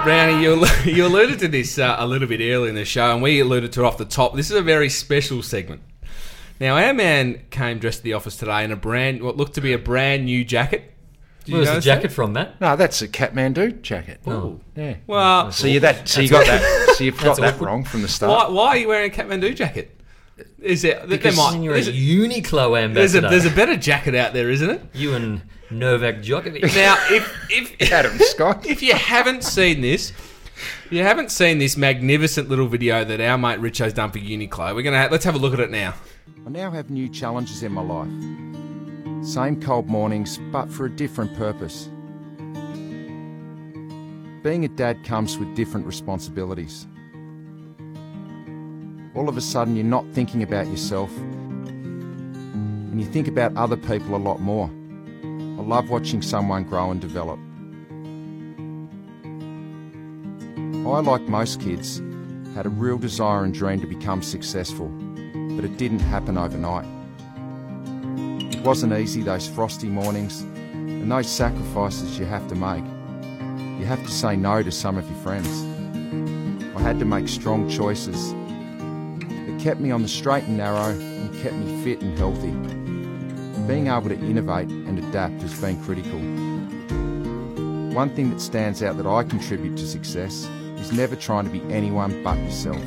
Brownie, 0.03 0.41
you, 0.41 0.65
you 0.85 1.05
alluded 1.05 1.39
to 1.39 1.47
this 1.47 1.77
uh, 1.77 1.95
a 1.99 2.07
little 2.07 2.27
bit 2.27 2.39
earlier 2.41 2.69
in 2.69 2.75
the 2.75 2.85
show, 2.85 3.11
and 3.13 3.21
we 3.21 3.39
alluded 3.39 3.71
to 3.73 3.81
it 3.81 3.85
off 3.85 3.97
the 3.97 4.05
top. 4.05 4.35
This 4.35 4.49
is 4.49 4.57
a 4.57 4.61
very 4.61 4.89
special 4.89 5.43
segment. 5.43 5.81
Now, 6.59 6.77
our 6.77 6.93
man 6.93 7.41
came 7.51 7.79
dressed 7.79 7.99
to 7.99 8.03
the 8.03 8.13
office 8.13 8.35
today 8.35 8.63
in 8.63 8.71
a 8.71 8.75
brand, 8.75 9.21
what 9.21 9.37
looked 9.37 9.55
to 9.55 9.61
be 9.61 9.73
a 9.73 9.77
brand 9.79 10.25
new 10.25 10.43
jacket. 10.43 10.91
Did 11.45 11.51
you 11.51 11.57
Where's 11.57 11.71
the 11.71 11.81
jacket 11.81 12.09
that? 12.09 12.13
from, 12.13 12.33
Matt? 12.33 12.59
No, 12.61 12.75
that's 12.75 13.01
a 13.01 13.07
Kathmandu 13.07 13.81
jacket. 13.81 14.19
Oh. 14.27 14.59
Yeah. 14.75 14.97
Well, 15.07 15.51
So 15.51 15.65
you 15.67 15.79
that. 15.79 16.07
So 16.07 16.21
you 16.21 16.29
got 16.29 16.45
that. 16.45 16.95
So 16.97 17.03
you've 17.03 17.19
got 17.19 17.37
that 17.37 17.55
awkward. 17.55 17.65
wrong 17.65 17.83
from 17.83 18.01
the 18.01 18.07
why, 18.07 18.11
start. 18.11 18.51
why 18.51 18.67
are 18.69 18.77
you 18.77 18.87
wearing 18.87 19.11
a 19.11 19.13
Kathmandu 19.15 19.55
jacket? 19.55 20.00
Is 20.59 20.81
there, 20.81 20.99
there 20.99 21.07
Because 21.07 21.37
might, 21.37 21.61
You're 21.61 21.73
a 21.73 21.81
there's, 21.81 21.87
a, 21.87 21.91
Uniqlo 21.93 22.51
there's, 22.93 23.13
a, 23.15 23.19
ambassador. 23.19 23.29
there's 23.29 23.45
a 23.45 23.55
better 23.55 23.75
jacket 23.75 24.15
out 24.15 24.33
there, 24.33 24.49
isn't 24.49 24.69
it? 24.69 24.81
You 24.93 25.13
and 25.13 25.41
Novak 25.69 26.17
Djokovic. 26.17 26.61
Now, 26.75 26.95
if 27.09 27.47
if 27.49 27.91
Adam 27.91 28.17
Scott. 28.19 28.65
if 28.65 28.81
you 28.81 28.93
haven't 28.93 29.43
seen 29.43 29.81
this, 29.81 30.11
if 30.11 30.87
you 30.91 31.03
haven't 31.03 31.31
seen 31.31 31.57
this 31.59 31.77
magnificent 31.77 32.49
little 32.49 32.67
video 32.67 33.03
that 33.03 33.21
our 33.21 33.37
mate 33.37 33.59
Richo's 33.59 33.93
done 33.93 34.11
for 34.11 34.19
Uniqlo, 34.19 34.73
we're 34.75 34.81
gonna 34.83 35.01
ha- 35.01 35.09
let's 35.11 35.25
have 35.25 35.35
a 35.35 35.39
look 35.39 35.53
at 35.53 35.59
it 35.59 35.71
now. 35.71 35.93
I 36.45 36.49
now 36.49 36.71
have 36.71 36.89
new 36.89 37.07
challenges 37.09 37.61
in 37.63 37.71
my 37.71 37.81
life. 37.81 38.09
Same 39.25 39.61
cold 39.61 39.87
mornings, 39.87 40.39
but 40.51 40.71
for 40.71 40.85
a 40.85 40.89
different 40.89 41.35
purpose. 41.37 41.89
Being 44.43 44.65
a 44.65 44.69
dad 44.69 45.03
comes 45.05 45.37
with 45.37 45.55
different 45.55 45.85
responsibilities. 45.85 46.87
All 49.15 49.27
of 49.27 49.37
a 49.37 49.41
sudden, 49.41 49.75
you're 49.75 49.85
not 49.85 50.05
thinking 50.13 50.43
about 50.43 50.67
yourself, 50.67 51.15
and 51.17 52.99
you 52.99 53.05
think 53.05 53.27
about 53.27 53.55
other 53.55 53.77
people 53.77 54.15
a 54.15 54.17
lot 54.17 54.39
more. 54.39 54.69
I 55.23 55.63
love 55.63 55.89
watching 55.89 56.21
someone 56.21 56.63
grow 56.63 56.91
and 56.91 56.99
develop. 57.01 57.39
I, 60.87 60.99
like 60.99 61.21
most 61.21 61.61
kids, 61.61 62.01
had 62.55 62.65
a 62.65 62.69
real 62.69 62.97
desire 62.97 63.43
and 63.43 63.53
dream 63.53 63.79
to 63.81 63.87
become 63.87 64.21
successful 64.21 64.91
but 65.55 65.69
it 65.69 65.77
didn't 65.77 65.99
happen 65.99 66.37
overnight. 66.37 66.85
It 68.53 68.61
wasn't 68.61 68.93
easy 68.93 69.21
those 69.21 69.47
frosty 69.47 69.87
mornings 69.87 70.41
and 70.41 71.11
those 71.11 71.29
sacrifices 71.29 72.17
you 72.17 72.25
have 72.25 72.47
to 72.47 72.55
make. 72.55 72.83
You 73.79 73.85
have 73.85 74.03
to 74.03 74.11
say 74.11 74.35
no 74.35 74.63
to 74.63 74.71
some 74.71 74.97
of 74.97 75.07
your 75.09 75.19
friends. 75.19 75.47
I 76.75 76.81
had 76.81 76.99
to 76.99 77.05
make 77.05 77.27
strong 77.27 77.69
choices 77.69 78.33
kept 79.61 79.79
me 79.79 79.91
on 79.91 80.01
the 80.01 80.07
straight 80.07 80.45
and 80.45 80.57
narrow 80.57 80.89
and 80.89 81.41
kept 81.43 81.55
me 81.55 81.83
fit 81.83 82.01
and 82.01 82.17
healthy. 82.17 82.51
Being 83.67 83.87
able 83.87 84.09
to 84.09 84.15
innovate 84.15 84.69
and 84.69 84.81
and 84.91 84.99
adapt 84.99 85.41
has 85.41 85.59
been 85.61 85.81
critical. 85.83 86.19
One 87.95 88.09
thing 88.15 88.29
that 88.31 88.41
stands 88.41 88.83
out 88.83 88.97
that 88.97 89.05
I 89.05 89.23
contribute 89.23 89.77
to 89.77 89.87
success 89.87 90.49
is 90.77 90.91
never 90.91 91.15
trying 91.15 91.45
to 91.45 91.51
be 91.51 91.61
anyone 91.73 92.23
but 92.23 92.37
yourself. 92.39 92.83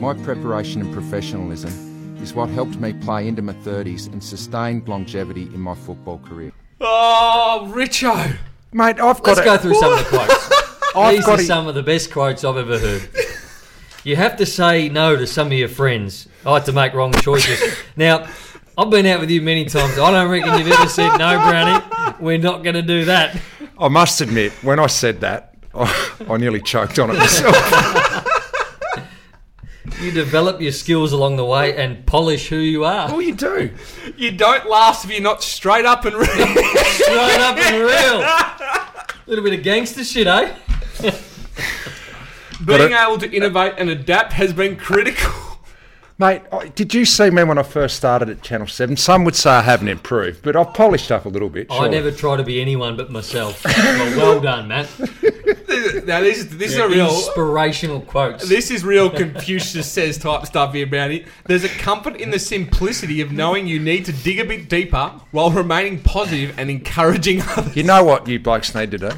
My 0.00 0.14
preparation 0.22 0.82
and 0.82 0.92
professionalism 0.92 2.16
is 2.22 2.34
what 2.34 2.48
helped 2.50 2.76
me 2.76 2.92
play 2.92 3.26
into 3.26 3.42
my 3.42 3.54
30s 3.54 4.12
and 4.12 4.22
sustained 4.22 4.88
longevity 4.88 5.44
in 5.44 5.60
my 5.60 5.74
football 5.74 6.18
career. 6.18 6.52
Oh, 6.80 7.72
Richo. 7.74 8.36
Mate, 8.72 9.00
I've 9.00 9.22
got 9.22 9.26
Let's 9.26 9.40
to, 9.40 9.44
go 9.44 9.56
through 9.56 9.74
some 9.74 9.92
of 9.92 9.98
the 9.98 10.04
quotes. 10.04 10.94
I've 10.96 11.16
These 11.16 11.28
are 11.28 11.38
some 11.38 11.66
of 11.66 11.74
the 11.74 11.82
best 11.82 12.12
quotes 12.12 12.44
I've 12.44 12.56
ever 12.56 12.78
heard. 12.78 13.08
You 14.04 14.16
have 14.16 14.36
to 14.36 14.44
say 14.44 14.90
no 14.90 15.16
to 15.16 15.26
some 15.26 15.46
of 15.46 15.54
your 15.54 15.68
friends. 15.68 16.28
I 16.44 16.50
like 16.50 16.66
to 16.66 16.72
make 16.72 16.92
wrong 16.92 17.12
choices. 17.12 17.76
Now, 17.96 18.28
I've 18.76 18.90
been 18.90 19.06
out 19.06 19.20
with 19.20 19.30
you 19.30 19.40
many 19.40 19.64
times. 19.64 19.98
I 19.98 20.10
don't 20.10 20.28
reckon 20.28 20.58
you've 20.58 20.68
ever 20.68 20.88
said 20.88 21.16
no, 21.16 21.38
Brownie. 21.38 22.16
We're 22.18 22.38
not 22.38 22.64
going 22.64 22.74
to 22.74 22.82
do 22.82 23.04
that. 23.04 23.40
I 23.78 23.88
must 23.88 24.20
admit, 24.20 24.52
when 24.64 24.78
I 24.80 24.88
said 24.88 25.20
that, 25.20 25.54
I, 25.72 26.16
I 26.28 26.36
nearly 26.36 26.60
choked 26.60 26.98
on 26.98 27.10
it 27.10 27.14
myself. 27.14 28.30
You 30.00 30.10
develop 30.10 30.60
your 30.60 30.72
skills 30.72 31.12
along 31.12 31.36
the 31.36 31.44
way 31.44 31.76
and 31.76 32.04
polish 32.04 32.48
who 32.48 32.56
you 32.56 32.84
are. 32.84 33.08
Oh, 33.10 33.20
you 33.20 33.34
do. 33.34 33.70
You 34.16 34.32
don't 34.32 34.68
last 34.68 35.04
if 35.04 35.10
you're 35.10 35.22
not 35.22 35.42
straight 35.42 35.86
up 35.86 36.04
and 36.04 36.16
real. 36.16 36.26
Straight 36.26 37.40
up 37.40 37.56
and 37.56 37.76
real. 37.76 38.20
A 38.20 39.06
little 39.26 39.44
bit 39.44 39.54
of 39.54 39.62
gangster 39.62 40.04
shit, 40.04 40.26
eh? 40.26 40.52
Being 42.64 42.92
it- 42.92 42.92
able 42.92 43.18
to 43.18 43.30
innovate 43.30 43.74
and 43.78 43.90
adapt 43.90 44.32
has 44.34 44.52
been 44.52 44.76
critical. 44.76 45.32
Mate, 46.16 46.42
did 46.76 46.94
you 46.94 47.04
see 47.04 47.28
me 47.30 47.42
when 47.42 47.58
I 47.58 47.64
first 47.64 47.96
started 47.96 48.28
at 48.28 48.40
Channel 48.40 48.68
7? 48.68 48.96
Some 48.96 49.24
would 49.24 49.34
say 49.34 49.50
I 49.50 49.62
haven't 49.62 49.88
improved, 49.88 50.42
but 50.42 50.54
I've 50.54 50.72
polished 50.72 51.10
up 51.10 51.24
a 51.24 51.28
little 51.28 51.48
bit. 51.48 51.66
I 51.72 51.88
never 51.88 52.12
try 52.12 52.36
to 52.36 52.44
be 52.44 52.60
anyone 52.60 52.96
but 52.96 53.10
myself. 53.10 53.64
Well, 53.74 54.16
well 54.16 54.40
done, 54.40 54.68
Matt. 54.68 54.88
now 56.06 56.20
this, 56.20 56.44
this 56.44 56.72
is 56.72 56.78
a 56.78 56.88
real. 56.88 57.06
Inspirational 57.06 58.00
quotes. 58.00 58.48
This 58.48 58.70
is 58.70 58.84
real 58.84 59.10
Confucius 59.10 59.90
says 59.90 60.16
type 60.16 60.46
stuff 60.46 60.72
here, 60.72 60.86
Brownie. 60.86 61.26
There's 61.46 61.64
a 61.64 61.68
comfort 61.68 62.16
in 62.16 62.30
the 62.30 62.38
simplicity 62.38 63.20
of 63.20 63.32
knowing 63.32 63.66
you 63.66 63.80
need 63.80 64.04
to 64.04 64.12
dig 64.12 64.38
a 64.38 64.44
bit 64.44 64.68
deeper 64.68 65.12
while 65.32 65.50
remaining 65.50 66.00
positive 66.00 66.56
and 66.58 66.70
encouraging 66.70 67.42
others. 67.42 67.74
You 67.76 67.82
know 67.82 68.04
what 68.04 68.28
you 68.28 68.38
blokes 68.38 68.74
need 68.74 68.92
to 68.92 68.98
do? 68.98 69.10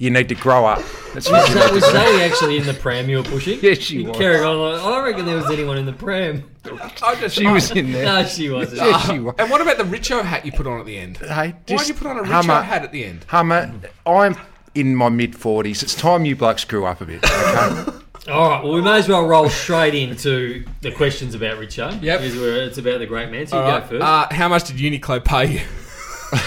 You 0.00 0.08
need 0.08 0.30
to 0.30 0.34
grow 0.34 0.64
up. 0.64 0.82
That's 1.12 1.30
what 1.30 1.46
you 1.50 1.56
was 1.56 1.68
to 1.68 1.74
do. 1.74 1.80
Zoe 1.80 2.22
actually 2.22 2.56
in 2.56 2.64
the 2.64 2.72
pram 2.72 3.10
you 3.10 3.18
were 3.18 3.22
pushing? 3.22 3.58
Yes, 3.62 3.80
she 3.80 4.02
was. 4.02 4.16
carried 4.16 4.42
on 4.42 4.58
like, 4.58 4.80
I 4.80 4.88
don't 4.88 5.04
reckon 5.04 5.26
there 5.26 5.36
was 5.36 5.50
anyone 5.50 5.76
in 5.76 5.84
the 5.84 5.92
pram. 5.92 6.50
I 7.02 7.16
just, 7.20 7.36
She 7.36 7.46
was 7.46 7.70
in 7.72 7.92
there. 7.92 8.06
No, 8.06 8.24
she 8.24 8.48
wasn't. 8.48 8.80
Yes, 8.80 9.06
she 9.06 9.18
was. 9.18 9.34
And 9.38 9.50
what 9.50 9.60
about 9.60 9.76
the 9.76 9.84
Richo 9.84 10.24
hat 10.24 10.46
you 10.46 10.52
put 10.52 10.66
on 10.66 10.80
at 10.80 10.86
the 10.86 10.96
end? 10.96 11.18
Hey, 11.18 11.26
Why 11.26 11.54
just 11.66 11.86
did 11.86 11.94
you 11.94 12.00
put 12.00 12.06
on 12.06 12.18
a 12.18 12.22
Richo 12.22 12.32
Hummer, 12.32 12.62
hat 12.62 12.82
at 12.82 12.92
the 12.92 13.04
end? 13.04 13.26
Hummer, 13.28 13.74
I'm 14.06 14.36
in 14.74 14.96
my 14.96 15.10
mid 15.10 15.34
40s. 15.34 15.82
It's 15.82 15.94
time 15.94 16.24
you 16.24 16.34
blokes 16.34 16.64
grew 16.64 16.86
up 16.86 17.02
a 17.02 17.04
bit. 17.04 17.22
Okay? 17.22 17.92
All 18.30 18.48
right, 18.48 18.64
well, 18.64 18.72
we 18.72 18.80
may 18.80 18.96
as 18.98 19.08
well 19.08 19.26
roll 19.26 19.50
straight 19.50 19.94
into 19.94 20.64
the 20.80 20.92
questions 20.92 21.34
about 21.34 21.58
Richo. 21.58 22.00
Yep. 22.00 22.20
Because 22.20 22.36
we're, 22.38 22.62
it's 22.62 22.78
about 22.78 23.00
the 23.00 23.06
great 23.06 23.30
man. 23.30 23.46
So 23.46 23.56
you 23.58 23.62
All 23.62 23.70
go 23.70 23.78
right, 23.78 23.86
first. 23.86 24.02
Uh, 24.02 24.34
how 24.34 24.48
much 24.48 24.64
did 24.64 24.76
Uniqlo 24.76 25.22
pay 25.22 25.58
you? 25.58 26.40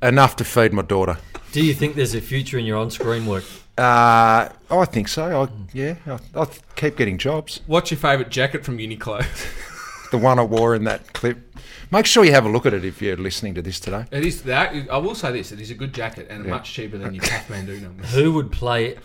Enough 0.00 0.36
to 0.36 0.44
feed 0.44 0.72
my 0.72 0.82
daughter. 0.82 1.18
Do 1.56 1.64
you 1.64 1.72
think 1.72 1.94
there's 1.94 2.14
a 2.14 2.20
future 2.20 2.58
in 2.58 2.66
your 2.66 2.76
on 2.76 2.90
screen 2.90 3.24
work? 3.24 3.42
Uh, 3.78 4.50
I 4.70 4.84
think 4.84 5.08
so. 5.08 5.44
I, 5.44 5.48
yeah, 5.72 5.94
I, 6.04 6.18
I 6.42 6.46
keep 6.74 6.98
getting 6.98 7.16
jobs. 7.16 7.62
What's 7.66 7.90
your 7.90 7.96
favourite 7.96 8.30
jacket 8.30 8.62
from 8.62 8.76
Uniqlo? 8.76 9.24
The 10.10 10.18
one 10.18 10.38
I 10.38 10.42
wore 10.42 10.74
in 10.74 10.84
that 10.84 11.14
clip. 11.14 11.56
Make 11.90 12.04
sure 12.04 12.24
you 12.26 12.32
have 12.32 12.44
a 12.44 12.48
look 12.50 12.66
at 12.66 12.74
it 12.74 12.84
if 12.84 13.00
you're 13.00 13.16
listening 13.16 13.54
to 13.54 13.62
this 13.62 13.80
today. 13.80 14.04
It 14.12 14.24
is 14.24 14.42
that. 14.42 14.88
I 14.90 14.98
will 14.98 15.14
say 15.14 15.32
this: 15.32 15.50
it 15.50 15.58
is 15.58 15.70
a 15.70 15.74
good 15.74 15.94
jacket 15.94 16.26
and 16.28 16.44
much 16.44 16.72
cheaper 16.72 16.98
than 16.98 17.14
your 17.14 17.24
Kathmandu 17.24 17.80
numbers. 17.80 18.12
Who 18.12 18.34
would 18.34 18.52
play 18.52 18.98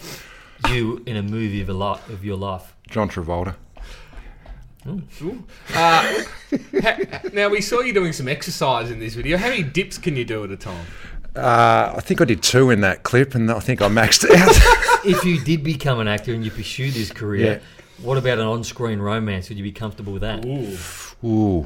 you 0.70 1.02
in 1.06 1.16
a 1.16 1.24
movie 1.24 1.62
of, 1.62 1.70
a 1.70 1.74
li- 1.74 2.02
of 2.10 2.26
your 2.26 2.36
life? 2.38 2.76
John 2.90 3.10
Travolta. 3.10 3.56
Ha- 6.82 7.22
now 7.34 7.50
we 7.50 7.62
saw 7.62 7.82
you 7.82 7.94
doing 7.94 8.12
some 8.14 8.28
exercise 8.28 8.92
in 8.92 9.00
this 9.00 9.14
video. 9.14 9.38
How 9.38 9.50
many 9.50 9.64
dips 9.64 9.98
can 9.98 10.16
you 10.16 10.26
do 10.26 10.44
at 10.44 10.52
a 10.52 10.58
time? 10.58 10.86
Uh, 11.36 11.94
I 11.96 12.02
think 12.02 12.20
I 12.22 12.26
did 12.26 12.44
two 12.44 12.70
in 12.72 12.82
that 12.82 13.04
clip, 13.04 13.36
and 13.36 13.50
I 13.52 13.60
think 13.60 13.82
I 13.82 13.88
maxed 13.88 14.30
out. 14.30 14.78
If 15.04 15.26
you 15.26 15.39
did 15.44 15.63
become 15.63 16.00
an 16.00 16.08
actor 16.08 16.32
and 16.32 16.46
you 16.46 16.52
pursued 16.52 16.94
this 16.94 17.12
career, 17.12 17.54
Yeah. 17.54 18.06
what 18.06 18.20
about 18.20 18.38
an 18.38 18.46
on 18.46 18.63
screen 18.63 19.00
romance? 19.00 19.50
Would 19.50 19.58
you 19.58 19.63
be 19.63 19.72
comfortable 19.72 20.13
with 20.13 20.22
that? 20.22 20.46
Ooh. 21.26 21.65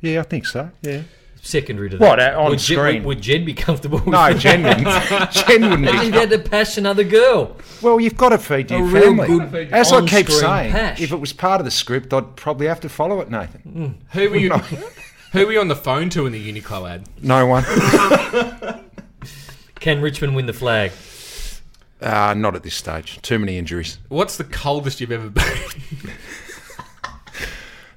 Yeah, 0.00 0.18
I 0.18 0.22
think 0.24 0.44
so. 0.44 0.68
Yeah. 0.82 1.02
Secondary 1.40 1.88
to 1.90 1.98
What, 1.98 2.16
that. 2.18 2.34
uh, 2.34 2.40
on 2.40 2.50
would 2.50 2.58
Jed, 2.58 2.76
screen? 2.78 3.04
would, 3.04 3.18
would 3.18 3.20
Jed 3.22 3.46
be 3.46 3.54
comfortable 3.54 3.98
with 3.98 4.08
No, 4.08 4.32
that? 4.32 4.38
Jen 4.40 4.64
wouldn't. 4.64 5.30
Jen 5.32 5.70
wouldn't 5.70 5.86
If 5.88 6.02
you 6.04 6.10
be. 6.10 6.18
had 6.18 6.30
to 6.30 6.38
pass 6.40 6.76
another 6.78 7.04
girl. 7.04 7.56
Well, 7.80 8.00
you've 8.00 8.16
got 8.16 8.30
to 8.30 8.38
feed 8.38 8.72
your 8.72 8.80
A 8.80 8.82
real 8.82 9.16
family. 9.16 9.28
good 9.28 9.72
As 9.72 9.92
I 9.92 10.04
keep 10.04 10.28
saying, 10.28 10.72
pash. 10.72 11.00
if 11.00 11.12
it 11.12 11.20
was 11.20 11.32
part 11.32 11.60
of 11.60 11.64
the 11.64 11.70
script, 11.70 12.12
I'd 12.12 12.34
probably 12.34 12.66
have 12.66 12.80
to 12.80 12.88
follow 12.88 13.20
it, 13.20 13.30
Nathan. 13.30 13.98
Who 14.14 14.30
were 14.30 14.36
you? 14.36 14.50
who 15.32 15.46
were 15.46 15.52
you 15.52 15.60
on 15.60 15.68
the 15.68 15.76
phone 15.76 16.10
to 16.10 16.26
in 16.26 16.32
the 16.32 16.52
Uniqlo 16.52 16.88
ad? 16.88 17.08
No 17.22 17.46
one. 17.46 17.64
Can 19.80 20.00
Richmond 20.00 20.34
win 20.34 20.46
the 20.46 20.52
flag? 20.52 20.92
Uh, 22.00 22.34
not 22.34 22.54
at 22.54 22.62
this 22.62 22.74
stage. 22.74 23.20
Too 23.22 23.38
many 23.38 23.58
injuries. 23.58 23.98
What's 24.08 24.36
the 24.36 24.44
coldest 24.44 25.00
you've 25.00 25.12
ever 25.12 25.30
been? 25.30 25.44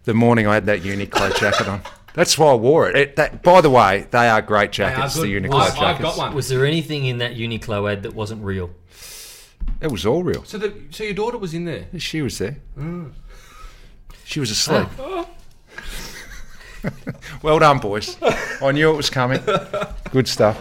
The 0.03 0.13
morning 0.15 0.47
I 0.47 0.55
had 0.55 0.65
that 0.65 0.81
Uniqlo 0.81 1.37
jacket 1.37 1.67
on. 1.67 1.81
That's 2.13 2.37
why 2.37 2.51
I 2.51 2.55
wore 2.55 2.89
it. 2.89 2.95
it 2.95 3.15
that, 3.17 3.43
by 3.43 3.61
the 3.61 3.69
way, 3.69 4.07
they 4.09 4.27
are 4.27 4.41
great 4.41 4.71
jackets, 4.71 5.13
the 5.13 5.27
Uniqlo 5.27 5.53
I've, 5.53 5.75
jackets. 5.75 5.81
I've 5.81 6.01
got 6.01 6.17
one. 6.17 6.33
Was 6.33 6.49
there 6.49 6.65
anything 6.65 7.05
in 7.05 7.19
that 7.19 7.35
Uniqlo 7.35 7.91
ad 7.91 8.03
that 8.03 8.15
wasn't 8.15 8.43
real? 8.43 8.71
It 9.79 9.91
was 9.91 10.05
all 10.05 10.23
real. 10.23 10.43
So, 10.43 10.57
the, 10.57 10.73
so 10.89 11.03
your 11.03 11.13
daughter 11.13 11.37
was 11.37 11.53
in 11.53 11.65
there. 11.65 11.85
She 11.99 12.21
was 12.23 12.39
there. 12.39 12.57
She 14.25 14.39
was 14.39 14.49
asleep. 14.49 14.87
well 17.41 17.59
done, 17.59 17.79
boys. 17.79 18.17
I 18.61 18.71
knew 18.71 18.91
it 18.91 18.97
was 18.97 19.09
coming. 19.09 19.41
Good 20.11 20.27
stuff. 20.27 20.57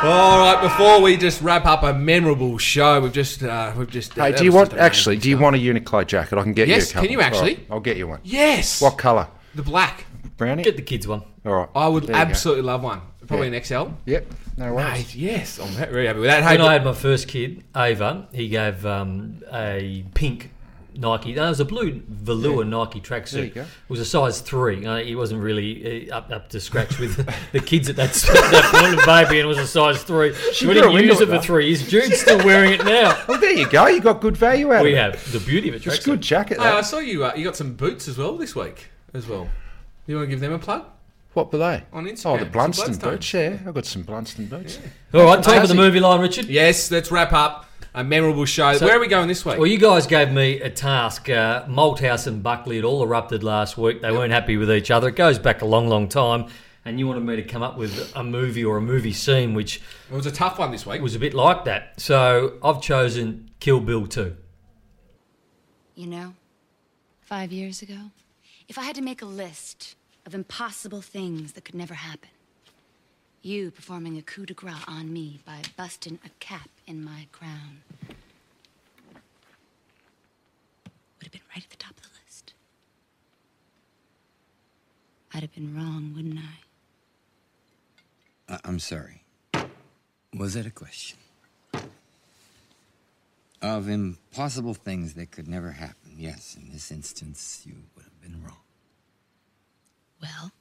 All 0.00 0.38
right, 0.38 0.60
before 0.62 1.00
we 1.02 1.16
just 1.16 1.42
wrap 1.42 1.66
up 1.66 1.82
a 1.82 1.92
memorable 1.92 2.56
show, 2.56 3.00
we've 3.00 3.12
just 3.12 3.42
uh, 3.42 3.72
we've 3.76 3.90
just. 3.90 4.14
Hey, 4.14 4.30
do 4.32 4.44
you 4.44 4.52
want 4.52 4.72
actually? 4.74 5.16
Do 5.16 5.28
you 5.28 5.34
stuff. 5.36 5.42
want 5.42 5.56
a 5.56 5.58
Uniqlo 5.58 6.06
jacket? 6.06 6.38
I 6.38 6.42
can 6.44 6.52
get 6.52 6.68
Yes, 6.68 6.86
you 6.86 6.90
a 6.90 6.92
couple. 6.94 7.08
can 7.08 7.12
you 7.12 7.20
actually? 7.20 7.54
All 7.54 7.58
right, 7.58 7.66
I'll 7.72 7.80
get 7.80 7.96
you 7.96 8.06
one. 8.06 8.20
Yes. 8.22 8.80
What 8.80 8.96
colour? 8.96 9.26
The 9.56 9.62
black. 9.62 10.04
Brownie. 10.36 10.62
Get 10.62 10.76
the 10.76 10.82
kids 10.82 11.08
one. 11.08 11.22
All 11.44 11.52
right. 11.52 11.68
I 11.74 11.88
would 11.88 12.04
There 12.04 12.16
you 12.16 12.24
go. 12.24 12.30
absolutely 12.30 12.62
love 12.62 12.84
one. 12.84 13.00
Probably 13.26 13.48
Yeah. 13.48 13.56
an 13.56 13.64
XL. 13.64 13.86
Yep. 14.06 14.26
No 14.56 14.74
worries. 14.74 14.92
Mate, 14.92 15.14
yes, 15.16 15.58
I'm 15.58 15.68
very 15.70 16.06
happy 16.06 16.20
with 16.20 16.30
that. 16.30 16.44
Hey, 16.44 16.56
When 16.58 16.66
I 16.66 16.72
had 16.74 16.84
my 16.84 16.92
first 16.92 17.26
kid, 17.26 17.64
Ava, 17.76 18.28
he 18.32 18.48
gave 18.48 18.86
um, 18.86 19.42
a 19.52 20.04
pink 20.14 20.52
Nike. 20.98 21.32
No, 21.32 21.46
it 21.46 21.48
was 21.50 21.60
a 21.60 21.64
blue 21.64 22.02
velour 22.08 22.64
Nike 22.64 23.00
tracksuit. 23.00 23.30
There 23.30 23.44
you 23.44 23.50
go. 23.50 23.60
It 23.62 23.68
was 23.88 24.00
a 24.00 24.04
size 24.04 24.40
three. 24.40 24.84
Uh, 24.84 24.96
he 24.96 25.14
wasn't 25.14 25.40
really 25.40 26.10
uh, 26.10 26.16
up, 26.16 26.30
up 26.32 26.48
to 26.48 26.58
scratch 26.60 26.98
with 26.98 27.16
the 27.52 27.60
kids 27.60 27.88
at 27.88 27.94
that, 27.96 28.12
that 28.12 28.68
point 28.72 28.98
of 28.98 29.06
baby, 29.06 29.38
and 29.40 29.44
it 29.44 29.48
was 29.48 29.58
a 29.58 29.66
size 29.66 30.02
three. 30.02 30.34
She 30.52 30.66
we 30.66 30.74
didn't 30.74 30.92
use 30.92 31.20
it, 31.20 31.28
it 31.28 31.36
for 31.36 31.40
three 31.40 31.68
years. 31.68 31.88
Jude's 31.88 32.20
still 32.20 32.38
wearing 32.44 32.72
it 32.72 32.84
now. 32.84 33.16
Well, 33.28 33.38
there 33.40 33.52
you 33.52 33.68
go. 33.68 33.86
You 33.86 34.00
got 34.00 34.20
good 34.20 34.36
value 34.36 34.72
out 34.72 34.82
We 34.82 34.94
of 34.96 35.14
it. 35.14 35.16
We 35.16 35.18
have 35.18 35.32
the 35.32 35.40
beauty 35.40 35.68
of 35.68 35.74
a 35.74 35.76
It's 35.76 35.86
tracksuit. 35.86 36.00
a 36.00 36.04
good 36.04 36.20
jacket. 36.20 36.58
Hey, 36.60 36.66
I 36.68 36.80
saw 36.80 36.98
you. 36.98 37.24
Uh, 37.24 37.32
you 37.36 37.44
got 37.44 37.56
some 37.56 37.74
boots 37.74 38.08
as 38.08 38.18
well 38.18 38.36
this 38.36 38.56
week 38.56 38.86
as 39.14 39.26
well. 39.28 39.48
You 40.06 40.16
want 40.16 40.26
to 40.26 40.30
give 40.30 40.40
them 40.40 40.52
a 40.52 40.58
plug 40.58 40.86
What 41.34 41.52
were 41.52 41.58
they? 41.58 41.84
on 41.92 42.06
Instagram? 42.06 42.26
Oh, 42.26 42.38
the 42.38 42.44
Some 42.44 42.50
Blundstone 42.98 43.02
boots. 43.02 43.32
Yeah, 43.34 43.58
I 43.66 43.70
got 43.70 43.86
some 43.86 44.02
Blundstone 44.04 44.48
boots. 44.48 44.78
All 45.14 45.24
right, 45.24 45.42
time 45.44 45.60
for 45.60 45.66
the 45.68 45.74
movie 45.74 46.00
line, 46.00 46.20
Richard. 46.20 46.46
Yes, 46.46 46.90
let's 46.90 47.10
wrap 47.12 47.32
up 47.32 47.67
a 47.98 48.04
memorable 48.04 48.44
show. 48.44 48.74
So- 48.74 48.86
Where 48.86 48.96
are 48.96 49.00
we 49.00 49.08
going 49.08 49.26
this 49.26 49.44
week? 49.44 49.58
Well, 49.58 49.66
you 49.66 49.78
guys 49.78 50.06
gave 50.06 50.30
me 50.30 50.60
a 50.60 50.70
task. 50.70 51.28
Uh, 51.28 51.64
Malthouse 51.66 52.28
and 52.28 52.42
Buckley 52.42 52.76
had 52.76 52.84
all 52.84 53.02
erupted 53.02 53.42
last 53.42 53.76
week. 53.76 54.02
They 54.02 54.12
weren't 54.12 54.32
happy 54.32 54.56
with 54.56 54.70
each 54.70 54.90
other. 54.92 55.08
It 55.08 55.16
goes 55.16 55.38
back 55.38 55.62
a 55.62 55.64
long, 55.66 55.88
long 55.88 56.08
time. 56.08 56.46
And 56.84 56.98
you 57.00 57.08
wanted 57.08 57.24
me 57.24 57.34
to 57.36 57.42
come 57.42 57.62
up 57.62 57.76
with 57.76 58.12
a 58.14 58.22
movie 58.22 58.64
or 58.64 58.76
a 58.76 58.80
movie 58.80 59.12
scene 59.12 59.52
which 59.52 59.82
it 60.10 60.14
was 60.14 60.26
a 60.26 60.30
tough 60.30 60.58
one 60.60 60.70
this 60.70 60.86
week. 60.86 61.00
It 61.00 61.02
was 61.02 61.16
a 61.16 61.18
bit 61.18 61.34
like 61.34 61.64
that. 61.64 62.00
So 62.00 62.54
I've 62.62 62.80
chosen 62.80 63.50
Kill 63.58 63.80
Bill 63.80 64.06
2. 64.06 64.36
You 65.96 66.06
know, 66.06 66.34
five 67.20 67.50
years 67.52 67.82
ago, 67.82 68.12
if 68.68 68.78
I 68.78 68.84
had 68.84 68.94
to 68.94 69.02
make 69.02 69.20
a 69.22 69.26
list 69.26 69.96
of 70.24 70.34
impossible 70.36 71.02
things 71.02 71.54
that 71.54 71.64
could 71.64 71.74
never 71.74 71.94
happen, 71.94 72.30
you 73.42 73.72
performing 73.72 74.16
a 74.16 74.22
coup 74.22 74.46
de 74.46 74.54
grace 74.54 74.76
on 74.86 75.12
me 75.12 75.40
by 75.44 75.62
busting 75.76 76.20
a 76.24 76.28
cap 76.38 76.70
in 76.88 77.04
my 77.04 77.26
crown 77.32 77.82
would 81.18 81.24
have 81.24 81.32
been 81.32 81.40
right 81.54 81.62
at 81.62 81.68
the 81.70 81.76
top 81.76 81.90
of 81.90 82.02
the 82.02 82.08
list. 82.24 82.54
I'd 85.34 85.42
have 85.42 85.54
been 85.54 85.76
wrong, 85.76 86.14
wouldn't 86.16 86.38
I? 88.48 88.54
I- 88.54 88.60
I'm 88.64 88.78
sorry. 88.78 89.22
Was 90.34 90.54
that 90.54 90.64
a 90.66 90.70
question? 90.70 91.18
Of 93.60 93.88
impossible 93.88 94.72
things 94.74 95.14
that 95.14 95.30
could 95.30 95.48
never 95.48 95.72
happen, 95.72 96.14
yes, 96.16 96.56
in 96.56 96.70
this 96.72 96.90
instance, 96.90 97.62
you 97.66 97.74
would 97.96 98.04
have 98.04 98.20
been 98.22 98.42
wrong. 98.42 98.62
Well, 100.22 100.52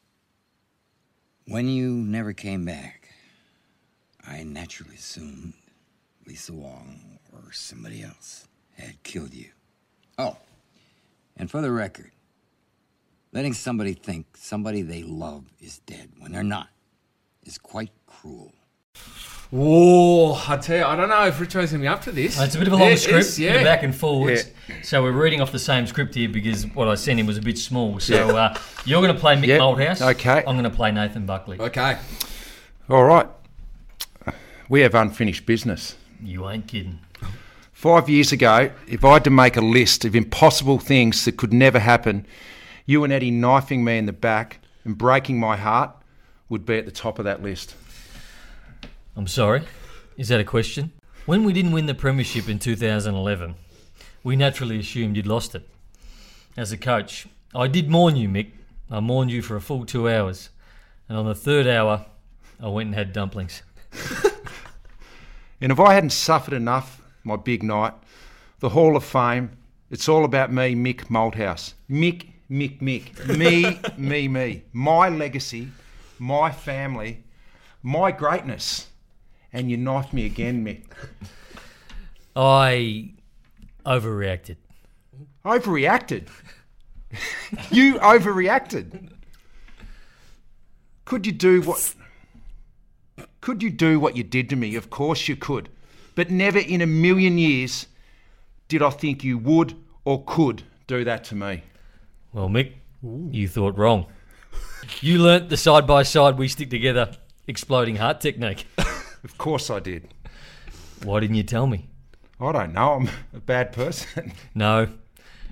When 1.46 1.70
you 1.70 1.92
never 1.94 2.34
came 2.34 2.66
back, 2.66 3.14
I 4.28 4.44
naturally 4.44 4.96
assumed 4.96 5.54
Lisa 6.28 6.54
Wong 6.54 7.20
or 7.34 7.52
somebody 7.52 8.04
else 8.04 8.48
had 8.78 9.02
killed 9.04 9.34
you. 9.34 9.48
Oh, 10.18 10.38
and 11.36 11.50
for 11.50 11.62
the 11.62 11.72
record, 11.72 12.12
letting 13.32 13.54
somebody 13.54 13.94
think 13.94 14.36
somebody 14.36 14.82
they 14.82 15.04
love 15.04 15.46
is 15.60 15.80
dead 15.80 16.12
when 16.20 16.32
they're 16.32 16.44
not 16.44 16.68
is 17.44 17.58
quite 17.58 17.92
cruel. 18.06 18.52
Whoa, 19.50 20.34
I 20.50 20.58
tell 20.58 20.78
you, 20.80 20.84
I 20.84 20.98
don't 20.98 21.08
know 21.08 21.26
if 21.28 21.40
Richo's 21.40 21.54
going 21.54 21.68
to 21.68 21.78
be 21.80 21.88
up 21.88 22.02
to 22.02 22.12
this. 22.12 22.38
It's 22.38 22.56
a 22.56 22.58
bit 22.60 22.68
of 22.68 22.74
a 22.74 22.76
long 22.76 22.92
It 22.92 22.98
script, 23.00 23.20
is, 23.20 23.40
yeah. 23.40 23.56
yeah. 23.56 23.64
back 23.64 23.84
and 23.84 23.96
forwards. 23.96 24.52
So 24.84 25.02
we're 25.02 25.14
reading 25.14 25.40
off 25.40 25.54
the 25.54 25.60
same 25.60 25.88
script 25.88 26.16
here 26.16 26.28
because 26.28 26.66
what 26.68 26.90
I 26.90 26.96
sent 26.96 27.18
him 27.18 27.28
was 27.28 27.38
a 27.38 27.42
bit 27.42 27.58
small. 27.58 27.98
So 28.02 28.36
uh, 28.36 28.58
you're 28.84 29.02
going 29.02 29.14
to 29.14 29.20
play 29.20 29.36
Mick 29.38 29.48
Yeah, 29.48 29.60
Malthouse. 29.60 30.02
okay. 30.16 30.40
I'm 30.40 30.58
going 30.58 30.64
to 30.70 30.70
play 30.70 30.92
Nathan 30.92 31.26
Buckley. 31.26 31.58
Okay. 31.62 31.98
All 32.90 33.06
right. 33.06 33.28
We 34.68 34.82
have 34.82 34.96
unfinished 34.96 35.46
business. 35.46 35.96
You 36.22 36.50
ain't 36.50 36.68
kidding. 36.68 37.00
Five 37.72 38.10
years 38.10 38.32
ago, 38.32 38.72
if 38.88 39.06
I 39.06 39.14
had 39.14 39.24
to 39.26 39.30
make 39.30 39.56
a 39.56 39.62
list 39.62 40.04
of 40.04 40.16
impossible 40.16 40.80
things 40.80 41.26
that 41.26 41.38
could 41.38 41.54
never 41.54 41.80
happen, 41.80 42.26
you 42.86 43.04
and 43.04 43.14
Eddie 43.14 43.32
knifing 43.32 43.84
me 43.84 43.98
in 43.98 44.08
the 44.08 44.14
back 44.14 44.60
and 44.84 44.98
breaking 44.98 45.40
my 45.40 45.58
heart 45.58 45.92
would 46.50 46.66
be 46.66 46.78
at 46.78 46.86
the 46.86 46.92
top 46.92 47.20
of 47.20 47.26
that 47.26 47.44
list. 47.44 47.76
I'm 49.16 49.28
sorry. 49.28 49.64
Is 50.18 50.30
that 50.30 50.40
a 50.40 50.44
question? 50.44 50.92
When 51.26 51.44
we 51.44 51.54
didn't 51.54 51.74
win 51.74 51.86
the 51.86 51.94
premiership 51.94 52.48
in 52.50 52.58
2011, 52.58 53.56
we 54.24 54.36
naturally 54.36 54.80
assumed 54.80 55.16
you'd 55.18 55.28
lost 55.28 55.54
it. 55.54 55.68
As 56.56 56.72
a 56.72 56.78
coach, 56.78 57.28
I 57.54 57.68
did 57.68 57.90
mourn 57.90 58.16
you, 58.16 58.30
Mick. 58.30 58.52
I 58.90 59.02
mourned 59.02 59.30
you 59.30 59.42
for 59.42 59.56
a 59.56 59.62
full 59.62 59.86
two 59.86 60.10
hours. 60.10 60.50
And 61.10 61.18
on 61.18 61.26
the 61.26 61.36
third 61.36 61.68
hour, 61.68 62.06
I 62.60 62.70
went 62.70 62.88
and 62.88 62.96
had 62.96 63.14
dumplings. 63.14 63.62
And 65.60 65.72
if 65.72 65.80
I 65.80 65.94
hadn't 65.94 66.12
suffered 66.12 66.54
enough, 66.54 67.02
my 67.24 67.36
big 67.36 67.64
night, 67.64 67.94
the 68.60 68.70
Hall 68.70 68.96
of 68.96 69.04
Fame, 69.04 69.58
it's 69.90 70.08
all 70.08 70.24
about 70.24 70.52
me, 70.52 70.76
Mick 70.76 71.08
Malthouse. 71.08 71.74
Mick, 71.90 72.28
Mick, 72.50 72.80
Mick. 72.80 73.38
Me, 73.38 73.80
me, 73.98 74.28
me. 74.28 74.64
My 74.72 75.10
legacy, 75.10 75.70
my 76.20 76.52
family, 76.52 77.24
my 77.82 78.12
greatness. 78.12 78.88
And 79.52 79.72
you 79.72 79.78
knifed 79.78 80.14
me 80.14 80.26
again, 80.26 80.64
Mick. 80.64 80.84
I 82.36 83.14
overreacted. 83.86 84.58
Overreacted. 85.44 86.28
you 87.72 87.96
overreacted. 87.96 89.12
Could 91.06 91.26
you 91.26 91.32
do 91.32 91.62
what 91.62 91.96
Could 93.48 93.64
you 93.64 93.70
do 93.70 93.98
what 93.98 94.18
you 94.18 94.26
did 94.26 94.50
to 94.50 94.58
me? 94.58 94.76
Of 94.76 94.90
course 94.90 95.30
you 95.30 95.38
could. 95.38 95.70
But 96.16 96.30
never 96.30 96.60
in 96.60 96.82
a 96.82 96.86
million 96.86 97.38
years 97.38 97.88
did 98.68 98.84
I 98.84 98.90
think 98.90 99.24
you 99.24 99.38
would 99.38 99.74
or 100.04 100.26
could 100.26 100.64
do 100.86 101.06
that 101.06 101.24
to 101.24 101.36
me. 101.36 101.64
Well, 102.34 102.50
Mick, 102.50 102.74
you 103.02 103.48
thought 103.48 103.78
wrong. 103.78 104.08
You 105.00 105.20
learnt 105.20 105.48
the 105.48 105.56
side 105.56 105.88
by 105.88 106.04
side 106.04 106.38
we 106.38 106.50
stick 106.50 106.70
together 106.70 107.16
exploding 107.48 107.96
heart 107.96 108.20
technique. 108.20 108.68
Of 109.24 109.38
course 109.38 109.70
I 109.70 109.80
did. 109.80 110.10
Why 111.06 111.22
didn't 111.22 111.38
you 111.38 111.44
tell 111.44 111.68
me? 111.68 111.88
I 112.42 112.52
don't 112.52 112.74
know, 112.74 112.96
I'm 112.96 113.10
a 113.34 113.40
bad 113.40 113.72
person. 113.72 114.34
No, 114.56 114.90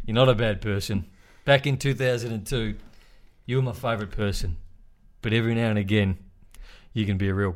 you're 0.06 0.16
not 0.16 0.28
a 0.28 0.36
bad 0.36 0.60
person. 0.60 1.06
Back 1.46 1.66
in 1.66 1.78
2002, 1.78 2.76
you 3.46 3.56
were 3.56 3.62
my 3.62 3.72
favourite 3.72 4.12
person. 4.12 4.58
But 5.22 5.32
every 5.32 5.56
now 5.56 5.70
and 5.70 5.80
again, 5.80 6.18
you 6.92 7.06
can 7.06 7.18
be 7.18 7.30
a 7.30 7.34
real. 7.34 7.56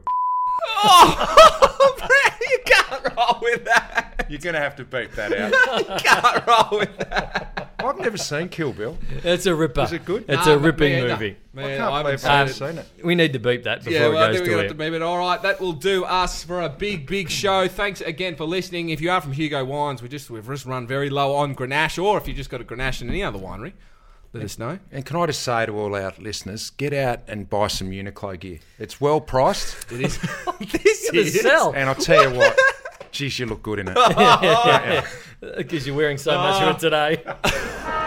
Oh, 0.65 1.97
you 2.41 2.59
can't 2.65 3.15
roll 3.17 3.39
with 3.41 3.65
that. 3.65 4.25
You're 4.29 4.39
going 4.39 4.53
to 4.53 4.59
have 4.59 4.75
to 4.77 4.83
beep 4.85 5.11
that 5.13 5.33
out. 5.33 5.79
You 5.89 5.95
Can't 5.97 6.45
roll 6.47 6.79
with 6.79 6.97
that. 6.99 7.73
I've 7.79 7.97
never 7.99 8.17
seen 8.17 8.49
Kill 8.49 8.73
Bill. 8.73 8.97
It's 9.23 9.45
a 9.45 9.55
ripper. 9.55 9.81
Is 9.83 9.93
it 9.93 10.05
good? 10.05 10.25
It's 10.27 10.45
Nah, 10.45 10.53
a 10.53 10.57
but 10.57 10.65
ripping 10.65 10.91
me 10.93 10.97
either. 10.99 11.07
movie. 11.09 11.37
Man, 11.53 11.65
I 11.65 11.77
can't 11.77 11.79
haven't 11.91 12.03
believe 12.03 12.19
seen 12.19 12.29
I 12.29 12.33
it. 12.33 12.37
haven't 12.47 12.61
um, 12.61 12.69
seen 12.69 12.77
it. 12.99 13.05
We 13.05 13.15
need 13.15 13.33
to 13.33 13.39
beep 13.39 13.63
that 13.63 13.79
before 13.79 13.93
Yeah, 13.93 14.07
well, 14.09 14.17
it 14.17 14.21
I 14.21 14.27
goes 14.27 14.35
think 14.35 14.45
to 14.45 14.51
we 14.51 14.55
air. 14.57 14.63
have 14.67 14.71
to 14.71 14.77
move 14.77 14.93
it. 14.93 15.01
All 15.01 15.17
right, 15.17 15.41
that 15.41 15.59
will 15.61 15.73
do 15.73 16.03
us 16.05 16.43
for 16.43 16.61
a 16.61 16.69
big, 16.69 17.07
big 17.07 17.29
show. 17.29 17.67
Thanks 17.67 18.01
again 18.01 18.35
for 18.35 18.43
listening. 18.45 18.89
If 18.89 18.99
you 19.01 19.09
are 19.11 19.21
from 19.21 19.31
Hugo 19.31 19.63
Wines, 19.65 20.01
we 20.01 20.09
just 20.09 20.29
we've 20.29 20.45
just 20.45 20.65
run 20.65 20.85
very 20.87 21.09
low 21.09 21.35
on 21.35 21.55
Grenache, 21.55 22.03
or 22.03 22.17
if 22.17 22.27
you 22.27 22.33
just 22.33 22.49
got 22.49 22.59
a 22.61 22.65
Grenache 22.65 23.01
in 23.01 23.09
any 23.09 23.23
other 23.23 23.39
winery, 23.39 23.73
let 24.33 24.43
us 24.43 24.59
know. 24.59 24.79
And 24.91 25.05
can 25.05 25.17
I 25.17 25.25
just 25.25 25.41
say 25.41 25.65
to 25.65 25.71
all 25.77 25.95
our 25.95 26.13
listeners, 26.19 26.69
get 26.71 26.93
out 26.93 27.21
and 27.27 27.49
buy 27.49 27.67
some 27.67 27.89
Uniqlo 27.89 28.39
gear. 28.39 28.59
It's 28.77 29.01
well 29.01 29.21
priced. 29.21 29.75
It 29.91 30.01
is. 30.01 30.19
this 30.59 31.09
The 31.09 31.19
is 31.19 31.41
sell. 31.41 31.73
And 31.73 31.89
I'll 31.89 31.95
tell 31.95 32.31
you 32.31 32.37
what, 32.37 32.57
geez, 33.11 33.39
you 33.39 33.45
look 33.45 33.63
good 33.63 33.79
in 33.79 33.87
it. 33.89 35.05
Because 35.57 35.87
you're 35.87 35.95
wearing 35.95 36.17
so 36.17 36.35
much 36.35 36.61
of 36.61 36.69
it 36.69 36.93
ah. 36.93 37.87
today. 37.87 38.05